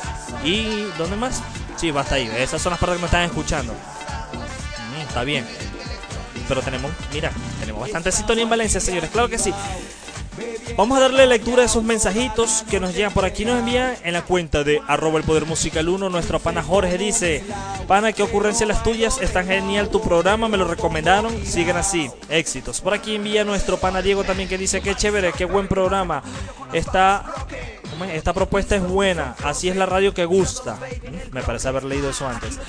y 0.43 0.83
¿dónde 0.97 1.15
más? 1.15 1.41
Sí, 1.75 1.91
basta 1.91 2.15
ahí. 2.15 2.31
Esas 2.37 2.61
son 2.61 2.71
las 2.71 2.79
partes 2.79 2.97
que 2.97 3.01
me 3.01 3.07
están 3.07 3.23
escuchando. 3.23 3.73
Mm, 3.73 5.01
está 5.01 5.23
bien. 5.23 5.45
Pero 6.47 6.61
tenemos, 6.61 6.91
mira, 7.13 7.31
tenemos 7.59 7.81
bastante 7.81 8.11
sintonía 8.11 8.43
en 8.43 8.49
Valencia, 8.49 8.79
señores. 8.79 9.09
Claro 9.09 9.29
que 9.29 9.37
sí. 9.37 9.53
Vamos 10.77 10.97
a 10.97 11.01
darle 11.01 11.27
lectura 11.27 11.63
a 11.63 11.65
esos 11.65 11.83
mensajitos 11.83 12.63
que 12.69 12.79
nos 12.79 12.95
llegan 12.95 13.13
por 13.13 13.25
aquí. 13.25 13.45
Nos 13.45 13.59
envían 13.59 13.95
en 14.03 14.13
la 14.13 14.21
cuenta 14.23 14.63
de 14.63 14.81
arroba 14.87 15.19
el 15.19 15.25
poder 15.25 15.45
musical 15.45 15.89
1. 15.89 16.09
Nuestro 16.09 16.39
pana 16.39 16.63
Jorge 16.63 16.97
dice: 16.97 17.43
Pana, 17.87 18.13
qué 18.13 18.23
ocurrencia 18.23 18.65
las 18.65 18.81
tuyas. 18.83 19.19
Es 19.21 19.33
tan 19.33 19.47
genial 19.47 19.89
tu 19.89 20.01
programa. 20.01 20.47
Me 20.47 20.57
lo 20.57 20.65
recomendaron. 20.65 21.45
Sigan 21.45 21.77
así. 21.77 22.09
Éxitos. 22.29 22.81
Por 22.81 22.93
aquí 22.93 23.15
envía 23.15 23.43
nuestro 23.43 23.77
pana 23.77 24.01
Diego 24.01 24.23
también 24.23 24.47
que 24.47 24.57
dice: 24.57 24.81
Qué 24.81 24.95
chévere, 24.95 25.33
qué 25.33 25.45
buen 25.45 25.67
programa. 25.67 26.23
Esta, 26.73 27.25
esta 28.09 28.33
propuesta 28.33 28.75
es 28.75 28.83
buena. 28.83 29.35
Así 29.43 29.69
es 29.69 29.75
la 29.75 29.85
radio 29.85 30.13
que 30.13 30.25
gusta. 30.25 30.75
Mm, 30.75 31.33
Me 31.33 31.43
parece 31.43 31.67
haber 31.67 31.83
leído 31.83 32.09
eso 32.09 32.27
antes. 32.27 32.59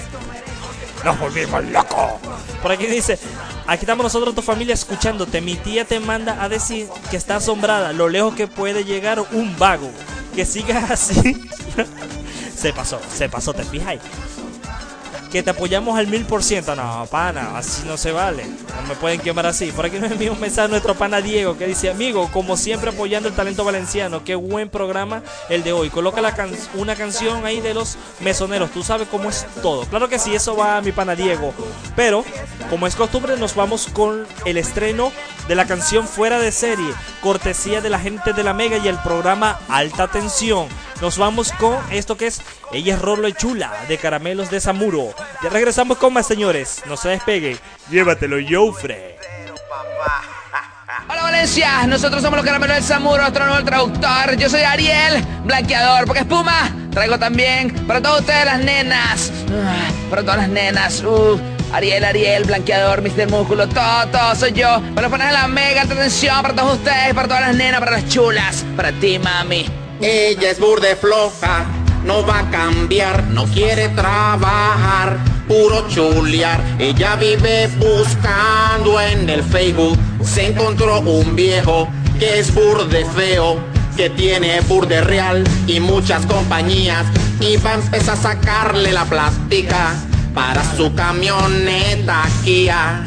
Nos 1.05 1.19
volvimos 1.19 1.65
locos. 1.67 2.13
Por 2.63 2.73
aquí 2.73 2.87
dice, 2.87 3.19
aquí 3.67 3.83
estamos 3.83 4.05
nosotros, 4.05 4.35
tu 4.35 4.43
familia, 4.43 4.75
escuchándote. 4.75 5.41
Mi 5.41 5.57
tía 5.57 5.85
te 5.85 6.01
manda 6.01 6.43
a 6.43 6.49
decir 6.49 6.89
que 7.11 7.17
está 7.17 7.37
asombrada, 7.37 7.93
lo 7.93 8.09
lejos 8.09 8.35
que 8.35 8.49
puede 8.49 8.85
llegar 8.85 9.21
un 9.33 9.57
vago. 9.59 9.91
Que 10.35 10.45
sigas 10.45 10.91
así. 10.91 11.49
se 12.57 12.73
pasó, 12.73 13.01
se 13.15 13.29
pasó, 13.29 13.55
te 13.55 13.65
fijas. 13.65 13.97
Que 15.31 15.43
te 15.43 15.51
apoyamos 15.51 15.99
al 15.99 16.07
mil 16.07 16.25
por 16.25 16.43
ciento. 16.43 16.75
No, 16.75 17.07
pana, 17.11 17.59
así 17.59 17.83
no 17.87 17.97
se 17.99 18.13
vale. 18.13 18.45
No 18.47 18.89
me 18.89 18.95
pueden 18.95 19.21
quemar 19.21 19.47
así. 19.47 19.71
Por 19.73 19.85
aquí 19.85 19.99
nos 19.99 20.11
envía 20.11 20.33
un 20.33 20.41
mensaje 20.41 20.69
nuestro 20.69 20.95
pana 20.95 21.21
Diego 21.21 21.59
que 21.59 21.67
dice, 21.67 21.91
amigo, 21.91 22.31
como 22.33 22.57
siempre 22.57 22.91
apoyando 22.91 23.29
el 23.29 23.35
talento 23.35 23.63
valenciano. 23.63 24.25
Qué 24.25 24.35
buen 24.35 24.71
programa 24.71 25.23
el 25.51 25.63
de 25.63 25.73
hoy. 25.73 25.91
Coloca 25.91 26.23
una 26.75 26.97
canción 26.97 27.45
ahí 27.45 27.61
de 27.61 27.75
los 27.75 27.99
mesoneros. 28.21 28.71
Tú 28.71 28.83
sabes 28.83 29.07
cómo 29.09 29.29
es 29.29 29.47
todo. 29.63 29.85
Claro 29.87 30.09
que 30.09 30.19
sí, 30.19 30.35
eso 30.35 30.57
va 30.57 30.79
a 30.79 30.81
mi 30.81 30.93
pana 30.93 31.15
Diego. 31.15 31.53
Pero, 31.95 32.25
como 32.71 32.87
es 32.87 32.97
costumbre, 32.97 33.37
nos 33.37 33.55
vamos 33.55 33.89
con 33.93 34.27
el 34.47 34.57
estreno 34.57 35.13
de 35.47 35.55
la 35.55 35.67
canción 35.67 36.07
Fuera 36.07 36.39
de 36.39 36.53
Serie. 36.53 36.93
Cortesía 37.21 37.81
de 37.81 37.91
la 37.91 37.99
gente 37.99 38.33
de 38.33 38.43
la 38.43 38.55
Mega 38.55 38.79
y 38.79 38.89
el 38.89 38.99
programa 38.99 39.59
Alta 39.69 40.09
Tensión. 40.09 40.69
Nos 41.01 41.17
vamos 41.17 41.53
con 41.53 41.77
esto 41.93 42.17
que 42.17 42.27
es 42.27 42.41
Ella 42.73 42.95
es 42.95 43.01
Rolo 43.01 43.31
Chula 43.31 43.73
de 43.89 43.99
Caramelos 43.99 44.51
de 44.51 44.61
Zamuro. 44.61 45.15
Ya 45.43 45.51
regresamos 45.51 45.99
con 45.99 46.13
más, 46.13 46.27
señores. 46.27 46.83
No 46.87 46.97
se 46.97 47.11
despeguen. 47.11 47.59
Llévatelo, 47.91 48.37
Joffre. 48.49 49.17
Hola 51.11 51.23
Valencia, 51.23 51.87
nosotros 51.87 52.23
somos 52.23 52.39
los 52.39 52.45
caramelos 52.47 52.77
del 52.77 52.85
Samuro, 52.85 53.23
nuestro 53.23 53.47
nuevo 53.47 53.65
traductor. 53.65 54.37
Yo 54.37 54.49
soy 54.51 54.63
Ariel, 54.63 55.25
blanqueador, 55.45 56.07
porque 56.07 56.21
espuma 56.21 56.75
traigo 56.93 57.19
también 57.19 57.73
para 57.87 58.03
todas 58.03 58.21
ustedes 58.21 58.45
las 58.45 58.61
nenas. 58.61 59.33
Ah, 59.53 59.89
Para 60.11 60.23
todas 60.23 60.39
las 60.39 60.49
nenas. 60.49 61.03
Uh, 61.03 61.39
Ariel, 61.73 62.05
Ariel, 62.05 62.45
blanqueador, 62.45 63.01
Mr. 63.03 63.31
Músculo, 63.31 63.69
todo, 63.69 64.09
todo 64.11 64.35
soy 64.35 64.53
yo. 64.53 64.83
Para 64.95 65.09
poner 65.09 65.33
la 65.33 65.47
mega 65.47 65.83
atención 65.83 66.43
para 66.43 66.55
todos 66.55 66.79
ustedes, 66.79 67.15
para 67.15 67.29
todas 67.29 67.43
las 67.43 67.55
nenas, 67.57 67.81
para 67.81 67.93
las 67.93 68.09
chulas, 68.09 68.65
para 68.77 68.91
ti, 68.93 69.19
mami. 69.19 69.67
Ella 70.01 70.51
es 70.51 70.59
burde 70.59 70.97
floja, 70.97 71.65
no 72.09 72.25
va 72.25 72.39
a 72.39 72.51
cambiar, 72.51 73.23
no 73.25 73.45
quiere 73.45 73.91
trabajar, 73.91 75.19
puro 75.47 75.87
chulear. 75.89 76.59
Ella 76.79 77.17
vive 77.17 77.69
buscando 77.77 78.99
en 78.99 79.29
el 79.29 79.43
Facebook, 79.43 79.99
se 80.25 80.47
encontró 80.47 81.01
un 81.01 81.37
viejo 81.37 81.87
que 82.19 82.39
es 82.39 82.55
burde 82.55 83.05
feo, 83.15 83.59
que 83.95 84.09
tiene 84.09 84.63
burde 84.63 85.03
real 85.03 85.45
y 85.67 85.81
muchas 85.81 86.25
compañías. 86.25 87.05
Y 87.41 87.59
va 87.59 87.73
a 87.73 87.75
empezar 87.75 88.15
a 88.17 88.23
sacarle 88.23 88.91
la 88.91 89.05
plástica 89.05 89.95
para 90.35 90.65
su 90.77 90.95
camioneta 90.95 92.23
Kia. 92.43 93.05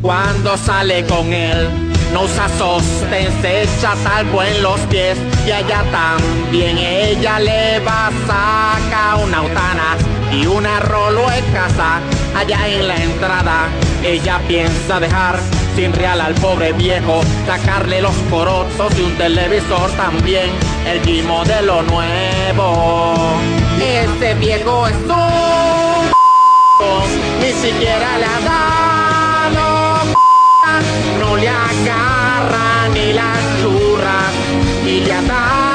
Cuando 0.00 0.56
sale 0.56 1.04
con 1.06 1.32
él, 1.32 1.87
no 2.12 2.22
usa 2.22 2.48
sostén, 2.58 3.30
se 3.40 3.62
echa 3.62 3.94
talco 4.02 4.42
en 4.42 4.62
los 4.62 4.80
pies 4.82 5.18
y 5.46 5.50
allá 5.50 5.82
también 5.90 6.78
ella 6.78 7.38
le 7.40 7.80
va 7.80 8.08
a 8.08 8.10
sacar 8.26 9.24
una 9.24 9.38
autana 9.38 9.96
y 10.32 10.46
una 10.46 10.80
rolo 10.80 11.30
en 11.30 11.44
casa, 11.52 12.00
allá 12.36 12.68
en 12.68 12.88
la 12.88 12.96
entrada. 12.96 13.68
Ella 14.02 14.40
piensa 14.46 15.00
dejar 15.00 15.38
sin 15.74 15.92
real 15.92 16.20
al 16.20 16.34
pobre 16.34 16.72
viejo, 16.72 17.20
sacarle 17.46 18.00
los 18.00 18.14
corotos 18.30 18.92
y 18.98 19.02
un 19.02 19.16
televisor 19.16 19.90
también, 19.92 20.50
el 20.86 21.02
G 21.02 21.22
modelo 21.24 21.82
nuevo. 21.82 23.38
Este 23.80 24.34
viejo 24.34 24.86
es 24.86 24.96
un 24.96 26.10
ni 27.40 27.52
siquiera 27.52 28.18
le 28.18 28.24
ha 28.24 28.40
dado 28.44 28.97
no 31.18 31.36
le 31.36 31.48
agarra 31.48 32.88
ni 32.94 33.12
las 33.12 33.38
churras 33.60 34.32
y 34.86 35.00
le 35.00 35.12
ha 35.12 35.67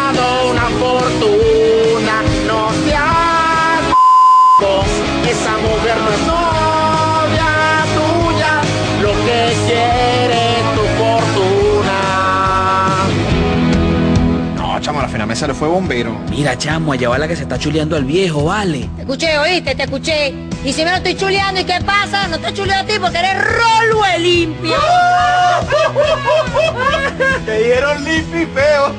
la 15.24 15.26
final 15.26 15.28
me 15.28 15.36
se 15.36 15.48
le 15.48 15.54
fue 15.54 15.68
bombero. 15.70 16.18
Mira, 16.30 16.58
chamo, 16.58 16.92
allá 16.92 17.08
va 17.08 17.18
la 17.18 17.28
que 17.28 17.36
se 17.36 17.44
está 17.44 17.58
chuleando 17.58 17.96
al 17.96 18.04
viejo, 18.04 18.44
vale. 18.44 18.90
Te 18.96 19.04
escuché, 19.04 19.38
oíste, 19.38 19.76
te 19.76 19.84
escuché. 19.84 20.34
Y 20.66 20.74
si 20.74 20.84
me 20.84 20.92
lo 20.92 20.98
estoy 20.98 21.16
chuleando, 21.16 21.62
¿y 21.62 21.64
qué 21.64 21.80
pasa? 21.86 22.28
No 22.28 22.40
te 22.40 22.54
chuleo 22.54 22.78
a 22.78 22.84
ti 22.84 22.94
porque 23.00 23.20
eres 23.20 23.36
Rolo 23.36 24.06
el 24.16 24.24
limpio. 24.24 24.76
Te 27.46 27.64
dieron 27.64 28.04
limpio 28.04 28.42
y 28.42 28.46
feo. 28.48 28.94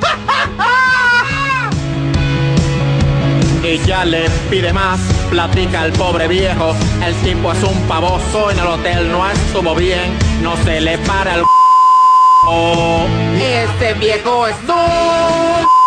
Ella 3.64 4.04
le 4.04 4.30
pide 4.50 4.72
más, 4.72 5.00
platica 5.30 5.84
el 5.84 5.92
pobre 5.92 6.28
viejo. 6.28 6.74
El 7.04 7.14
tipo 7.16 7.52
es 7.52 7.62
un 7.62 7.78
pavoso, 7.82 8.50
en 8.50 8.58
el 8.58 8.66
hotel 8.66 9.10
no 9.10 9.30
estuvo 9.30 9.74
bien, 9.74 10.16
no 10.42 10.56
se 10.64 10.80
le 10.80 10.96
para 10.98 11.34
el 11.34 11.42
Este 13.40 13.94
viejo 13.94 14.46
es 14.46 14.56
un 14.68 15.83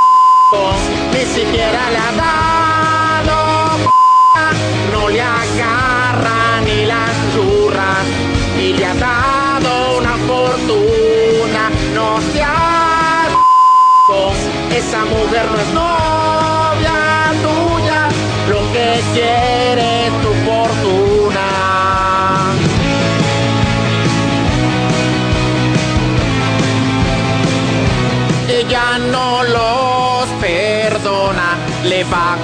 ni 0.51 1.25
siquiera 1.25 1.89
le 1.89 1.97
ha 1.97 2.11
dado 2.23 3.77
no 4.93 5.09
le 5.09 5.21
agarra 5.21 6.61
ni 6.65 6.85
las 6.85 7.11
churras 7.33 8.05
y 8.57 8.73
le 8.73 8.85
ha 8.85 8.93
dado 8.93 9.97
una 9.97 10.15
fortuna. 10.25 11.69
No 11.93 12.21
seas 12.31 13.27
esa 14.73 15.03
mujer 15.05 15.45
no 15.51 15.59
es 15.59 15.73
novia 15.73 17.33
tuya, 17.43 18.07
lo 18.47 18.71
que 18.71 19.01
quiere 19.13 19.46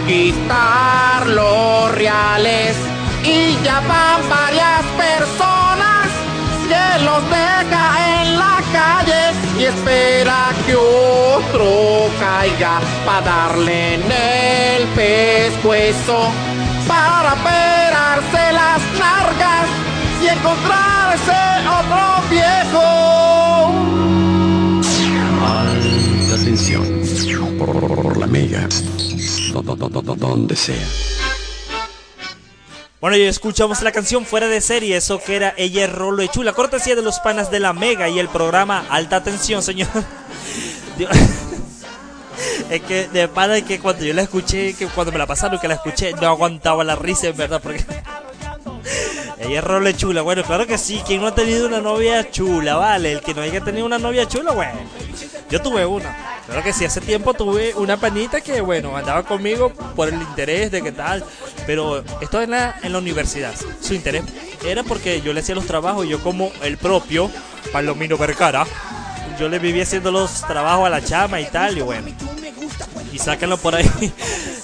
quitar 0.07 1.27
los 1.27 1.91
reales 1.95 2.75
y 3.23 3.57
ya 3.63 3.79
van 3.87 4.29
varias 4.29 4.83
personas 4.97 6.07
que 6.67 7.03
los 7.05 7.21
deja 7.29 8.21
en 8.21 8.37
la 8.37 8.61
calle 8.71 9.31
y 9.59 9.63
espera 9.65 10.49
que 10.65 10.75
otro 10.75 12.09
caiga 12.19 12.79
para 13.05 13.21
darle 13.21 13.95
en 13.95 14.11
el 14.11 14.87
pescuezo 14.89 16.31
para 16.87 17.33
operarse 17.33 18.53
las 18.53 18.81
largas 18.99 19.67
y 20.21 20.27
encontrarse 20.27 21.39
otro 21.79 22.29
viejo. 22.29 22.83
Alta 25.45 26.43
tensión. 26.43 27.03
Por 27.57 28.17
la 28.17 28.27
mega. 28.27 28.67
Do- 29.61 29.75
do- 29.75 29.87
do- 29.89 30.01
do- 30.01 30.15
Donde 30.15 30.55
sea. 30.55 30.75
Bueno, 32.99 33.17
y 33.17 33.23
escuchamos 33.23 33.81
la 33.81 33.91
canción 33.91 34.25
fuera 34.25 34.47
de 34.47 34.61
serie, 34.61 34.95
eso 34.95 35.19
que 35.21 35.35
era 35.35 35.53
Ella 35.57 35.87
Rolo 35.87 36.23
y 36.23 36.29
Chula, 36.29 36.53
cortesía 36.53 36.95
de 36.95 37.01
los 37.01 37.19
panas 37.19 37.51
de 37.51 37.59
la 37.59 37.73
Mega 37.73 38.07
y 38.07 38.17
el 38.17 38.29
programa 38.29 38.85
Alta 38.89 39.21
Tensión, 39.23 39.61
señor. 39.61 39.89
Es 42.69 42.81
que 42.81 43.07
de 43.09 43.27
pana 43.27 43.61
que 43.61 43.79
cuando 43.79 44.03
yo 44.03 44.13
la 44.13 44.23
escuché, 44.23 44.73
que 44.73 44.87
cuando 44.87 45.11
me 45.11 45.19
la 45.19 45.27
pasaron 45.27 45.59
que 45.59 45.67
la 45.67 45.75
escuché, 45.75 46.13
no 46.13 46.27
aguantaba 46.27 46.83
la 46.83 46.95
risa 46.95 47.27
en 47.27 47.37
verdad, 47.37 47.61
porque 47.61 47.85
ella 49.43 49.59
es 49.59 49.89
y 49.89 49.97
Chula. 49.97 50.21
Bueno, 50.21 50.43
claro 50.43 50.65
que 50.65 50.77
sí, 50.77 51.01
quien 51.05 51.21
no 51.21 51.27
ha 51.27 51.35
tenido 51.35 51.67
una 51.67 51.81
novia 51.81 52.29
chula, 52.29 52.75
vale, 52.75 53.13
el 53.13 53.21
que 53.21 53.33
no 53.33 53.41
haya 53.41 53.61
tenido 53.61 53.85
una 53.85 53.99
novia 53.99 54.27
chula, 54.27 54.51
bueno. 54.51 54.79
Yo 55.49 55.61
tuve 55.61 55.85
una. 55.85 56.15
Claro 56.45 56.63
que 56.63 56.73
sí, 56.73 56.83
hace 56.85 56.99
tiempo 56.99 57.33
tuve 57.33 57.73
una 57.75 57.97
panita 57.97 58.41
que, 58.41 58.59
bueno, 58.61 58.97
andaba 58.97 59.23
conmigo 59.23 59.69
por 59.95 60.07
el 60.07 60.15
interés 60.15 60.71
de 60.71 60.81
qué 60.81 60.91
tal. 60.91 61.23
Pero 61.65 62.03
esto 62.21 62.41
en 62.41 62.51
la, 62.51 62.75
en 62.81 62.91
la 62.91 62.97
universidad. 62.97 63.53
Su 63.79 63.93
interés 63.93 64.23
era 64.65 64.83
porque 64.83 65.21
yo 65.21 65.31
le 65.33 65.41
hacía 65.41 65.55
los 65.55 65.67
trabajos 65.67 66.05
y 66.05 66.09
yo 66.09 66.21
como 66.21 66.51
el 66.63 66.77
propio 66.77 67.29
Palomino 67.71 68.17
Vergara. 68.17 68.65
Yo 69.39 69.47
le 69.47 69.59
vivía 69.59 69.83
haciendo 69.83 70.11
los 70.11 70.41
trabajos 70.41 70.87
a 70.87 70.89
la 70.89 71.03
chama 71.03 71.39
y 71.39 71.45
tal, 71.45 71.77
y 71.77 71.81
bueno. 71.81 72.07
Y 73.11 73.19
sáquenlo 73.19 73.57
por 73.57 73.75
ahí. 73.75 73.85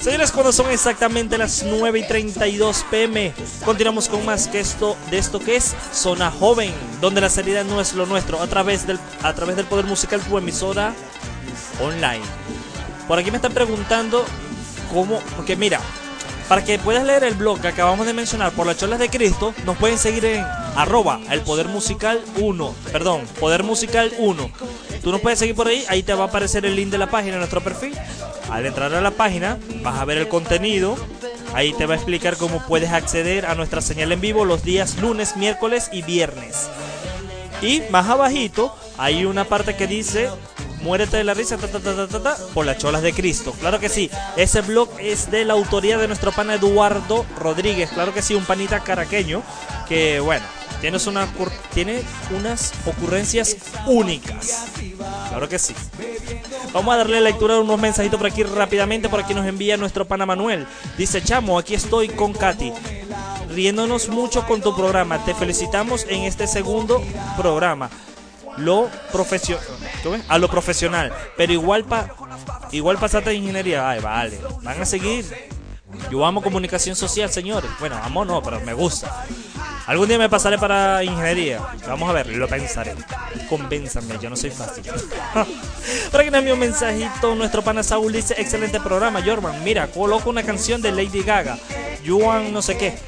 Señores, 0.02 0.32
cuando 0.32 0.52
son 0.52 0.72
exactamente 0.72 1.38
las 1.38 1.64
9 1.64 2.00
y 2.00 2.08
32 2.08 2.86
pm, 2.90 3.34
continuamos 3.66 4.08
con 4.10 4.26
más 4.26 4.48
que 4.48 4.60
esto 4.60 4.98
de 5.12 5.18
esto 5.18 5.40
que 5.40 5.56
es 5.56 5.76
Zona 5.94 6.32
Joven, 6.32 6.74
donde 7.02 7.22
la 7.22 7.30
seriedad 7.30 7.66
no 7.66 7.82
es 7.82 7.94
lo 7.94 8.06
nuestro, 8.06 8.42
a 8.42 8.48
través 8.48 8.88
del, 8.88 9.00
a 9.22 9.34
través 9.34 9.56
del 9.56 9.66
poder 9.66 9.86
musical, 9.86 10.22
tu 10.22 10.38
emisora 10.38 10.94
online. 11.82 12.24
Por 13.08 13.20
aquí 13.20 13.30
me 13.30 13.38
están 13.38 13.54
preguntando 13.54 14.26
cómo, 14.94 15.20
porque 15.36 15.56
mira, 15.56 15.80
para 16.50 16.66
que 16.66 16.80
puedas 16.80 17.06
leer 17.06 17.24
el 17.24 17.36
blog 17.36 17.62
que 17.62 17.68
acabamos 17.68 18.08
de 18.08 18.14
mencionar 18.14 18.52
por 18.52 18.66
las 18.66 18.76
cholas 18.76 18.98
de 18.98 19.10
Cristo, 19.10 19.54
nos 19.66 19.78
pueden 19.78 20.00
seguir 20.00 20.26
en 20.26 20.44
arroba 20.76 21.22
el 21.30 21.42
poder 21.42 21.68
musical 21.68 22.20
1, 22.38 22.76
perdón, 22.92 23.22
poder 23.40 23.64
musical 23.64 24.12
1. 24.18 24.52
Tú 25.04 25.12
nos 25.12 25.22
puedes 25.22 25.38
seguir 25.38 25.56
por 25.56 25.68
ahí, 25.68 25.86
ahí 25.90 26.02
te 26.02 26.14
va 26.16 26.24
a 26.26 26.28
aparecer 26.28 26.66
el 26.66 26.76
link 26.76 26.90
de 26.90 26.98
la 26.98 27.08
página 27.08 27.38
nuestro 27.38 27.62
perfil. 27.62 27.96
Al 28.50 28.66
entrar 28.66 28.94
a 28.96 29.00
la 29.00 29.12
página, 29.12 29.60
vas 29.84 30.00
a 30.00 30.06
ver 30.06 30.18
el 30.18 30.28
contenido. 30.28 30.98
Ahí 31.54 31.72
te 31.74 31.86
va 31.86 31.94
a 31.94 31.98
explicar 31.98 32.36
cómo 32.36 32.66
puedes 32.68 32.92
acceder 32.92 33.46
a 33.46 33.54
nuestra 33.54 33.82
señal 33.82 34.12
en 34.12 34.20
vivo 34.20 34.44
los 34.44 34.64
días 34.64 34.98
lunes, 34.98 35.38
miércoles 35.38 35.90
y 35.92 36.02
viernes. 36.02 36.68
Y 37.62 37.84
más 37.92 38.08
abajito 38.10 38.76
hay 38.98 39.26
una 39.26 39.46
parte 39.46 39.76
que 39.76 39.86
dice 39.86 40.30
Muérete 40.82 41.18
de 41.18 41.24
la 41.24 41.34
risa 41.34 41.58
ta, 41.58 41.68
ta, 41.68 42.08
ta, 42.08 42.38
por 42.54 42.66
las 42.66 42.78
cholas 42.78 43.02
de 43.02 43.14
Cristo. 43.14 43.54
Claro 43.60 43.80
que 43.80 43.90
sí. 43.90 44.10
Ese 44.38 44.62
blog 44.62 44.90
es 45.00 45.30
de 45.30 45.44
la 45.44 45.54
autoría 45.54 45.98
de 45.98 46.08
nuestro 46.08 46.32
pana 46.32 46.56
Eduardo 46.56 47.26
Rodríguez. 47.38 47.90
Claro 47.90 48.14
que 48.14 48.22
sí, 48.22 48.34
un 48.34 48.46
panita 48.46 48.80
caraqueño 48.80 49.44
que 49.90 50.20
bueno, 50.20 50.46
tienes 50.80 51.08
tiene 51.74 52.02
unas 52.38 52.72
ocurrencias 52.86 53.58
únicas. 53.88 54.68
Claro 55.30 55.50
que 55.50 55.60
sí. 55.60 55.76
Vamos 56.72 56.94
a 56.94 56.98
darle 56.98 57.20
lectura 57.20 57.56
a 57.56 57.60
unos 57.60 57.80
mensajitos 57.80 58.18
por 58.18 58.28
aquí 58.28 58.44
rápidamente. 58.44 59.10
Por 59.10 59.20
aquí 59.20 59.34
nos 59.34 59.46
envía 59.46 59.76
nuestro 59.76 60.06
pana 60.06 60.26
Manuel. 60.26 60.66
Dice, 60.98 61.22
chamo, 61.22 61.60
aquí 61.60 61.74
estoy 61.74 62.10
con 62.10 62.34
Katy. 62.34 62.72
Riéndonos 63.50 64.10
mucho 64.10 64.46
con 64.46 64.62
tu 64.62 64.76
programa. 64.76 65.24
Te 65.26 65.34
felicitamos 65.34 66.06
en 66.08 66.22
este 66.22 66.48
segundo 66.48 67.02
programa. 67.36 67.90
Lo 68.58 68.90
profesional. 69.12 69.64
A 70.28 70.38
lo 70.38 70.50
profesional. 70.50 71.14
Pero 71.38 71.54
igual 71.54 71.86
pa 71.86 72.10
igual 72.72 72.98
pasaste 72.98 73.32
de 73.32 73.36
ingeniería. 73.36 73.90
Ay, 73.90 74.00
vale. 74.00 74.40
Van 74.62 74.82
a 74.82 74.86
seguir. 74.86 75.26
Yo 76.12 76.26
amo 76.26 76.42
comunicación 76.42 76.96
social, 76.96 77.32
señores. 77.32 77.70
Bueno, 77.80 78.00
amo 78.04 78.26
no, 78.26 78.42
pero 78.42 78.60
me 78.62 78.74
gusta. 78.74 79.26
Algún 79.88 80.08
día 80.08 80.20
me 80.20 80.30
pasaré 80.30 80.60
para 80.60 81.04
ingeniería. 81.04 81.60
Vamos 81.88 82.10
a 82.10 82.14
ver, 82.14 82.28
lo 82.28 82.48
pensaré. 82.48 82.94
Convénzame, 83.50 84.20
yo 84.22 84.30
no 84.30 84.36
soy 84.36 84.52
fácil. 84.52 84.84
Envíe 86.14 86.52
un 86.52 86.60
mensajito, 86.60 87.34
nuestro 87.34 87.64
pana 87.64 87.82
dice, 87.82 88.36
excelente 88.38 88.80
programa, 88.80 89.24
Jorman. 89.26 89.64
Mira, 89.64 89.88
coloco 89.88 90.30
una 90.30 90.44
canción 90.44 90.80
de 90.84 90.92
Lady 90.92 91.24
Gaga. 91.24 91.58
Yuan 92.04 92.54
no 92.54 92.62
sé 92.62 92.78
qué. 92.78 93.00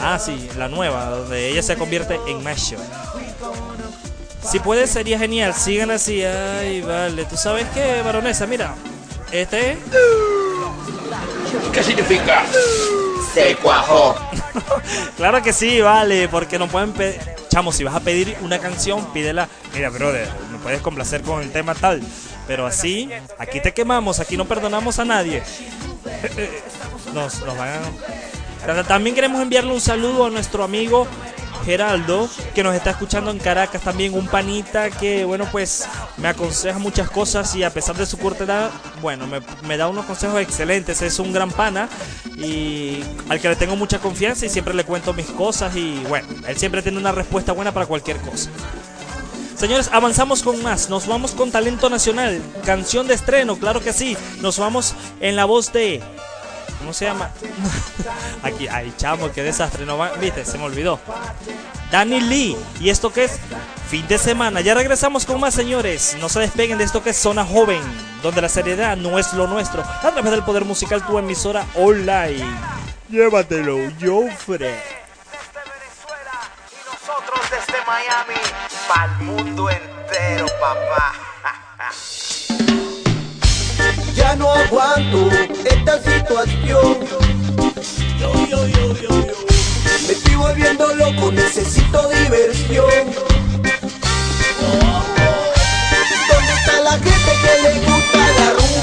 Ah, 0.00 0.18
sí, 0.18 0.48
la 0.56 0.68
nueva, 0.68 1.04
donde 1.10 1.50
ella 1.50 1.62
se 1.62 1.76
convierte 1.76 2.18
en 2.26 2.42
macho. 2.42 2.76
Si 4.48 4.60
puede, 4.60 4.86
sería 4.86 5.18
genial. 5.18 5.54
Sigan 5.54 5.90
así. 5.90 6.22
Ay, 6.24 6.80
vale. 6.82 7.24
¿Tú 7.24 7.36
sabes 7.36 7.66
qué, 7.74 8.02
baronesa? 8.02 8.46
Mira, 8.46 8.74
este... 9.32 9.76
¿Qué 11.72 11.82
significa? 11.82 12.44
Se 13.34 13.56
cuajó. 13.56 14.16
claro 15.16 15.42
que 15.42 15.52
sí, 15.52 15.80
vale, 15.80 16.28
porque 16.28 16.58
no 16.58 16.68
pueden 16.68 16.92
pedir. 16.92 17.20
Chamo, 17.50 17.72
si 17.72 17.84
vas 17.84 17.94
a 17.94 18.00
pedir 18.00 18.36
una 18.40 18.58
canción, 18.58 19.04
pídela. 19.12 19.48
Mira, 19.74 19.90
brother, 19.90 20.28
me 20.52 20.58
puedes 20.58 20.80
complacer 20.80 21.22
con 21.22 21.42
el 21.42 21.50
tema 21.52 21.74
tal. 21.74 22.02
Pero 22.46 22.66
así, 22.66 23.10
aquí 23.38 23.60
te 23.60 23.72
quemamos, 23.74 24.20
aquí 24.20 24.36
no 24.36 24.44
perdonamos 24.46 24.98
a 24.98 25.04
nadie. 25.04 25.42
Nos, 27.14 27.40
nos 27.46 27.56
van 27.56 27.68
a- 28.66 28.84
También 28.84 29.14
queremos 29.14 29.40
enviarle 29.40 29.72
un 29.72 29.80
saludo 29.80 30.26
a 30.26 30.30
nuestro 30.30 30.64
amigo 30.64 31.06
Geraldo, 31.66 32.30
que 32.54 32.62
nos 32.62 32.76
está 32.76 32.90
escuchando 32.90 33.32
en 33.32 33.38
Caracas. 33.38 33.82
También 33.82 34.14
un 34.14 34.28
panita 34.28 34.88
que, 34.88 35.24
bueno, 35.24 35.48
pues 35.50 35.88
me 36.16 36.28
aconseja 36.28 36.78
muchas 36.78 37.10
cosas 37.10 37.52
y 37.56 37.64
a 37.64 37.70
pesar 37.70 37.96
de 37.96 38.06
su 38.06 38.18
corta 38.18 38.44
edad, 38.44 38.70
bueno, 39.02 39.26
me, 39.26 39.40
me 39.66 39.76
da 39.76 39.88
unos 39.88 40.06
consejos 40.06 40.40
excelentes. 40.40 41.02
Es 41.02 41.18
un 41.18 41.32
gran 41.32 41.50
pana 41.50 41.88
y 42.36 43.02
al 43.28 43.40
que 43.40 43.48
le 43.48 43.56
tengo 43.56 43.74
mucha 43.74 43.98
confianza 43.98 44.46
y 44.46 44.48
siempre 44.48 44.74
le 44.74 44.84
cuento 44.84 45.12
mis 45.12 45.26
cosas 45.26 45.74
y, 45.74 46.04
bueno, 46.08 46.28
él 46.46 46.56
siempre 46.56 46.82
tiene 46.82 46.98
una 46.98 47.10
respuesta 47.10 47.50
buena 47.50 47.72
para 47.72 47.86
cualquier 47.86 48.18
cosa. 48.18 48.48
Señores, 49.56 49.88
avanzamos 49.90 50.42
con 50.42 50.62
más. 50.62 50.90
Nos 50.90 51.06
vamos 51.06 51.32
con 51.32 51.50
talento 51.50 51.90
nacional. 51.90 52.42
Canción 52.64 53.08
de 53.08 53.14
estreno, 53.14 53.56
claro 53.56 53.80
que 53.80 53.92
sí. 53.92 54.16
Nos 54.40 54.58
vamos 54.58 54.94
en 55.20 55.34
la 55.34 55.46
voz 55.46 55.72
de. 55.72 56.02
¿Cómo 56.86 56.94
se 56.94 57.06
llama? 57.06 57.32
Aquí, 58.44 58.68
ay, 58.68 58.94
chamo, 58.96 59.32
qué 59.32 59.42
desastre. 59.42 59.84
No 59.84 59.98
va, 59.98 60.12
viste, 60.12 60.44
se 60.44 60.56
me 60.56 60.62
olvidó. 60.62 61.00
Danny 61.90 62.20
Lee. 62.20 62.56
¿Y 62.78 62.90
esto 62.90 63.12
qué 63.12 63.24
es? 63.24 63.40
Fin 63.90 64.06
de 64.06 64.18
semana. 64.18 64.60
Ya 64.60 64.72
regresamos 64.72 65.26
con 65.26 65.40
más, 65.40 65.52
señores. 65.52 66.16
No 66.20 66.28
se 66.28 66.38
despeguen 66.38 66.78
de 66.78 66.84
esto 66.84 67.02
que 67.02 67.10
es 67.10 67.16
Zona 67.16 67.44
Joven, 67.44 67.82
donde 68.22 68.40
la 68.40 68.48
seriedad 68.48 68.96
no 68.96 69.18
es 69.18 69.32
lo 69.32 69.48
nuestro. 69.48 69.82
A 69.82 70.12
través 70.12 70.30
del 70.30 70.44
poder 70.44 70.64
musical, 70.64 71.04
tu 71.04 71.18
emisora 71.18 71.66
online. 71.74 72.46
Llévatelo, 73.10 73.78
desde 73.78 73.98
Miami, 77.84 78.40
pa'l 78.86 79.24
mundo 79.24 79.70
entero, 79.70 80.46
papá. 80.60 81.14
Ya 84.16 84.34
no 84.34 84.50
aguanto 84.50 85.30
esta 85.64 85.98
situación. 85.98 86.98
Me 90.06 90.12
estoy 90.12 90.34
volviendo 90.36 90.94
loco, 90.94 91.32
necesito 91.32 92.08
diversión. 92.08 92.84
¿Dónde 96.28 96.52
está 96.54 96.80
la 96.82 96.92
gente 96.92 97.32
que 97.42 97.62
le 97.62 97.72
gusta 97.80 98.18
la 98.38 98.48
rumba? 98.52 98.76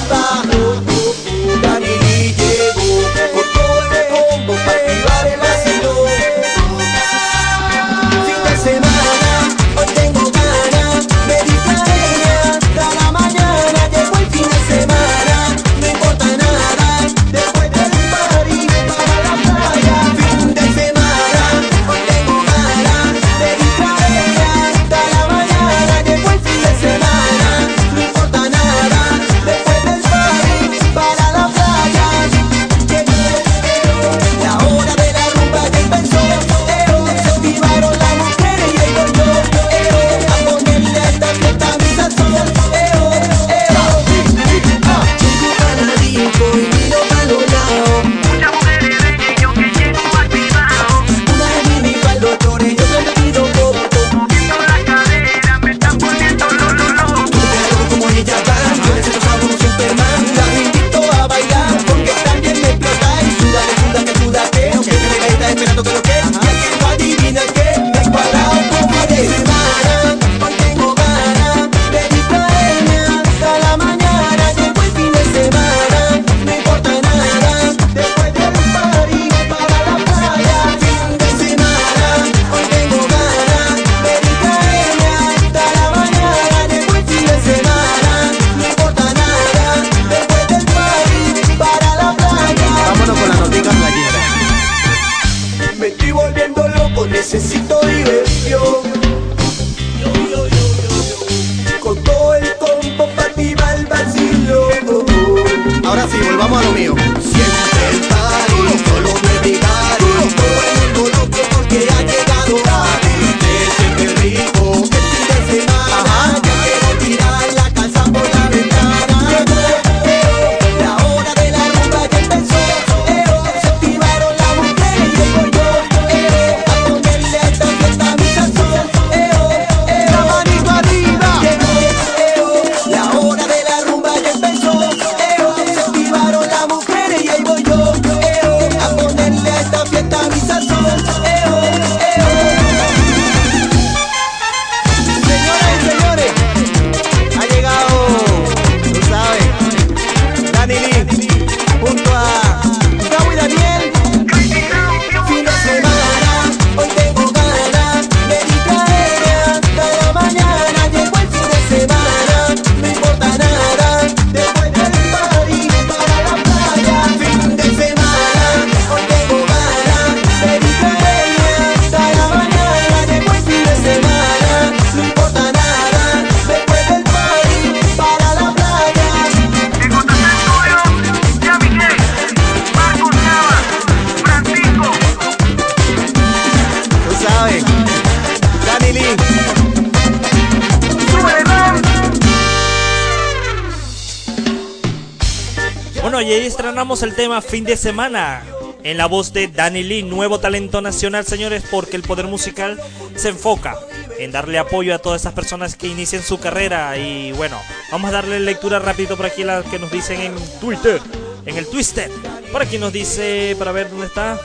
Estrenamos 196.83 197.03
el 197.03 197.15
tema 197.15 197.41
fin 197.41 197.63
de 197.63 197.77
semana. 197.77 198.43
En 198.83 198.97
la 198.97 199.05
voz 199.05 199.31
de 199.31 199.47
Danny 199.47 199.83
Lee, 199.83 200.03
nuevo 200.03 200.41
talento 200.41 200.81
nacional, 200.81 201.25
señores, 201.25 201.63
porque 201.71 201.95
el 201.95 202.03
poder 202.03 202.27
musical 202.27 202.77
se 203.15 203.29
enfoca 203.29 203.77
en 204.19 204.33
darle 204.33 204.59
apoyo 204.59 204.93
a 204.93 204.97
todas 204.97 205.21
esas 205.21 205.31
personas 205.31 205.77
que 205.77 205.87
inician 205.87 206.21
su 206.23 206.41
carrera. 206.41 206.97
Y 206.97 207.31
bueno, 207.31 207.57
vamos 207.89 208.09
a 208.09 208.15
darle 208.15 208.41
lectura 208.41 208.79
rápido 208.79 209.15
por 209.15 209.27
aquí 209.27 209.45
las 209.45 209.63
que 209.63 209.79
nos 209.79 209.91
dicen 209.91 210.19
en 210.19 210.35
Twitter, 210.59 210.99
en 211.45 211.55
el 211.55 211.67
Twister. 211.67 212.11
Por 212.51 212.61
aquí 212.61 212.77
nos 212.77 212.91
dice, 212.91 213.55
para 213.57 213.71
ver 213.71 213.89
dónde 213.89 214.07
está. 214.07 214.37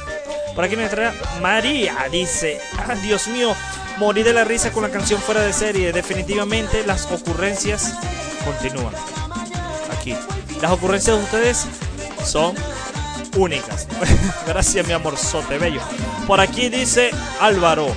Por 0.55 0.63
aquí 0.63 0.77
nos 0.77 0.91
trae 0.91 1.13
María, 1.43 2.07
dice, 2.13 2.61
ah, 2.77 2.95
Dios 3.03 3.27
mío, 3.27 3.53
morí 3.97 4.23
de 4.23 4.33
la 4.33 4.45
risa 4.45 4.71
con 4.71 4.85
la 4.85 4.91
canción 4.91 5.21
fuera 5.21 5.41
de 5.41 5.53
serie. 5.53 5.93
Definitivamente 5.93 6.87
las 6.87 7.11
ocurrencias 7.11 7.95
continúan. 8.45 8.95
Aquí. 9.91 10.15
Las 10.63 10.71
ocurrencias 10.71 11.17
de 11.17 11.23
ustedes 11.25 11.67
son 12.25 12.55
únicas. 13.37 13.87
Gracias, 14.47 14.87
mi 14.87 14.93
amorzote 14.93 15.59
bello. 15.59 15.81
Por 16.27 16.41
aquí 16.41 16.69
dice 16.69 17.11
Álvaro. 17.41 17.89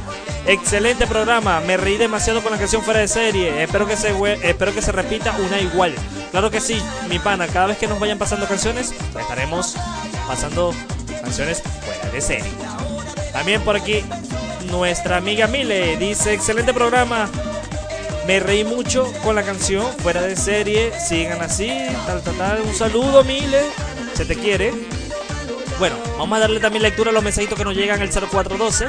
Excelente 0.48 1.06
programa, 1.06 1.60
me 1.62 1.78
reí 1.78 1.98
demasiado 1.98 2.42
con 2.42 2.52
la 2.52 2.58
canción 2.58 2.82
fuera 2.82 3.00
de 3.00 3.08
serie. 3.08 3.62
Espero 3.62 3.86
que 3.86 3.96
se 3.96 4.12
espero 4.42 4.74
que 4.74 4.82
se 4.82 4.92
repita 4.92 5.36
una 5.38 5.60
igual. 5.60 5.94
Claro 6.32 6.50
que 6.50 6.60
sí, 6.60 6.82
mi 7.10 7.20
pana, 7.20 7.48
cada 7.48 7.68
vez 7.68 7.78
que 7.78 7.88
nos 7.88 8.00
vayan 8.00 8.18
pasando 8.18 8.48
canciones, 8.48 8.92
estaremos 9.20 9.76
pasando 10.28 10.74
canciones 11.22 11.62
fuera 11.86 12.10
de 12.12 12.22
serie. 12.22 12.52
También 13.32 13.62
por 13.62 13.76
aquí 13.76 14.04
nuestra 14.72 15.18
amiga 15.18 15.46
Mile 15.46 15.98
dice, 15.98 16.34
"Excelente 16.34 16.74
programa. 16.74 17.30
Me 18.26 18.40
reí 18.40 18.64
mucho 18.64 19.12
con 19.24 19.36
la 19.36 19.44
canción 19.44 19.86
fuera 20.00 20.22
de 20.22 20.36
serie. 20.36 20.92
Sigan 21.00 21.42
así, 21.42 21.72
tal 22.08 22.22
tal 22.22 22.36
tal. 22.36 22.62
Un 22.62 22.74
saludo, 22.74 23.24
Mile. 23.24 23.62
Te 24.26 24.36
quiere." 24.36 24.74
Bueno, 25.80 25.96
vamos 26.18 26.38
a 26.38 26.42
darle 26.42 26.60
también 26.60 26.84
lectura 26.84 27.10
a 27.10 27.14
los 27.14 27.24
mensajitos 27.24 27.58
que 27.58 27.64
nos 27.64 27.76
llegan 27.76 28.02
al 28.02 28.10
0412 28.10 28.88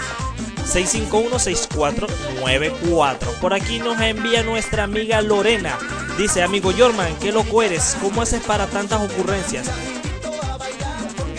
651-6494. 0.63 3.41
Por 3.41 3.55
aquí 3.55 3.79
nos 3.79 4.01
envía 4.01 4.43
nuestra 4.43 4.83
amiga 4.85 5.21
Lorena. 5.21 5.79
Dice, 6.17 6.43
amigo 6.43 6.73
Yorman, 6.73 7.15
qué 7.21 7.33
loco 7.33 7.63
eres. 7.63 7.99
¿Cómo 8.01 8.23
haces 8.23 8.41
para 8.43 8.67
tantas 8.67 9.11
ocurrencias? 9.11 9.69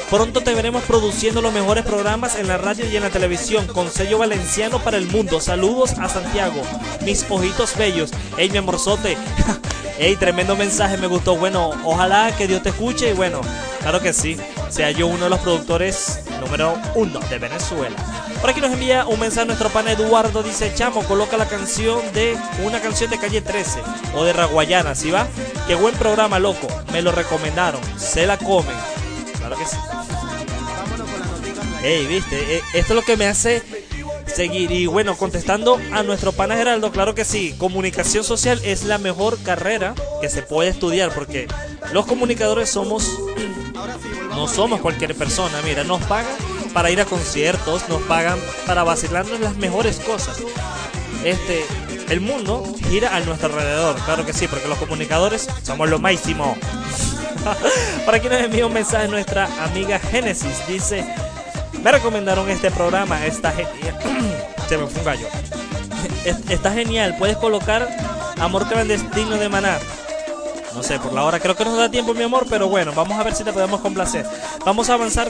Pronto 0.09 0.41
te 0.41 0.53
veremos 0.53 0.83
produciendo 0.83 1.41
los 1.41 1.53
mejores 1.53 1.85
programas 1.85 2.37
en 2.37 2.47
la 2.47 2.57
radio 2.57 2.87
y 2.87 2.95
en 2.95 3.01
la 3.01 3.09
televisión 3.09 3.65
con 3.65 3.89
sello 3.89 4.19
valenciano 4.19 4.77
para 4.79 4.97
el 4.97 5.07
mundo. 5.07 5.41
Saludos 5.41 5.93
a 5.93 6.07
Santiago, 6.07 6.61
mis 7.01 7.25
ojitos 7.29 7.75
bellos. 7.75 8.11
Ey, 8.37 8.51
mi 8.51 8.57
amorzote. 8.57 9.17
Ey, 9.97 10.15
tremendo 10.15 10.55
mensaje, 10.55 10.97
me 10.97 11.07
gustó. 11.07 11.35
Bueno, 11.35 11.71
ojalá 11.83 12.35
que 12.35 12.47
Dios 12.47 12.61
te 12.61 12.69
escuche 12.69 13.09
y 13.09 13.13
bueno, 13.13 13.41
claro 13.83 14.01
que 14.01 14.13
sí. 14.13 14.37
Sea 14.69 14.89
yo 14.89 15.05
uno 15.05 15.25
de 15.25 15.29
los 15.29 15.39
productores 15.39 16.21
número 16.41 16.75
uno 16.95 17.19
de 17.29 17.37
Venezuela. 17.37 17.95
Por 18.41 18.49
aquí 18.49 18.59
nos 18.59 18.71
envía 18.71 19.05
un 19.05 19.19
mensaje 19.19 19.45
nuestro 19.45 19.69
pana 19.69 19.91
Eduardo. 19.91 20.41
Dice, 20.41 20.73
chamo, 20.73 21.03
coloca 21.03 21.37
la 21.37 21.47
canción 21.47 21.99
de 22.13 22.35
una 22.63 22.81
canción 22.81 23.11
de 23.11 23.19
calle 23.19 23.41
13 23.41 23.81
o 24.15 24.23
de 24.23 24.33
Raguayana, 24.33 24.95
¿sí 24.95 25.11
va? 25.11 25.27
Qué 25.67 25.75
buen 25.75 25.95
programa, 25.95 26.39
loco. 26.39 26.67
Me 26.91 27.01
lo 27.01 27.11
recomendaron. 27.11 27.81
Se 27.97 28.25
la 28.25 28.37
comen. 28.37 28.75
Claro 29.37 29.55
que 29.57 29.65
sí. 29.65 29.77
Ey, 31.83 32.07
viste, 32.07 32.57
Eh, 32.57 32.61
esto 32.73 32.93
es 32.93 32.95
lo 32.95 33.01
que 33.03 33.17
me 33.17 33.27
hace 33.27 33.61
seguir. 34.25 34.71
Y 34.71 34.87
bueno, 34.87 35.15
contestando 35.15 35.79
a 35.91 36.03
nuestro 36.03 36.31
pana 36.31 36.55
Geraldo, 36.55 36.91
claro 36.91 37.13
que 37.13 37.25
sí, 37.25 37.53
comunicación 37.57 38.23
social 38.23 38.59
es 38.63 38.83
la 38.83 38.97
mejor 38.97 39.37
carrera 39.43 39.93
que 40.21 40.29
se 40.29 40.41
puede 40.41 40.69
estudiar 40.69 41.13
porque 41.13 41.47
los 41.91 42.05
comunicadores 42.05 42.69
somos, 42.69 43.09
no 44.29 44.47
somos 44.47 44.79
cualquier 44.81 45.15
persona, 45.15 45.59
mira, 45.63 45.83
nos 45.83 46.01
pagan 46.03 46.35
para 46.73 46.89
ir 46.89 46.99
a 47.01 47.05
conciertos, 47.05 47.87
nos 47.89 48.01
pagan 48.03 48.39
para 48.65 48.83
vacilarnos 48.83 49.39
las 49.39 49.55
mejores 49.57 49.97
cosas. 49.99 50.37
Este, 51.23 51.65
el 52.09 52.19
mundo 52.19 52.63
gira 52.89 53.15
a 53.15 53.19
nuestro 53.21 53.49
alrededor, 53.49 53.95
claro 54.05 54.25
que 54.25 54.33
sí, 54.33 54.47
porque 54.47 54.67
los 54.67 54.77
comunicadores 54.77 55.47
somos 55.63 55.89
lo 55.89 55.99
máximo. 55.99 56.57
Por 58.05 58.15
aquí 58.15 58.27
nos 58.29 58.39
envía 58.41 58.65
un 58.65 58.73
mensaje 58.73 59.07
nuestra 59.07 59.47
amiga 59.63 59.99
Génesis, 59.99 60.65
dice, 60.67 61.05
me 61.83 61.91
recomendaron 61.91 62.49
este 62.49 62.71
programa, 62.71 63.25
está 63.25 63.51
genial. 63.51 63.99
Se 64.69 64.77
me 64.77 64.87
fue 64.87 64.99
un 64.99 65.05
gallo. 65.05 65.27
Es- 66.25 66.49
Está 66.49 66.71
genial, 66.71 67.15
puedes 67.19 67.37
colocar 67.37 67.87
Amor 68.39 68.67
clandestino 68.67 69.37
de 69.37 69.47
Maná. 69.49 69.77
No 70.75 70.83
sé, 70.83 70.99
por 70.99 71.13
la 71.13 71.23
hora 71.23 71.39
creo 71.39 71.55
que 71.55 71.65
nos 71.65 71.77
da 71.77 71.89
tiempo, 71.89 72.13
mi 72.13 72.23
amor, 72.23 72.45
pero 72.49 72.67
bueno, 72.67 72.93
vamos 72.93 73.19
a 73.19 73.23
ver 73.23 73.35
si 73.35 73.43
te 73.43 73.53
podemos 73.53 73.81
complacer. 73.81 74.25
Vamos 74.65 74.89
a 74.89 74.95
avanzar 74.95 75.29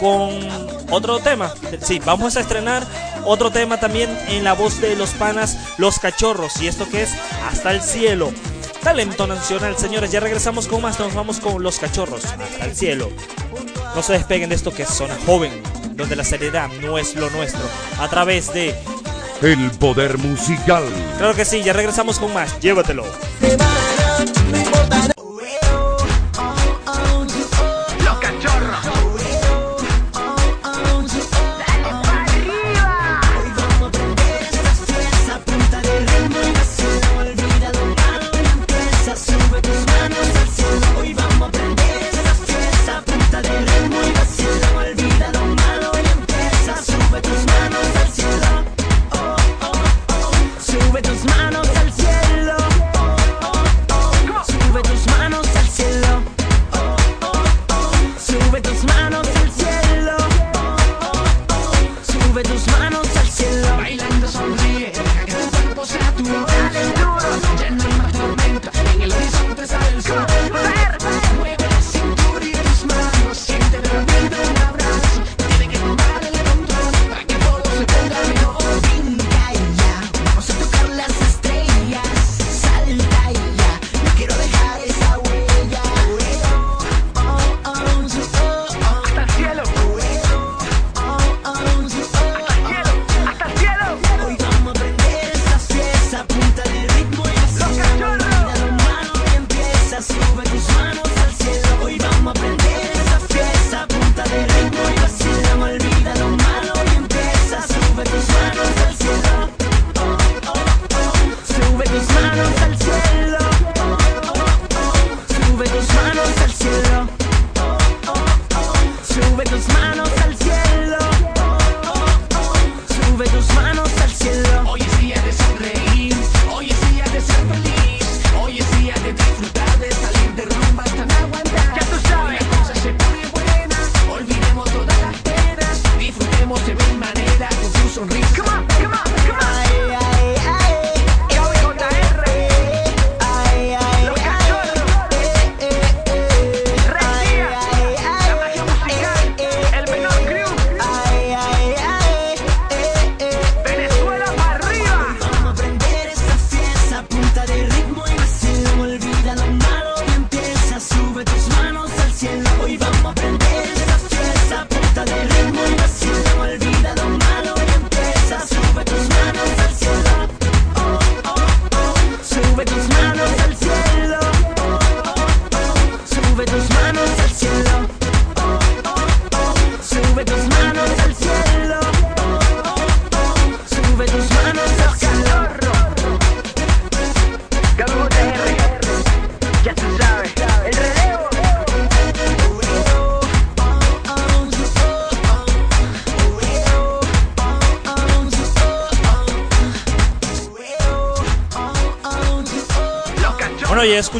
con 0.00 0.30
otro 0.90 1.18
tema. 1.20 1.52
Sí, 1.80 2.00
vamos 2.04 2.36
a 2.36 2.40
estrenar 2.40 2.86
otro 3.24 3.50
tema 3.50 3.78
también 3.78 4.10
en 4.28 4.44
la 4.44 4.52
voz 4.52 4.80
de 4.80 4.96
los 4.96 5.10
panas 5.10 5.56
Los 5.78 5.98
Cachorros. 5.98 6.60
Y 6.60 6.66
esto 6.66 6.88
que 6.88 7.02
es 7.02 7.10
Hasta 7.48 7.70
el 7.70 7.80
Cielo. 7.80 8.32
Talento 8.82 9.26
nacional, 9.26 9.76
señores. 9.76 10.10
Ya 10.10 10.20
regresamos 10.20 10.66
con 10.66 10.82
más. 10.82 10.98
Nos 10.98 11.14
vamos 11.14 11.38
con 11.38 11.62
Los 11.62 11.78
Cachorros. 11.78 12.24
Hasta 12.24 12.64
el 12.64 12.74
Cielo. 12.74 13.08
No 13.94 14.02
se 14.02 14.14
despeguen 14.14 14.48
de 14.48 14.56
esto 14.56 14.72
que 14.72 14.82
es 14.82 14.88
Zona 14.88 15.16
Joven, 15.26 15.52
donde 15.92 16.16
la 16.16 16.24
seriedad 16.24 16.68
no 16.80 16.98
es 16.98 17.14
lo 17.14 17.30
nuestro. 17.30 17.62
A 18.00 18.08
través 18.08 18.52
de... 18.52 18.74
El 19.40 19.70
poder 19.72 20.18
musical. 20.18 20.84
Claro 21.18 21.34
que 21.34 21.44
sí, 21.44 21.62
ya 21.62 21.72
regresamos 21.72 22.18
con 22.18 22.32
más. 22.32 22.58
Llévatelo. 22.60 23.04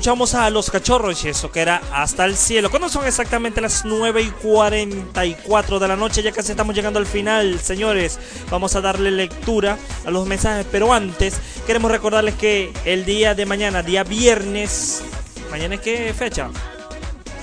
Escuchamos 0.02 0.34
a 0.34 0.50
los 0.50 0.68
cachorros 0.68 1.24
y 1.24 1.28
eso 1.28 1.52
que 1.52 1.60
era 1.60 1.80
hasta 1.92 2.24
el 2.24 2.36
cielo. 2.36 2.70
¿Cuándo 2.70 2.88
son 2.88 3.06
exactamente 3.06 3.60
las 3.60 3.84
9 3.84 4.20
y 4.20 4.30
44 4.30 5.78
de 5.78 5.86
la 5.86 5.94
noche? 5.94 6.24
Ya 6.24 6.32
casi 6.32 6.50
estamos 6.50 6.74
llegando 6.74 6.98
al 6.98 7.06
final, 7.06 7.60
señores. 7.60 8.18
Vamos 8.50 8.74
a 8.74 8.80
darle 8.80 9.12
lectura 9.12 9.78
a 10.04 10.10
los 10.10 10.26
mensajes, 10.26 10.66
pero 10.72 10.92
antes 10.92 11.36
queremos 11.68 11.88
recordarles 11.88 12.34
que 12.34 12.72
el 12.84 13.04
día 13.04 13.36
de 13.36 13.46
mañana, 13.46 13.84
día 13.84 14.02
viernes, 14.02 15.04
¿mañana 15.52 15.76
es 15.76 15.80
qué 15.82 16.12
fecha? 16.12 16.50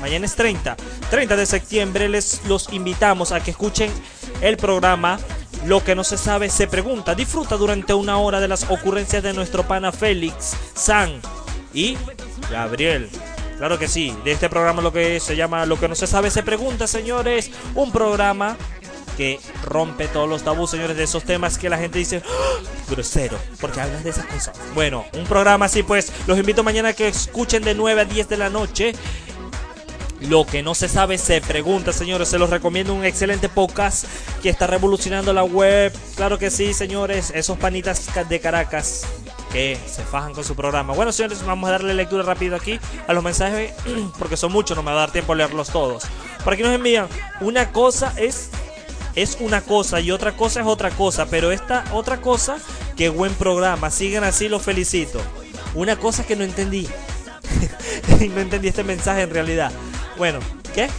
Mañana 0.01 0.26
es 0.26 0.36
30. 0.36 0.76
30 1.10 1.36
de 1.38 1.45
septiembre 1.45 2.10
les 2.10 2.45
los 2.45 2.74
invitamos 2.74 3.32
a 3.32 3.41
que 3.41 3.51
escuchen 3.51 3.89
el 4.41 4.57
programa 4.57 5.18
Lo 5.66 5.82
que 5.82 5.95
no 5.95 6.03
se 6.03 6.18
sabe 6.18 6.49
se 6.49 6.68
pregunta. 6.68 7.16
Disfruta 7.16 7.55
durante 7.55 7.93
una 7.93 8.18
hora 8.18 8.41
de 8.41 8.49
las 8.49 8.70
ocurrencias 8.70 9.24
de 9.24 9.32
nuestro 9.32 9.66
pana 9.66 9.93
Félix, 9.93 10.57
San 10.76 11.22
y 11.74 11.97
Gabriel. 12.50 13.10
Claro 13.58 13.78
que 13.78 13.88
sí, 13.90 14.16
de 14.24 14.32
este 14.32 14.48
programa 14.50 14.82
lo 14.82 14.94
que 14.94 15.20
se 15.20 15.36
llama 15.36 15.66
Lo 15.66 15.80
que 15.80 15.88
no 15.90 15.96
se 15.96 16.08
sabe 16.08 16.32
se 16.32 16.44
pregunta, 16.44 16.88
señores. 16.88 17.52
Un 17.76 17.92
programa 17.92 18.56
que 19.18 19.38
rompe 19.66 20.08
todos 20.08 20.30
los 20.30 20.44
tabús, 20.44 20.72
señores, 20.72 20.96
de 20.96 21.04
esos 21.04 21.26
temas 21.26 21.58
que 21.58 21.68
la 21.70 21.78
gente 21.78 22.00
dice 22.00 22.24
"¡Ah! 22.26 22.64
grosero, 22.90 23.38
porque 23.60 23.82
hablas 23.82 24.04
de 24.06 24.12
esas 24.12 24.26
cosas. 24.28 24.58
Bueno, 24.74 25.06
un 25.14 25.26
programa 25.26 25.66
así 25.66 25.84
pues, 25.84 26.10
los 26.26 26.38
invito 26.40 26.64
mañana 26.64 26.90
a 26.90 26.94
que 26.94 27.10
escuchen 27.10 27.62
de 27.64 27.76
9 27.76 28.00
a 28.02 28.06
10 28.06 28.30
de 28.30 28.38
la 28.38 28.50
noche. 28.50 28.94
Lo 30.22 30.46
que 30.46 30.64
no 30.64 30.74
se 30.74 30.88
sabe 30.90 31.18
se 31.18 31.42
pregunta, 31.42 31.92
señores. 31.94 32.30
Se 32.30 32.38
los 32.38 32.50
recomiendo 32.50 32.94
un 32.94 33.06
excelente 33.06 33.48
podcast 33.50 34.06
que 34.42 34.50
está 34.50 34.68
revolucionando 34.68 35.34
la 35.34 35.44
web. 35.44 35.94
Claro 36.16 36.38
que 36.38 36.50
sí, 36.50 36.74
señores. 36.74 37.32
Esos 37.36 37.58
panitas 37.58 38.10
de 38.28 38.40
Caracas 38.40 39.06
que 39.52 39.78
se 39.88 40.04
fajan 40.04 40.34
con 40.34 40.43
su 40.43 40.56
programa. 40.56 40.93
Bueno, 40.93 41.12
señores, 41.12 41.43
vamos 41.45 41.68
a 41.68 41.74
darle 41.74 41.93
lectura 41.93 42.24
rápido 42.24 42.56
aquí 42.56 42.80
a 43.08 43.14
los 43.14 43.24
mensajes 43.24 43.74
porque 44.20 44.38
son 44.38 44.52
muchos, 44.52 44.78
no 44.78 44.84
me 44.84 44.91
va 44.91 44.97
a 44.97 45.02
dar 45.02 45.12
tiempo 45.12 45.34
a 45.34 45.36
leerlos 45.36 45.70
todos. 45.70 46.04
Por 46.43 46.54
aquí 46.54 46.64
nos 46.64 46.74
envían, 46.74 47.08
una 47.41 47.72
cosa 47.72 48.14
es 48.18 48.50
es 49.16 49.38
una 49.39 49.62
cosa 49.62 50.00
y 50.00 50.12
otra 50.12 50.38
cosa 50.38 50.62
es 50.62 50.68
otra 50.68 50.91
cosa, 50.91 51.26
pero 51.26 51.52
esta 51.52 51.84
otra 51.91 52.22
cosa, 52.22 52.58
qué 52.95 53.10
buen 53.10 53.34
programa, 53.34 53.89
sigan 53.89 54.24
así, 54.24 54.47
los 54.47 54.62
felicito. 54.62 55.20
Una 55.76 55.97
cosa 55.97 56.26
que 56.26 56.36
no 56.36 56.43
entendí. 56.43 56.88
no 58.34 58.41
entendí 58.41 58.68
este 58.68 58.84
mensaje 58.84 59.24
en 59.24 59.30
realidad. 59.32 59.72
Bueno, 60.18 60.39
¿qué? 60.74 60.89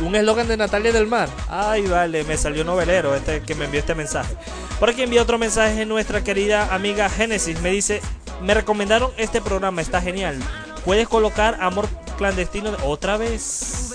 Un 0.00 0.14
eslogan 0.14 0.46
de 0.46 0.56
Natalia 0.56 0.92
del 0.92 1.06
Mar. 1.06 1.28
Ay, 1.48 1.86
vale, 1.86 2.22
me 2.24 2.36
salió 2.36 2.64
novelero 2.64 3.14
este 3.14 3.40
que 3.40 3.54
me 3.54 3.64
envió 3.64 3.80
este 3.80 3.94
mensaje. 3.94 4.34
Por 4.78 4.90
aquí 4.90 5.02
envió 5.02 5.22
otro 5.22 5.38
mensaje 5.38 5.86
nuestra 5.86 6.22
querida 6.22 6.74
amiga 6.74 7.08
Génesis. 7.08 7.60
Me 7.60 7.70
dice, 7.70 8.02
me 8.42 8.52
recomendaron 8.52 9.10
este 9.16 9.40
programa, 9.40 9.80
está 9.80 10.02
genial. 10.02 10.38
Puedes 10.84 11.08
colocar 11.08 11.56
amor 11.60 11.88
clandestino 12.18 12.76
otra 12.84 13.16
vez. 13.16 13.94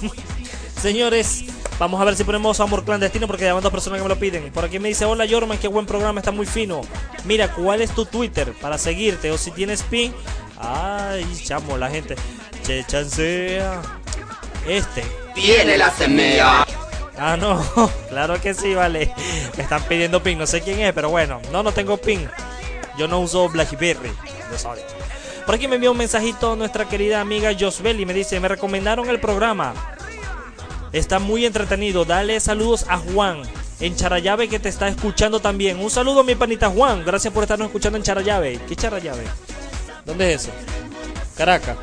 Señores, 0.80 1.44
vamos 1.78 2.00
a 2.00 2.04
ver 2.04 2.16
si 2.16 2.22
ponemos 2.22 2.60
amor 2.60 2.84
clandestino 2.84 3.26
porque 3.26 3.44
ya 3.44 3.54
van 3.54 3.62
dos 3.62 3.72
personas 3.72 3.98
que 3.98 4.04
me 4.04 4.08
lo 4.08 4.18
piden. 4.18 4.52
Por 4.52 4.64
aquí 4.64 4.78
me 4.78 4.88
dice, 4.88 5.04
hola 5.04 5.24
Yorman, 5.24 5.58
qué 5.58 5.66
buen 5.66 5.86
programa, 5.86 6.20
está 6.20 6.30
muy 6.30 6.46
fino. 6.46 6.80
Mira, 7.24 7.52
¿cuál 7.52 7.82
es 7.82 7.90
tu 7.90 8.04
Twitter 8.04 8.52
para 8.60 8.78
seguirte? 8.78 9.32
O 9.32 9.38
si 9.38 9.50
tienes 9.50 9.82
pin. 9.82 10.14
Ay, 10.58 11.26
chamo, 11.44 11.76
la 11.76 11.90
gente. 11.90 12.14
Che, 12.64 12.84
chancea. 12.84 13.82
Este. 14.68 15.02
Tiene 15.34 15.76
la 15.76 15.90
semilla. 15.90 16.64
Ah, 17.24 17.36
no, 17.36 17.62
claro 18.08 18.40
que 18.40 18.52
sí, 18.52 18.74
vale. 18.74 19.14
Me 19.56 19.62
están 19.62 19.80
pidiendo 19.84 20.20
pin, 20.24 20.36
no 20.36 20.44
sé 20.44 20.60
quién 20.60 20.80
es, 20.80 20.92
pero 20.92 21.08
bueno, 21.08 21.40
no, 21.52 21.62
no 21.62 21.70
tengo 21.70 21.96
pin. 21.96 22.28
Yo 22.98 23.06
no 23.06 23.20
uso 23.20 23.48
Blackberry. 23.48 24.10
Por 25.46 25.54
aquí 25.54 25.68
me 25.68 25.76
envió 25.76 25.92
un 25.92 25.98
mensajito 25.98 26.56
nuestra 26.56 26.88
querida 26.88 27.20
amiga 27.20 27.52
Josbeli. 27.56 28.04
Me 28.06 28.12
dice, 28.12 28.40
me 28.40 28.48
recomendaron 28.48 29.08
el 29.08 29.20
programa. 29.20 29.72
Está 30.92 31.20
muy 31.20 31.46
entretenido. 31.46 32.04
Dale 32.04 32.40
saludos 32.40 32.86
a 32.88 32.98
Juan 32.98 33.42
en 33.78 33.94
Charayave 33.94 34.48
que 34.48 34.58
te 34.58 34.68
está 34.68 34.88
escuchando 34.88 35.38
también. 35.38 35.78
Un 35.78 35.90
saludo 35.90 36.24
mi 36.24 36.34
panita 36.34 36.70
Juan. 36.70 37.04
Gracias 37.04 37.32
por 37.32 37.44
estarnos 37.44 37.66
escuchando 37.66 37.98
en 37.98 38.02
Charayave. 38.02 38.58
¿Qué 38.68 38.74
Charayave? 38.74 39.22
¿Dónde 40.04 40.34
es 40.34 40.42
eso? 40.42 40.52
Caracas. 41.36 41.76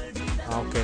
Ah, 0.50 0.60
ok. 0.60 0.76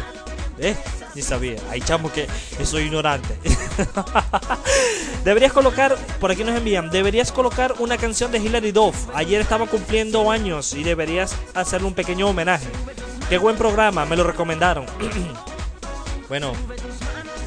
¿Eh? 0.59 0.77
Ni 1.15 1.21
sabía. 1.21 1.55
Ay, 1.71 1.81
chamo, 1.81 2.11
que 2.11 2.27
soy 2.63 2.83
ignorante. 2.83 3.37
Deberías 5.23 5.53
colocar, 5.53 5.95
por 6.19 6.29
aquí 6.29 6.43
nos 6.43 6.55
envían, 6.55 6.89
deberías 6.91 7.31
colocar 7.31 7.75
una 7.79 7.97
canción 7.97 8.31
de 8.31 8.37
Hilary 8.37 8.71
Duff. 8.71 9.07
Ayer 9.15 9.41
estaba 9.41 9.65
cumpliendo 9.65 10.29
años 10.29 10.73
y 10.73 10.83
deberías 10.83 11.35
hacerle 11.53 11.87
un 11.87 11.93
pequeño 11.93 12.27
homenaje. 12.27 12.67
Qué 13.29 13.37
buen 13.37 13.55
programa, 13.55 14.05
me 14.05 14.15
lo 14.15 14.23
recomendaron. 14.23 14.85
bueno, 16.29 16.51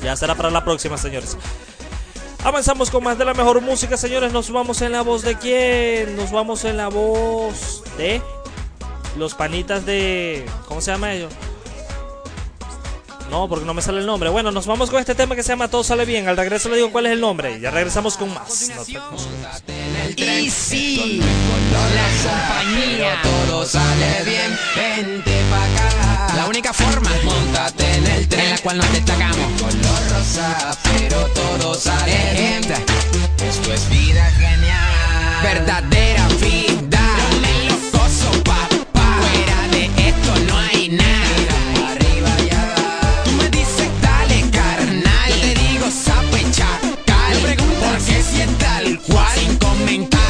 ya 0.02 0.16
será 0.16 0.34
para 0.34 0.50
la 0.50 0.64
próxima, 0.64 0.96
señores. 0.96 1.36
Avanzamos 2.42 2.90
con 2.90 3.04
más 3.04 3.18
de 3.18 3.24
la 3.24 3.34
mejor 3.34 3.60
música, 3.60 3.96
señores. 3.96 4.32
Nos 4.32 4.50
vamos 4.50 4.80
en 4.82 4.92
la 4.92 5.02
voz 5.02 5.22
de 5.22 5.36
quién? 5.36 6.16
Nos 6.16 6.32
vamos 6.32 6.64
en 6.64 6.76
la 6.76 6.88
voz 6.88 7.82
de 7.96 8.22
los 9.16 9.34
panitas 9.34 9.84
de. 9.84 10.46
¿Cómo 10.66 10.80
se 10.80 10.90
llama 10.90 11.12
ellos? 11.12 11.32
No, 13.30 13.48
porque 13.48 13.64
no 13.64 13.74
me 13.74 13.82
sale 13.82 14.00
el 14.00 14.06
nombre. 14.06 14.30
Bueno, 14.30 14.50
nos 14.50 14.66
vamos 14.66 14.90
con 14.90 15.00
este 15.00 15.14
tema 15.14 15.36
que 15.36 15.42
se 15.42 15.50
llama 15.50 15.68
Todo 15.68 15.84
sale 15.84 16.04
bien. 16.04 16.28
Al 16.28 16.36
regreso 16.36 16.68
le 16.68 16.76
digo 16.76 16.90
cuál 16.90 17.06
es 17.06 17.12
el 17.12 17.20
nombre. 17.20 17.60
Ya 17.60 17.70
regresamos 17.70 18.16
con 18.16 18.32
más. 18.32 18.70
Y 20.16 20.50
sí, 20.50 21.20
la 21.94 22.30
compañía. 22.30 23.22
Todo 23.22 23.64
sale 23.64 24.24
bien, 24.24 24.58
vente 24.74 25.42
pa' 25.50 25.64
acá. 25.64 26.34
La 26.36 26.46
única 26.46 26.72
forma, 26.72 27.10
montate 27.24 27.94
en 27.94 28.06
el 28.06 28.28
tren, 28.28 28.44
en 28.44 28.50
la 28.50 28.58
cual 28.58 28.78
nos 28.78 28.92
destacamos. 28.92 29.62
Color 29.62 30.10
rosa, 30.10 30.78
pero 30.84 31.26
todo 31.26 31.74
sale 31.74 32.32
bien. 32.32 32.62
Esto 33.46 33.72
es 33.72 33.88
vida 33.90 34.24
genial. 34.32 35.42
Verdadera 35.42 36.28
vida. 36.40 36.57
Es 48.40 48.58
tal 48.58 48.98
cual. 49.00 49.38
Sin 49.38 49.56
comentarios, 49.58 50.27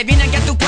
Sale 0.00 0.06
bien 0.06 0.20
aunque 0.22 0.36
a 0.36 0.40
tu 0.40 0.59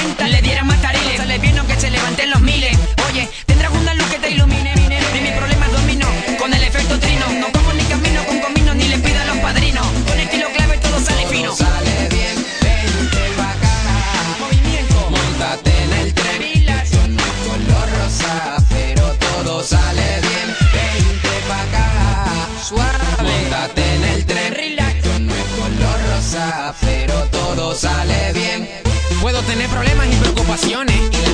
tener 29.53 29.69
problemas 29.69 30.07
y 30.07 30.17
preocupaciones 30.17 31.32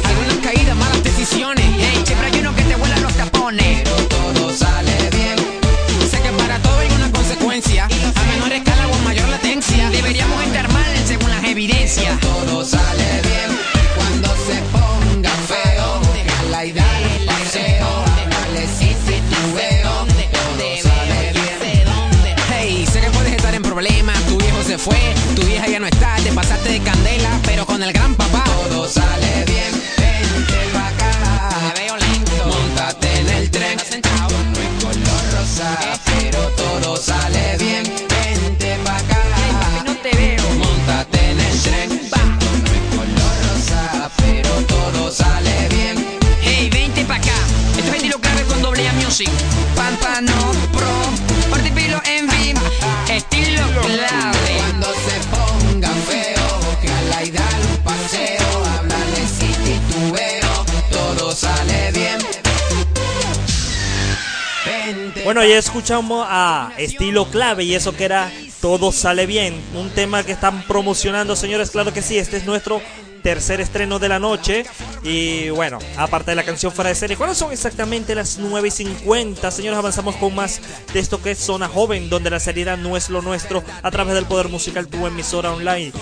Bueno, 65.39 65.53
ya 65.53 65.59
escuchamos 65.61 66.26
a 66.28 66.72
Estilo 66.78 67.26
Clave 67.26 67.62
y 67.62 67.72
eso 67.76 67.95
que 67.95 68.07
era 68.07 68.28
Todo 68.61 68.91
sale 68.91 69.24
bien. 69.24 69.55
Un 69.76 69.89
tema 69.91 70.24
que 70.24 70.32
están 70.32 70.64
promocionando, 70.64 71.36
señores. 71.36 71.70
Claro 71.70 71.93
que 71.93 72.03
sí, 72.03 72.18
este 72.18 72.39
es 72.39 72.45
nuestro 72.45 72.82
tercer 73.22 73.61
estreno 73.61 74.01
de 74.01 74.09
la 74.09 74.18
noche. 74.18 74.66
Y 75.05 75.51
bueno, 75.51 75.78
aparte 75.97 76.32
de 76.32 76.34
la 76.34 76.43
canción 76.43 76.72
fuera 76.72 76.89
de 76.89 76.97
serie, 76.97 77.16
¿cuáles 77.16 77.39
son 77.39 77.53
exactamente 77.53 78.16
las 78.16 78.39
9 78.39 78.66
y 78.66 78.70
50? 78.72 79.49
Señores, 79.53 79.78
avanzamos 79.78 80.16
con 80.16 80.34
más 80.34 80.61
de 80.93 80.99
esto 80.99 81.22
que 81.22 81.30
es 81.30 81.39
Zona 81.39 81.68
Joven, 81.68 82.11
donde 82.11 82.30
la 82.30 82.41
seriedad 82.41 82.76
no 82.76 82.97
es 82.97 83.09
lo 83.09 83.22
nuestro, 83.22 83.62
a 83.84 83.93
través 83.93 84.16
del 84.16 84.26
poder 84.26 84.49
musical, 84.49 84.89
tu 84.89 85.07
emisora 85.07 85.53
online. 85.53 85.93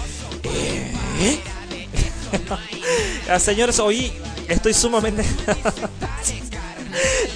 ¿Eh? 1.21 1.41
Ah, 3.29 3.41
señores, 3.41 3.81
hoy 3.81 4.13
estoy 4.49 4.73
sumamente. 4.73 5.25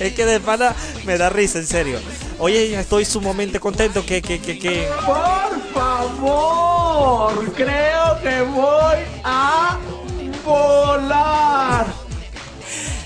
es 0.07 0.14
que 0.14 0.24
de 0.24 0.40
pana 0.40 0.74
me 1.05 1.18
da 1.18 1.28
risa, 1.28 1.59
en 1.59 1.66
serio. 1.66 2.01
Hoy 2.38 2.57
estoy 2.57 3.05
sumamente 3.05 3.61
contento 3.61 4.05
que, 4.05 4.22
que, 4.22 4.40
que, 4.40 4.59
que... 4.59 4.88
Por 5.05 5.72
favor, 5.74 7.53
creo 7.53 8.20
que 8.22 8.40
voy 8.42 8.98
a 9.22 9.78
volar. 10.44 11.86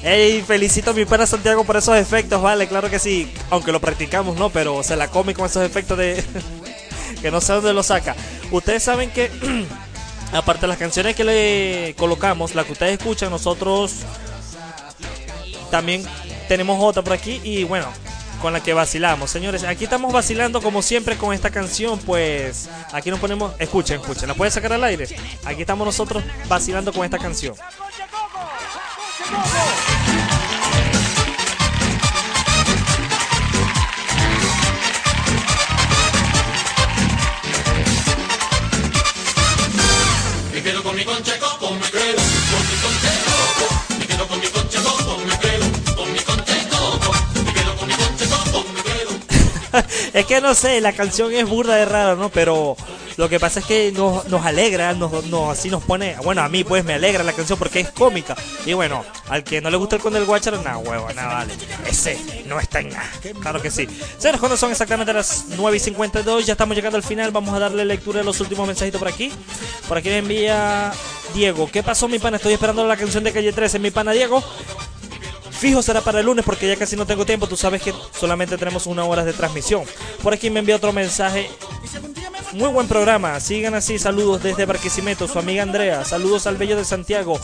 Ey, 0.03 0.42
felicito 0.42 0.90
a 0.90 0.95
mi 0.95 1.05
pana 1.05 1.26
Santiago 1.26 1.64
por 1.64 1.76
esos 1.76 1.97
efectos, 1.97 2.40
vale, 2.40 2.68
claro 2.68 2.88
que 2.90 2.99
sí. 2.99 3.32
Aunque 3.51 3.72
lo 3.72 3.80
practicamos, 3.80 4.36
¿no? 4.36 4.51
Pero 4.51 4.82
se 4.82 4.97
la 4.97 5.09
come 5.09 5.34
con 5.34 5.47
esos 5.47 5.64
efectos 5.64 5.99
de... 5.99 6.22
que 7.22 7.30
no 7.30 7.40
sé 7.40 7.55
dónde 7.55 7.72
lo 7.72 7.82
saca. 7.82 8.14
Ustedes 8.51 8.82
saben 8.82 9.11
que... 9.11 9.30
Aparte 10.32 10.62
de 10.62 10.68
las 10.68 10.78
canciones 10.78 11.14
que 11.14 11.22
le 11.22 11.95
colocamos, 11.97 12.57
la 12.57 12.64
que 12.64 12.72
ustedes 12.72 12.99
escuchan, 12.99 13.30
nosotros 13.30 13.99
también 15.70 16.05
tenemos 16.49 16.78
otra 16.82 17.03
por 17.03 17.12
aquí 17.12 17.40
y 17.45 17.64
bueno, 17.64 17.86
con 18.40 18.53
la 18.53 18.62
que 18.62 18.74
vacilamos. 18.74 19.30
Señores, 19.30 19.64
aquí 19.64 19.84
estamos 19.84 20.12
vacilando 20.12 20.61
como 20.61 20.82
siempre 20.82 21.16
con 21.16 21.32
esta 21.32 21.51
canción, 21.51 21.99
pues 21.99 22.68
aquí 22.92 23.11
nos 23.11 23.18
ponemos, 23.18 23.53
escuchen, 23.59 24.01
escuchen, 24.01 24.28
¿la 24.28 24.34
pueden 24.34 24.53
sacar 24.53 24.72
al 24.72 24.84
aire? 24.84 25.07
Aquí 25.45 25.62
estamos 25.62 25.86
nosotros 25.86 26.22
vacilando 26.49 26.92
con 26.92 27.05
esta 27.05 27.18
canción. 27.18 27.55
Es 50.15 50.25
que 50.27 50.41
no 50.41 50.55
sé, 50.55 50.81
la 50.81 50.93
canción 50.95 51.33
es 51.35 51.47
burda 51.47 51.77
de 51.77 51.85
rara, 51.85 52.15
¿no? 52.15 52.31
Pero 52.31 52.77
lo 53.17 53.29
que 53.29 53.39
pasa 53.39 53.61
es 53.61 53.67
que 53.67 53.93
nos, 53.93 54.27
nos 54.29 54.47
alegra, 54.47 54.93
nos, 54.95 55.25
nos- 55.27 55.51
así 55.59 55.69
nos 55.69 55.83
pone, 55.85 56.17
bueno, 56.25 56.41
a 56.43 56.49
mí 56.49 56.65
pues 56.65 56.85
me 56.85 56.95
alegra 56.95 57.23
la 57.23 57.33
canción 57.33 57.59
porque 57.59 57.81
es 57.81 57.91
cómica. 57.91 58.35
Y 58.65 58.73
bueno, 58.73 59.05
al 59.29 59.45
que 59.45 59.61
no 59.61 59.71
le 59.71 59.77
gusta 59.77 59.97
el 59.97 60.03
con 60.03 60.12
del 60.15 60.25
guacharo, 60.25 60.57
nada, 60.62 60.79
huevo, 60.79 61.09
nada, 61.15 61.35
vale. 61.35 61.53
Ese 61.87 62.19
no 62.47 62.59
está 62.59 62.81
en 62.81 62.89
nada. 62.91 63.11
Claro 63.43 63.61
que 63.61 63.71
sí. 63.71 63.87
Señores, 64.19 64.41
cuando 64.41 64.57
son 64.57 64.71
exactamente 64.71 65.12
las 65.12 65.45
9 65.57 65.77
y 65.77 65.81
52, 65.81 66.47
ya 66.47 66.53
estamos 66.53 66.75
llegando 66.77 66.97
al 66.97 67.03
final. 67.05 67.31
Vamos 67.31 67.55
a 67.55 67.59
darle 67.59 67.85
lectura 67.85 68.21
de 68.21 68.25
los 68.25 68.41
últimos 68.41 68.67
mensajitos 68.67 68.99
por 68.99 69.09
aquí. 69.09 69.31
Por 69.89 69.99
aquí 69.99 70.09
me 70.09 70.19
envía 70.19 70.93
Diego. 71.35 71.69
¿Qué 71.71 71.83
pasó, 71.83 72.09
mi 72.09 72.19
pana? 72.19 72.37
Estoy 72.39 72.53
esperando 72.55 72.87
la 72.87 72.97
canción 72.97 73.23
de 73.25 73.33
calle 73.33 73.53
13, 73.53 73.79
mi 73.79 73.91
pana 73.91 74.12
Diego. 74.12 74.43
Fijo 75.59 75.82
será 75.82 76.00
para 76.00 76.20
el 76.20 76.26
lunes 76.26 76.44
porque 76.44 76.68
ya 76.68 76.76
casi 76.76 76.96
no 76.96 77.07
tengo 77.07 77.24
tiempo. 77.24 77.46
Tú 77.46 77.57
sabes 77.57 77.82
que 77.82 77.94
solamente 78.18 78.59
tenemos 78.59 78.86
una 78.86 79.05
hora 79.05 79.24
de 79.24 79.32
transmisión. 79.32 79.84
Por 80.22 80.34
aquí 80.34 80.50
me 80.50 80.61
envía 80.61 80.76
otro 80.76 80.92
mensaje. 80.92 81.50
Muy 82.52 82.68
buen 82.68 82.86
programa. 82.86 83.38
Sigan 83.40 83.74
así. 83.74 83.98
Saludos 83.98 84.42
desde 84.42 84.66
Barquisimeto. 84.66 85.26
Su 85.28 85.38
amiga 85.38 85.62
Andrea. 85.62 86.05
Saludos 86.05 86.46
al 86.46 86.57
bello 86.57 86.76
de 86.76 86.84
Santiago. 86.84 87.40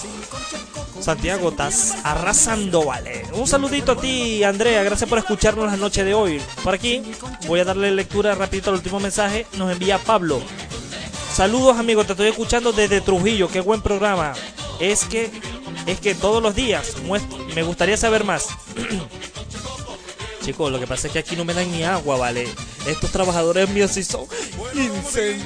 Santiago, 1.00 1.48
estás 1.48 1.94
arrasando, 2.04 2.84
vale. 2.84 3.22
Un 3.32 3.46
saludito 3.46 3.92
a 3.92 3.96
ti, 3.96 4.44
Andrea. 4.44 4.82
Gracias 4.82 5.08
por 5.08 5.18
escucharnos 5.18 5.66
la 5.66 5.76
noche 5.76 6.04
de 6.04 6.12
hoy. 6.12 6.42
Por 6.62 6.74
aquí 6.74 7.02
voy 7.46 7.60
a 7.60 7.64
darle 7.64 7.90
lectura 7.90 8.34
rapidito 8.34 8.70
al 8.70 8.76
último 8.76 9.00
mensaje. 9.00 9.46
Nos 9.56 9.72
envía 9.72 9.98
Pablo. 9.98 10.42
Saludos 11.32 11.78
amigos, 11.78 12.06
te 12.06 12.12
estoy 12.12 12.28
escuchando 12.28 12.72
desde 12.72 13.00
Trujillo, 13.00 13.48
qué 13.48 13.60
buen 13.60 13.80
programa. 13.80 14.34
Es 14.78 15.04
que, 15.04 15.30
es 15.86 16.00
que 16.00 16.14
todos 16.14 16.42
los 16.42 16.54
días 16.54 16.94
me 17.54 17.62
gustaría 17.62 17.96
saber 17.96 18.24
más. 18.24 18.48
Chicos, 20.42 20.72
lo 20.72 20.80
que 20.80 20.86
pasa 20.86 21.06
es 21.08 21.12
que 21.12 21.18
aquí 21.18 21.36
no 21.36 21.44
me 21.44 21.52
dan 21.52 21.70
ni 21.70 21.84
agua, 21.84 22.16
¿vale? 22.16 22.48
Estos 22.86 23.10
trabajadores 23.10 23.68
míos 23.68 23.90
sí 23.92 24.02
son 24.02 24.24
insensibles. 24.74 25.42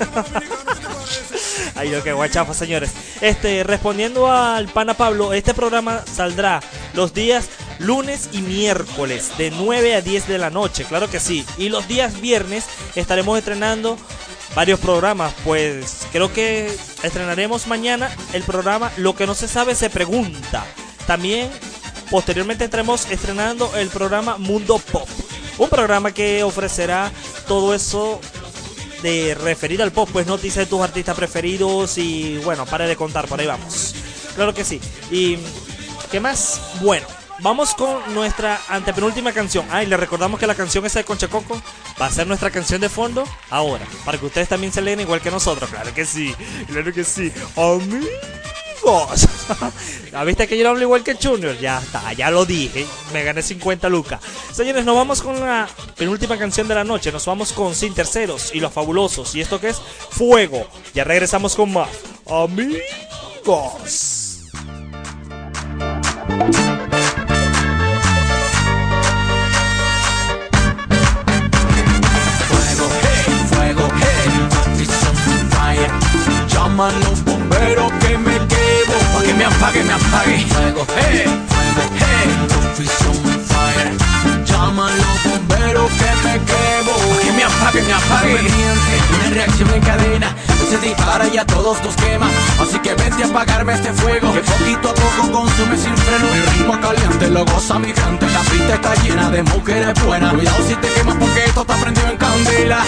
Ay, 1.74 1.90
yo 1.90 2.02
qué 2.02 2.12
guachafa, 2.12 2.54
señores. 2.54 2.92
Este, 3.20 3.64
respondiendo 3.64 4.30
al 4.30 4.68
pana 4.68 4.94
Pablo, 4.94 5.32
este 5.32 5.54
programa 5.54 6.04
saldrá 6.10 6.62
los 6.94 7.12
días 7.12 7.48
lunes 7.78 8.28
y 8.32 8.42
miércoles 8.42 9.32
de 9.38 9.50
9 9.50 9.94
a 9.96 10.00
10 10.02 10.28
de 10.28 10.38
la 10.38 10.50
noche, 10.50 10.84
claro 10.84 11.10
que 11.10 11.18
sí. 11.18 11.44
Y 11.58 11.68
los 11.68 11.88
días 11.88 12.20
viernes 12.20 12.66
estaremos 12.94 13.38
estrenando 13.38 13.96
varios 14.54 14.80
programas, 14.80 15.32
pues 15.44 16.06
creo 16.12 16.32
que 16.32 16.66
estrenaremos 17.02 17.66
mañana 17.66 18.14
el 18.32 18.42
programa 18.42 18.90
Lo 18.96 19.14
que 19.14 19.26
no 19.26 19.34
se 19.34 19.48
sabe 19.48 19.74
se 19.74 19.90
pregunta. 19.90 20.64
También 21.06 21.50
posteriormente 22.10 22.64
estaremos 22.64 23.10
estrenando 23.10 23.74
el 23.76 23.88
programa 23.88 24.36
Mundo 24.38 24.78
Pop, 24.78 25.08
un 25.58 25.68
programa 25.68 26.12
que 26.12 26.42
ofrecerá 26.42 27.10
todo 27.46 27.74
eso 27.74 28.20
de 29.02 29.34
referir 29.34 29.82
al 29.82 29.92
pop, 29.92 30.08
pues 30.12 30.26
noticias 30.26 30.66
de 30.66 30.70
tus 30.70 30.80
artistas 30.82 31.16
preferidos 31.16 31.96
y 31.98 32.38
bueno, 32.38 32.66
para 32.66 32.86
de 32.86 32.96
contar, 32.96 33.26
por 33.26 33.40
ahí 33.40 33.46
vamos. 33.46 33.94
Claro 34.34 34.54
que 34.54 34.64
sí. 34.64 34.80
Y 35.10 35.38
¿qué 36.10 36.20
más? 36.20 36.60
Bueno, 36.80 37.06
vamos 37.42 37.74
con 37.74 38.14
nuestra 38.14 38.60
antepenúltima 38.68 39.32
canción. 39.32 39.66
Ah, 39.70 39.82
y 39.82 39.86
le 39.86 39.96
recordamos 39.96 40.38
que 40.38 40.46
la 40.46 40.54
canción 40.54 40.84
esa 40.86 40.98
de 41.00 41.04
Concha 41.04 41.28
Coco 41.28 41.60
va 42.00 42.06
a 42.06 42.10
ser 42.10 42.26
nuestra 42.26 42.50
canción 42.50 42.80
de 42.80 42.88
fondo 42.88 43.24
ahora, 43.50 43.84
para 44.04 44.18
que 44.18 44.26
ustedes 44.26 44.48
también 44.48 44.72
se 44.72 44.82
leen 44.82 45.00
igual 45.00 45.20
que 45.20 45.30
nosotros. 45.30 45.70
Claro 45.70 45.92
que 45.94 46.04
sí, 46.04 46.34
claro 46.68 46.92
que 46.92 47.04
sí. 47.04 47.32
Amigos. 47.56 48.10
¿Ah, 50.12 50.24
¿Viste 50.24 50.48
que 50.48 50.58
yo 50.58 50.68
hablo 50.68 50.82
igual 50.82 51.02
que 51.04 51.14
Junior? 51.14 51.56
Ya 51.58 51.78
está, 51.78 52.12
ya 52.12 52.30
lo 52.30 52.44
dije. 52.44 52.86
Me 53.12 53.22
gané 53.24 53.42
50 53.42 53.88
lucas. 53.88 54.20
Señores, 54.52 54.84
nos 54.84 54.96
vamos 54.96 55.22
con 55.22 55.38
la 55.40 55.68
penúltima 55.96 56.38
canción 56.38 56.68
de 56.68 56.74
la 56.74 56.84
noche. 56.84 57.12
Nos 57.12 57.26
vamos 57.26 57.52
con 57.52 57.74
Sin 57.74 57.94
Terceros 57.94 58.54
y 58.54 58.60
Los 58.60 58.72
Fabulosos. 58.72 59.34
¿Y 59.34 59.40
esto 59.40 59.60
qué 59.60 59.70
es? 59.70 59.80
Fuego. 60.10 60.66
Ya 60.94 61.04
regresamos 61.04 61.54
con 61.54 61.72
más. 61.72 61.88
Amigos. 62.26 62.80
Llama 76.80 76.96
a 76.96 77.10
los 77.10 77.24
bomberos 77.24 77.92
que 78.00 78.16
me 78.16 78.38
quemo, 78.48 78.96
pa' 79.12 79.22
que 79.22 79.34
me 79.34 79.44
apague, 79.44 79.82
me 79.84 79.92
apague. 79.92 80.46
Fuego, 80.48 80.86
hey, 80.96 81.26
fuego, 81.50 81.82
hey, 81.98 82.88
fire. 83.44 84.46
Llama 84.46 84.86
a 84.86 84.96
los 84.96 85.22
bomberos 85.24 85.90
que 85.90 86.10
me 86.24 86.34
quemo, 86.40 86.92
pa' 86.96 87.20
que 87.20 87.32
me 87.32 87.44
apague, 87.44 87.82
me 87.82 87.92
apague. 87.92 88.38
Una 89.14 89.30
reacción 89.30 89.68
en 89.74 89.82
cadena, 89.82 90.34
se 90.70 90.78
dispara 90.78 91.28
y 91.28 91.36
a 91.36 91.44
todos 91.44 91.84
nos 91.84 91.94
quema. 91.96 92.30
Así 92.58 92.78
que 92.78 92.94
vente 92.94 93.24
a 93.24 93.26
apagarme 93.26 93.74
este 93.74 93.92
fuego, 93.92 94.32
que 94.32 94.40
poquito 94.40 94.88
a 94.88 94.94
poco 94.94 95.32
consume 95.32 95.76
sin 95.76 95.94
freno. 95.98 96.26
Mi 96.32 96.40
ritmo 96.40 96.80
caliente 96.80 97.28
lo 97.28 97.44
goza 97.44 97.78
mi 97.78 97.88
gente, 97.88 98.26
la 98.26 98.40
pista 98.40 98.74
está 98.76 98.94
llena 99.02 99.30
de 99.30 99.42
mujeres 99.42 100.02
buenas. 100.06 100.32
Cuidado 100.32 100.66
si 100.66 100.74
te 100.76 100.88
quemas 100.94 101.16
porque 101.18 101.44
esto 101.44 101.60
está 101.60 101.76
prendido 101.76 102.08
en 102.08 102.16
candela. 102.16 102.78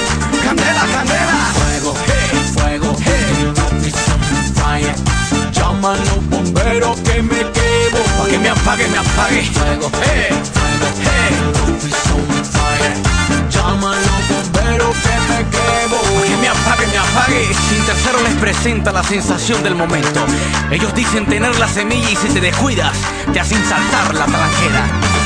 Candela, 0.43 0.81
candela. 0.95 1.53
Fuego, 1.53 1.95
hey, 2.07 2.53
fuego, 2.55 2.97
hey. 3.05 3.62
Fire. 4.73 4.95
Llama 5.53 5.93
a 5.93 5.97
los 5.97 6.29
bomberos 6.29 6.97
que 7.01 7.23
me 7.23 7.41
quemo. 7.57 8.01
Pa' 8.19 8.27
que 8.29 8.39
me 8.39 8.49
apague, 8.49 8.89
me 8.89 8.99
apague. 8.99 9.43
Fuego, 9.53 9.91
hey, 10.03 10.29
fire. 12.55 12.95
A 13.65 13.95
los 14.07 14.23
bomberos 14.29 14.97
que 15.05 15.15
me 15.29 15.39
quemo. 15.55 15.99
Pa' 16.17 16.27
que 16.27 16.37
me 16.37 16.49
apague, 16.49 16.87
me 16.87 16.99
apague. 16.99 17.55
Sin 17.69 17.85
tercero 17.85 18.19
les 18.23 18.35
presenta 18.35 18.93
la 18.93 19.03
sensación 19.03 19.63
del 19.63 19.75
momento. 19.75 20.25
Ellos 20.71 20.95
dicen 20.95 21.27
tener 21.27 21.59
la 21.59 21.69
semilla 21.69 22.11
y 22.11 22.17
si 22.17 22.29
te 22.29 22.41
descuidas, 22.41 22.97
te 23.33 23.41
hacen 23.41 23.63
saltar 23.67 24.15
la 24.15 24.27
tranquera. 24.27 25.22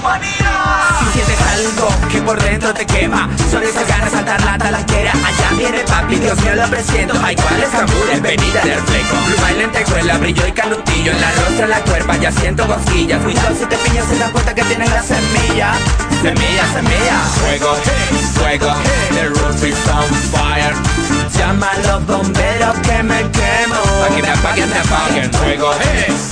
Si 0.00 1.12
sientes 1.12 1.40
algo 1.52 1.88
que 2.10 2.22
por 2.22 2.40
dentro 2.42 2.72
te 2.72 2.86
quema 2.86 3.28
Solo 3.50 3.66
esas 3.66 3.86
ganas 3.86 4.10
saltar 4.10 4.40
la 4.42 4.56
talanquera 4.56 5.12
Allá 5.12 5.50
viene 5.58 5.80
papi, 5.80 6.16
Dios 6.16 6.40
mío 6.40 6.54
lo 6.54 6.68
presiento. 6.68 7.14
Ay, 7.22 7.36
¿cuál 7.36 7.62
es? 7.62 8.22
Venida 8.22 8.62
del 8.62 8.80
fleco. 8.80 9.16
Pluma 9.26 9.50
en 9.50 9.58
lentejuela, 9.58 10.16
brillo 10.18 10.46
y 10.46 10.52
canutillo 10.52 11.12
En 11.12 11.20
la 11.20 11.30
rostra, 11.32 11.64
en 11.64 11.70
la 11.70 11.80
cuerpa, 11.80 12.16
ya 12.16 12.32
siento 12.32 12.66
cosquillas. 12.66 13.22
Cuidado 13.22 13.54
si 13.54 13.66
te 13.66 13.76
pillas, 13.76 14.06
se 14.08 14.18
dan 14.18 14.32
cuenta 14.32 14.54
que 14.54 14.62
tienen 14.62 14.88
la 14.90 15.02
semilla. 15.02 15.72
Semilla, 16.22 16.72
semilla. 16.72 17.20
Fuego, 17.40 17.74
fuego, 18.34 18.74
the 19.12 19.28
roof 19.28 19.64
is 19.64 19.88
on 19.88 20.08
fire. 20.32 20.74
Llama 21.36 21.68
a 21.70 21.78
los 21.86 22.06
bomberos 22.06 22.76
que 22.78 23.02
me 23.02 23.20
quemo. 23.30 23.76
Apaguen, 24.32 24.70
me 24.70 24.78
apaguen. 24.78 25.32
Fuego, 25.32 25.72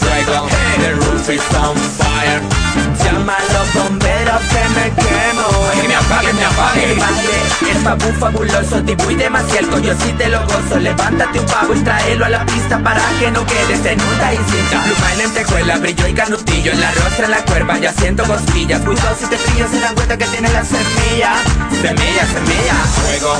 fuego, 0.00 0.48
the 0.80 0.94
roof 0.94 1.28
is 1.28 1.42
on 1.54 1.76
fire. 1.76 2.87
Llama 3.10 3.36
a 3.36 3.52
los 3.54 3.72
bomberos 3.72 4.40
que 4.52 4.68
me 4.68 4.86
quemo. 5.00 5.48
Que 5.80 5.88
me 5.88 5.94
apaguen, 5.94 6.36
me 6.36 6.44
apaguen. 6.44 6.90
El 6.90 6.98
baile 6.98 7.72
es 7.72 7.78
fabu 7.82 8.12
fabuloso, 8.20 8.82
tipo 8.82 9.10
y 9.10 9.14
demasiado 9.14 9.78
Yo 9.78 9.94
sí 9.94 10.12
te 10.18 10.28
lo 10.28 10.40
gozo, 10.44 10.78
levántate 10.78 11.40
un 11.40 11.46
pavo 11.46 11.74
y 11.74 11.80
tráelo 11.80 12.26
a 12.26 12.28
la 12.28 12.44
pista 12.44 12.78
Para 12.82 13.00
que 13.18 13.30
no 13.30 13.46
quedes 13.46 13.84
en 13.86 13.98
una 14.00 14.34
y 14.34 14.36
cinta 14.36 14.82
Pluma 14.84 15.12
en 15.12 15.18
lentejuela, 15.18 15.78
brillo 15.78 16.06
y 16.06 16.12
canutillo 16.12 16.72
En 16.72 16.80
la 16.80 16.92
rostra, 16.92 17.24
en 17.24 17.30
la 17.30 17.44
cuerpa, 17.44 17.78
ya 17.78 17.92
siento 17.92 18.24
cosquillas. 18.24 18.82
Cuidado 18.82 19.16
si 19.18 19.26
te 19.26 19.36
pillas, 19.36 19.70
se 19.70 19.80
dan 19.80 19.94
cuenta 19.94 20.18
que 20.18 20.26
tiene 20.26 20.52
la 20.52 20.64
semilla. 20.64 21.32
Semilla, 21.80 22.26
semilla. 22.26 22.74
Fuego, 23.00 23.34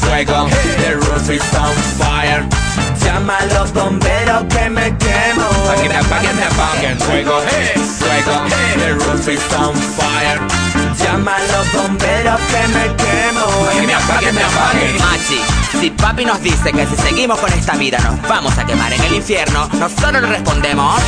fuego, 0.00 0.48
the 0.78 0.94
roof 0.94 1.30
is 1.30 1.42
on 1.54 1.74
fire. 1.98 2.44
Llama 3.04 3.36
a 3.36 3.46
los 3.46 3.72
bomberos 3.72 4.44
que 4.48 4.70
me 4.70 4.96
quemo 4.98 5.13
Que 5.72 5.88
me 5.88 5.96
apaguen, 5.96 6.36
me 6.36 6.44
apaguen. 6.44 6.98
Fuego, 7.00 7.40
fuego, 7.98 8.34
the 8.78 8.94
roof 8.94 9.28
is 9.28 9.42
on 9.54 9.74
fire. 9.74 10.40
Llama 10.98 11.36
a 11.36 11.40
los 11.40 11.72
bomberos 11.72 12.40
que 12.40 12.68
me 12.68 12.84
quemo 12.96 13.68
que 13.72 13.86
me 13.86 13.94
apaguen, 13.94 14.34
me 14.34 14.42
apaguen. 14.42 14.98
Machi, 14.98 15.40
si 15.80 15.90
papi 15.90 16.24
nos 16.24 16.40
dice 16.42 16.72
que 16.72 16.86
si 16.86 16.96
seguimos 16.96 17.38
con 17.38 17.52
esta 17.52 17.74
vida 17.76 17.98
nos 17.98 18.20
vamos 18.28 18.56
a 18.56 18.64
quemar 18.64 18.92
en 18.92 19.02
el 19.02 19.14
infierno, 19.14 19.68
nosotros 19.78 20.12
le 20.12 20.20
respondemos 20.20 21.02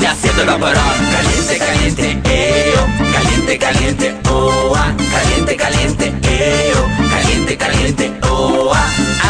Ya 0.00 0.10
haciendo 0.12 0.42
el 0.42 0.48
vaporón 0.48 0.82
Caliente, 1.12 1.58
caliente, 1.58 2.20
eo 2.24 2.86
Caliente, 3.12 3.31
caliente, 3.58 4.14
oa 4.30 4.94
Caliente, 5.10 5.56
caliente, 5.56 6.12
eo 6.22 6.86
Caliente, 7.10 7.56
caliente, 7.56 8.12
oa 8.28 8.80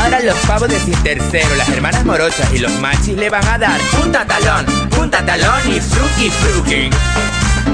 Ahora 0.00 0.20
los 0.20 0.36
pavos 0.46 0.68
de 0.68 0.78
sin 0.80 0.94
tercero, 1.02 1.54
las 1.56 1.68
hermanas 1.68 2.04
morochas 2.04 2.52
y 2.52 2.58
los 2.58 2.72
machis 2.80 3.16
le 3.16 3.30
van 3.30 3.46
a 3.46 3.58
dar 3.58 3.80
Punta 3.90 4.24
talón, 4.24 4.66
punta 4.90 5.24
talón 5.24 5.60
y 5.68 5.80
fruki 5.80 6.30
fruki. 6.30 6.90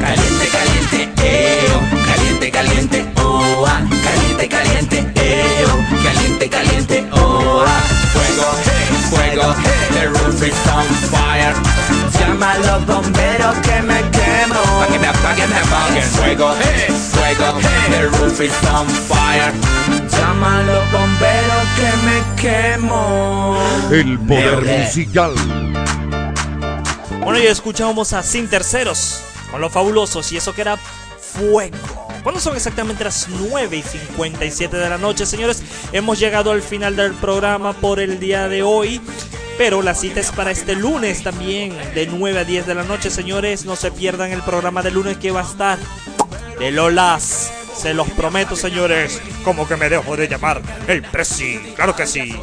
Caliente, 0.01 0.49
caliente, 0.49 1.09
eo 1.23 1.81
Caliente, 2.07 2.51
caliente, 2.51 3.07
oa 3.23 3.81
Caliente, 4.03 4.49
caliente, 4.49 5.07
eo 5.17 5.69
Caliente, 6.03 6.49
caliente, 6.49 7.07
oa 7.13 7.81
Fuego, 8.13 8.47
fuego, 9.11 9.55
the 9.93 10.09
roof 10.09 10.43
is 10.43 10.69
on 10.73 10.87
fire. 11.11 11.55
Llama 12.19 12.53
a 12.53 12.59
los 12.59 12.87
bomberos 12.87 13.57
que 13.59 13.83
me 13.83 13.98
Apaguen, 15.29 15.53
apaguen. 15.53 16.03
Fuego, 16.05 16.55
fuego, 17.13 17.61
the 17.91 18.09
roof 18.19 18.41
is 18.41 18.53
on 18.73 18.87
fire. 18.89 19.53
Llama 20.09 20.61
a 20.61 20.63
los 20.63 20.91
bomberos 20.91 21.67
que 21.77 21.91
me 22.07 22.41
quemo 22.41 23.59
El 23.91 24.19
poder 24.21 24.65
musical. 24.65 25.35
Bueno, 27.21 27.39
ya 27.39 27.51
escuchábamos 27.51 28.15
a 28.15 28.23
Sin 28.23 28.49
Terceros 28.49 29.21
con 29.51 29.61
los 29.61 29.71
fabulosos 29.71 30.33
y 30.33 30.39
eso 30.39 30.55
que 30.55 30.63
era 30.63 30.79
fuego. 30.79 32.08
¿Cuándo 32.23 32.41
son 32.41 32.57
exactamente 32.57 33.05
las 33.05 33.29
9 33.29 33.77
y 33.77 33.83
57 33.83 34.77
de 34.77 34.89
la 34.89 34.99
noche, 34.99 35.25
señores? 35.27 35.63
Hemos 35.93 36.19
llegado 36.19 36.53
al 36.53 36.63
final 36.63 36.97
del 36.97 37.13
programa 37.15 37.73
por 37.73 38.01
el 38.01 38.19
día 38.19 38.49
de 38.49 38.63
hoy. 38.63 39.01
Pero 39.57 39.83
la 39.83 39.95
cita 39.95 40.21
es 40.21 40.31
para 40.31 40.53
este 40.53 40.77
lunes 40.77 41.25
también, 41.25 41.77
de 41.93 42.07
9 42.07 42.39
a 42.39 42.45
10 42.45 42.67
de 42.67 42.75
la 42.77 42.85
noche, 42.85 43.11
señores. 43.11 43.65
No 43.65 43.75
se 43.75 43.91
pierdan 43.91 44.31
el 44.31 44.43
programa 44.43 44.83
de 44.83 44.93
lunes 44.93 45.17
que 45.17 45.33
va 45.33 45.41
a 45.41 45.45
estar 45.45 45.79
de 46.61 46.71
Lolas. 46.71 47.53
Se 47.77 47.93
los 47.93 48.09
prometo, 48.11 48.55
señores. 48.55 49.21
¿Cómo 49.45 49.67
que 49.67 49.77
me 49.77 49.89
dejo 49.89 50.17
de 50.17 50.29
llamar 50.29 50.63
el 50.87 51.03
Presi? 51.03 51.59
Claro 51.75 51.97
que 51.97 52.07
sí. 52.07 52.37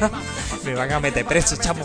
me 0.68 0.74
van 0.74 0.92
a 0.92 1.00
meter 1.00 1.24
preso, 1.24 1.56
chamo. 1.56 1.84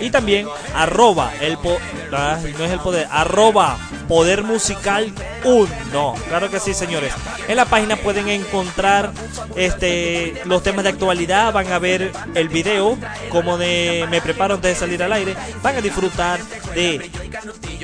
y 0.00 0.10
también 0.10 0.46
arroba 0.74 1.32
el 1.40 1.58
po- 1.58 1.78
ay, 2.16 2.54
no 2.58 2.64
es 2.64 2.70
el 2.70 2.80
poder 2.80 3.06
arroba 3.10 3.76
poder 4.08 4.42
musical 4.42 5.12
1 5.44 6.14
claro 6.28 6.50
que 6.50 6.60
sí 6.60 6.74
señores. 6.74 7.12
En 7.48 7.56
la 7.56 7.64
página 7.64 7.96
pueden 7.96 8.28
encontrar 8.28 9.12
este 9.56 10.40
los 10.44 10.62
temas 10.62 10.84
de 10.84 10.90
actualidad 10.90 11.52
van 11.52 11.72
a 11.72 11.78
ver 11.78 12.12
el 12.34 12.48
video 12.48 12.96
como 13.30 13.58
de 13.58 14.06
me 14.10 14.20
preparo 14.20 14.54
antes 14.54 14.74
de 14.74 14.80
salir 14.80 15.02
al 15.02 15.12
aire 15.12 15.36
van 15.62 15.76
a 15.76 15.80
disfrutar 15.80 16.40
de 16.74 17.10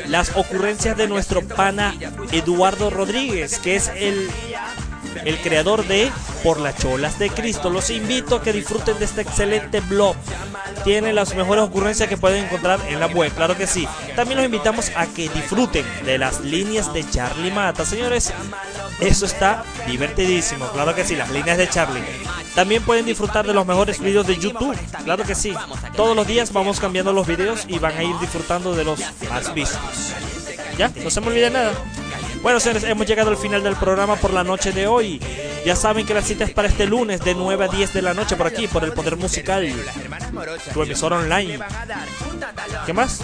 las 0.07 0.37
ocurrencias 0.37 0.97
de 0.97 1.09
nuestro 1.09 1.43
pana 1.47 1.95
Eduardo 2.33 2.91
Rodríguez 2.91 3.59
que 3.59 3.77
es 3.77 3.91
el 3.97 4.31
el 5.25 5.39
creador 5.41 5.87
de 5.87 6.11
Por 6.43 6.61
las 6.61 6.77
Cholas 6.77 7.19
de 7.19 7.31
Cristo. 7.31 7.71
Los 7.71 7.91
invito 7.91 8.37
a 8.37 8.43
que 8.43 8.53
disfruten 8.53 8.99
de 8.99 9.05
este 9.05 9.23
excelente 9.23 9.81
blog. 9.81 10.17
Tiene 10.85 11.13
las 11.13 11.35
mejores 11.35 11.65
ocurrencias 11.65 12.09
que 12.09 12.17
pueden 12.17 12.45
encontrar 12.45 12.81
en 12.89 13.01
la 13.01 13.07
web, 13.07 13.33
claro 13.33 13.57
que 13.57 13.67
sí. 13.67 13.87
También 14.15 14.39
los 14.39 14.47
invitamos 14.47 14.91
a 14.97 15.07
que 15.07 15.29
disfruten 15.29 15.85
de 16.05 16.19
las 16.19 16.41
líneas 16.41 16.93
de 16.93 17.09
Charlie 17.09 17.51
Mata. 17.51 17.85
Señores, 17.85 18.33
eso 19.01 19.27
está 19.27 19.65
divertidísimo, 19.87 20.67
claro 20.69 20.95
que 20.95 21.05
sí, 21.05 21.17
las 21.17 21.31
líneas 21.31 21.59
de 21.59 21.69
Charlie. 21.69 22.05
También 22.55 22.83
pueden 22.83 23.05
disfrutar 23.05 23.47
de 23.47 23.53
los 23.53 23.67
mejores 23.67 24.01
videos 24.01 24.27
de 24.27 24.39
YouTube, 24.39 24.77
claro 25.05 25.25
que 25.25 25.35
sí. 25.35 25.55
Todos 25.97 26.17
los 26.17 26.27
días 26.27 26.53
vamos 26.53 26.81
cambiando 26.81 27.13
los 27.13 27.27
videos 27.27 27.65
y 27.69 27.79
van 27.79 27.97
a 27.97 28.03
ir 28.03 28.19
disfrutando 28.19 28.75
de 28.75 28.85
los 28.85 29.01
más 29.29 29.53
vistos. 29.53 30.15
¿Ya? 30.79 30.91
No 31.03 31.11
se 31.11 31.21
me 31.21 31.29
olvide 31.29 31.51
nada. 31.51 31.73
Bueno, 32.43 32.61
señores, 32.61 32.85
hemos 32.85 33.07
llegado 33.07 33.31
al 33.31 33.37
final 33.37 33.63
del 33.63 33.77
programa 33.77 34.17
por 34.17 34.33
la 34.33 34.45
noche 34.45 34.73
de 34.73 34.87
hoy. 34.87 35.21
Ya 35.65 35.75
saben 35.75 36.07
que 36.07 36.15
la 36.15 36.23
cita 36.23 36.45
es 36.45 36.53
para 36.53 36.69
este 36.69 36.87
lunes 36.87 37.21
de 37.21 37.35
9 37.35 37.65
a 37.65 37.69
10 37.69 37.93
de 37.93 38.03
la 38.03 38.15
noche 38.15 38.37
por 38.37 38.47
aquí, 38.47 38.69
por 38.69 38.85
el 38.85 38.93
Poder 38.93 39.17
Musical, 39.17 39.69
tu 40.73 40.83
emisora 40.83 41.19
online. 41.19 41.59
¿Qué 42.87 42.93
más? 42.93 43.21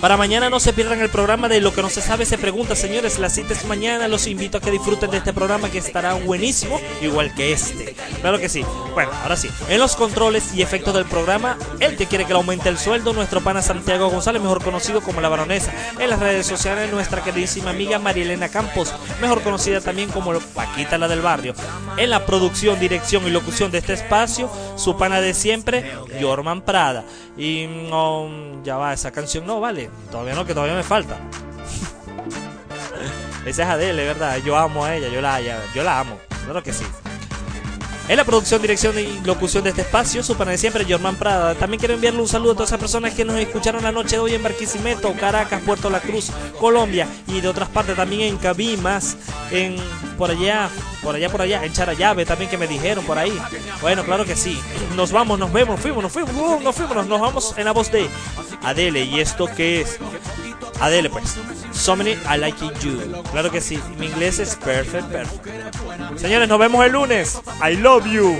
Para 0.00 0.16
mañana 0.16 0.48
no 0.48 0.60
se 0.60 0.72
pierdan 0.72 1.00
el 1.00 1.10
programa 1.10 1.48
de 1.48 1.60
Lo 1.60 1.74
que 1.74 1.82
no 1.82 1.90
se 1.90 2.00
sabe 2.00 2.24
se 2.24 2.38
pregunta, 2.38 2.76
señores. 2.76 3.18
La 3.18 3.28
cita 3.28 3.54
es 3.54 3.64
mañana. 3.64 4.06
Los 4.06 4.28
invito 4.28 4.58
a 4.58 4.60
que 4.60 4.70
disfruten 4.70 5.10
de 5.10 5.18
este 5.18 5.32
programa 5.32 5.68
que 5.68 5.78
estará 5.78 6.14
buenísimo, 6.14 6.80
igual 7.02 7.34
que 7.34 7.52
este. 7.52 7.96
Claro 8.20 8.38
que 8.38 8.48
sí. 8.48 8.64
Bueno, 8.94 9.10
ahora 9.22 9.36
sí. 9.36 9.50
En 9.68 9.80
los 9.80 9.96
controles 9.96 10.54
y 10.54 10.62
efectos 10.62 10.94
del 10.94 11.06
programa, 11.06 11.58
el 11.80 11.96
que 11.96 12.06
quiere 12.06 12.24
que 12.24 12.32
le 12.32 12.38
aumente 12.38 12.68
el 12.68 12.78
sueldo, 12.78 13.12
nuestro 13.12 13.40
pana 13.40 13.62
Santiago 13.62 14.08
González, 14.10 14.40
mejor 14.40 14.62
conocido 14.62 15.00
como 15.00 15.20
la 15.20 15.28
baronesa. 15.28 15.72
En 15.98 16.08
las 16.08 16.20
redes 16.20 16.46
sociales, 16.46 16.90
nuestra 16.92 17.22
queridísima 17.22 17.69
amiga 17.70 17.98
Marielena 17.98 18.48
Campos, 18.48 18.94
mejor 19.20 19.42
conocida 19.42 19.80
también 19.80 20.10
como 20.10 20.38
Paquita 20.38 20.98
la 20.98 21.08
del 21.08 21.20
barrio. 21.20 21.54
En 21.96 22.10
la 22.10 22.26
producción, 22.26 22.78
dirección 22.78 23.26
y 23.26 23.30
locución 23.30 23.70
de 23.70 23.78
este 23.78 23.94
espacio, 23.94 24.50
su 24.76 24.96
pana 24.96 25.20
de 25.20 25.34
siempre, 25.34 25.92
Jorman 26.20 26.62
Prada. 26.62 27.04
Y 27.36 27.66
mm, 27.66 28.64
ya 28.64 28.76
va, 28.76 28.92
esa 28.92 29.10
canción 29.10 29.46
no 29.46 29.60
vale. 29.60 29.90
Todavía 30.10 30.34
no, 30.34 30.44
que 30.44 30.54
todavía 30.54 30.76
me 30.76 30.82
falta. 30.82 31.16
Esa 33.46 33.62
es 33.62 33.68
Adele, 33.68 34.04
¿verdad? 34.04 34.38
Yo 34.44 34.56
amo 34.56 34.84
a 34.84 34.94
ella, 34.94 35.08
yo 35.08 35.20
la, 35.20 35.40
yo 35.74 35.82
la 35.82 36.00
amo. 36.00 36.18
Claro 36.44 36.62
que 36.62 36.72
sí. 36.72 36.84
En 38.08 38.16
la 38.16 38.24
producción, 38.24 38.60
dirección 38.60 38.98
y 38.98 39.24
locución 39.24 39.62
de 39.62 39.70
este 39.70 39.82
espacio, 39.82 40.22
su 40.24 40.36
pana 40.36 40.50
de 40.50 40.58
siempre, 40.58 40.84
Jorman 40.88 41.14
Prada. 41.14 41.54
También 41.54 41.78
quiero 41.78 41.94
enviarle 41.94 42.20
un 42.20 42.26
saludo 42.26 42.52
a 42.52 42.54
todas 42.54 42.70
esas 42.70 42.80
personas 42.80 43.14
que 43.14 43.24
nos 43.24 43.36
escucharon 43.36 43.84
la 43.84 43.92
noche 43.92 44.16
de 44.16 44.18
hoy 44.18 44.34
en 44.34 44.42
Barquisimeto, 44.42 45.12
Caracas, 45.14 45.62
Puerto 45.64 45.90
La 45.90 46.00
Cruz, 46.00 46.30
Colombia 46.58 47.06
y 47.28 47.40
de 47.40 47.48
otras 47.48 47.68
partes 47.68 47.94
también 47.94 48.22
en 48.22 48.36
Cabimas, 48.36 49.16
en 49.52 49.76
por 50.20 50.30
allá, 50.30 50.68
por 51.02 51.14
allá, 51.14 51.30
por 51.30 51.40
allá, 51.40 51.64
en 51.64 51.72
Charayave 51.72 52.26
también 52.26 52.50
que 52.50 52.58
me 52.58 52.66
dijeron 52.66 53.02
por 53.06 53.16
ahí. 53.16 53.32
Bueno, 53.80 54.04
claro 54.04 54.26
que 54.26 54.36
sí. 54.36 54.60
Nos 54.94 55.12
vamos, 55.12 55.38
nos 55.38 55.50
vemos, 55.50 55.76
nos 55.76 55.80
fuimos, 55.80 56.02
nos 56.02 56.12
fuimos, 56.12 56.32
uh, 56.32 56.60
nos 56.62 56.76
fuimos, 56.76 57.06
nos 57.06 57.20
vamos 57.20 57.54
en 57.56 57.64
la 57.64 57.72
voz 57.72 57.90
de 57.90 58.06
Adele. 58.62 59.02
¿Y 59.04 59.18
esto 59.18 59.48
qué 59.56 59.80
es? 59.80 59.98
Adele, 60.78 61.08
pues. 61.08 61.38
So 61.72 61.96
many 61.96 62.10
I 62.30 62.36
like 62.36 62.58
you. 62.82 63.22
Claro 63.32 63.50
que 63.50 63.62
sí. 63.62 63.80
Mi 63.98 64.08
inglés 64.08 64.38
es 64.40 64.56
perfect, 64.56 65.06
perfect. 65.06 66.18
Señores, 66.18 66.46
nos 66.50 66.58
vemos 66.58 66.84
el 66.84 66.92
lunes. 66.92 67.40
I 67.66 67.76
love 67.76 68.04
you. 68.04 68.36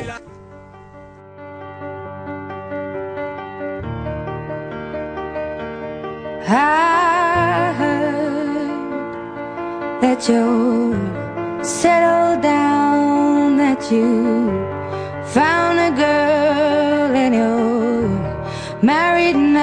Settled 11.62 12.42
down, 12.42 13.56
that 13.56 13.90
you 13.90 14.50
found 15.26 15.78
a 15.78 15.90
girl 15.96 17.14
and 17.14 17.34
you're 17.34 18.08
married 18.82 19.36
now. 19.36 19.60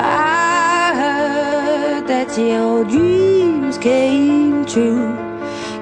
I 0.00 0.92
heard 0.94 2.06
that 2.08 2.36
your 2.38 2.84
dreams 2.84 3.78
came 3.78 4.64
true. 4.66 5.14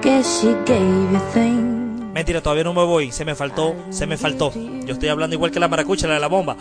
Guess 0.00 0.40
she 0.40 0.54
gave 0.64 1.12
you 1.12 1.20
things. 1.32 1.72
Mentira, 2.12 2.42
todavía 2.42 2.64
no 2.64 2.74
me 2.74 2.84
voy. 2.84 3.10
Se 3.10 3.24
me 3.24 3.34
faltó, 3.34 3.74
se 3.90 4.06
me 4.06 4.16
faltó. 4.16 4.52
Yo 4.84 4.92
estoy 4.94 5.08
hablando 5.08 5.34
igual 5.34 5.50
que 5.50 5.60
la 5.60 5.68
maracucha, 5.68 6.06
la 6.06 6.14
de 6.14 6.20
la 6.20 6.28
bomba. 6.28 6.56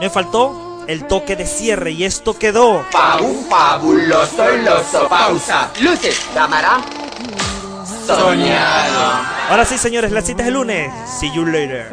Me 0.00 0.08
faltó 0.08 0.67
el 0.88 1.06
toque 1.06 1.36
de 1.36 1.46
cierre 1.46 1.92
y 1.92 2.04
esto 2.04 2.36
quedó. 2.36 2.84
Fabu, 2.90 3.46
fabuloso, 3.48 4.48
loso, 4.64 5.08
pausa. 5.08 5.70
Luces, 5.80 6.18
cámara. 6.34 6.80
Soñado. 8.06 9.26
Ahora 9.50 9.64
sí, 9.64 9.78
señores, 9.78 10.10
la 10.10 10.22
cita 10.22 10.42
es 10.42 10.48
el 10.48 10.54
lunes. 10.54 10.90
See 11.20 11.30
you 11.32 11.44
later. 11.44 11.86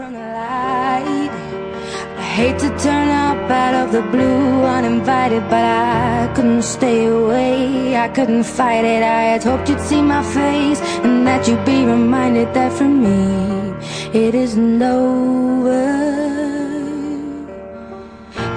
hate 2.36 2.60
to 2.60 2.70
turn 2.78 3.08
up 3.08 3.50
out 3.50 3.74
of 3.74 3.94
the 3.94 4.02
blue 4.12 4.66
uninvited, 4.66 5.42
but 5.50 5.64
I 5.64 6.30
couldn't 6.36 6.64
stay 6.64 7.06
away. 7.06 7.96
I 7.96 8.10
couldn't 8.10 8.44
fight 8.44 8.84
it. 8.84 9.04
I 9.04 9.22
had 9.32 9.42
hoped 9.42 9.70
you'd 9.70 9.80
see 9.80 10.02
my 10.02 10.22
face 10.22 10.82
and 11.06 11.26
that 11.26 11.48
you'd 11.48 11.64
be 11.64 11.86
reminded 11.86 12.54
that 12.54 12.74
for 12.74 12.90
me 13.06 13.74
it 14.14 14.36
isn't 14.36 14.82
over. 14.82 16.35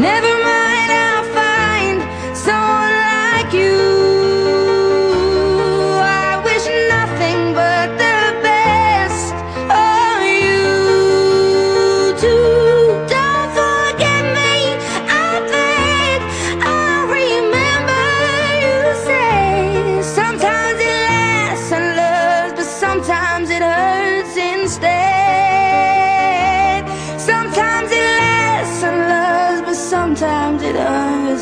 Never 0.00 0.32
mind, 0.44 0.92
I'll 0.92 1.24
find 1.34 2.36
someone 2.36 2.92
like 2.92 3.52
you. 3.52 3.97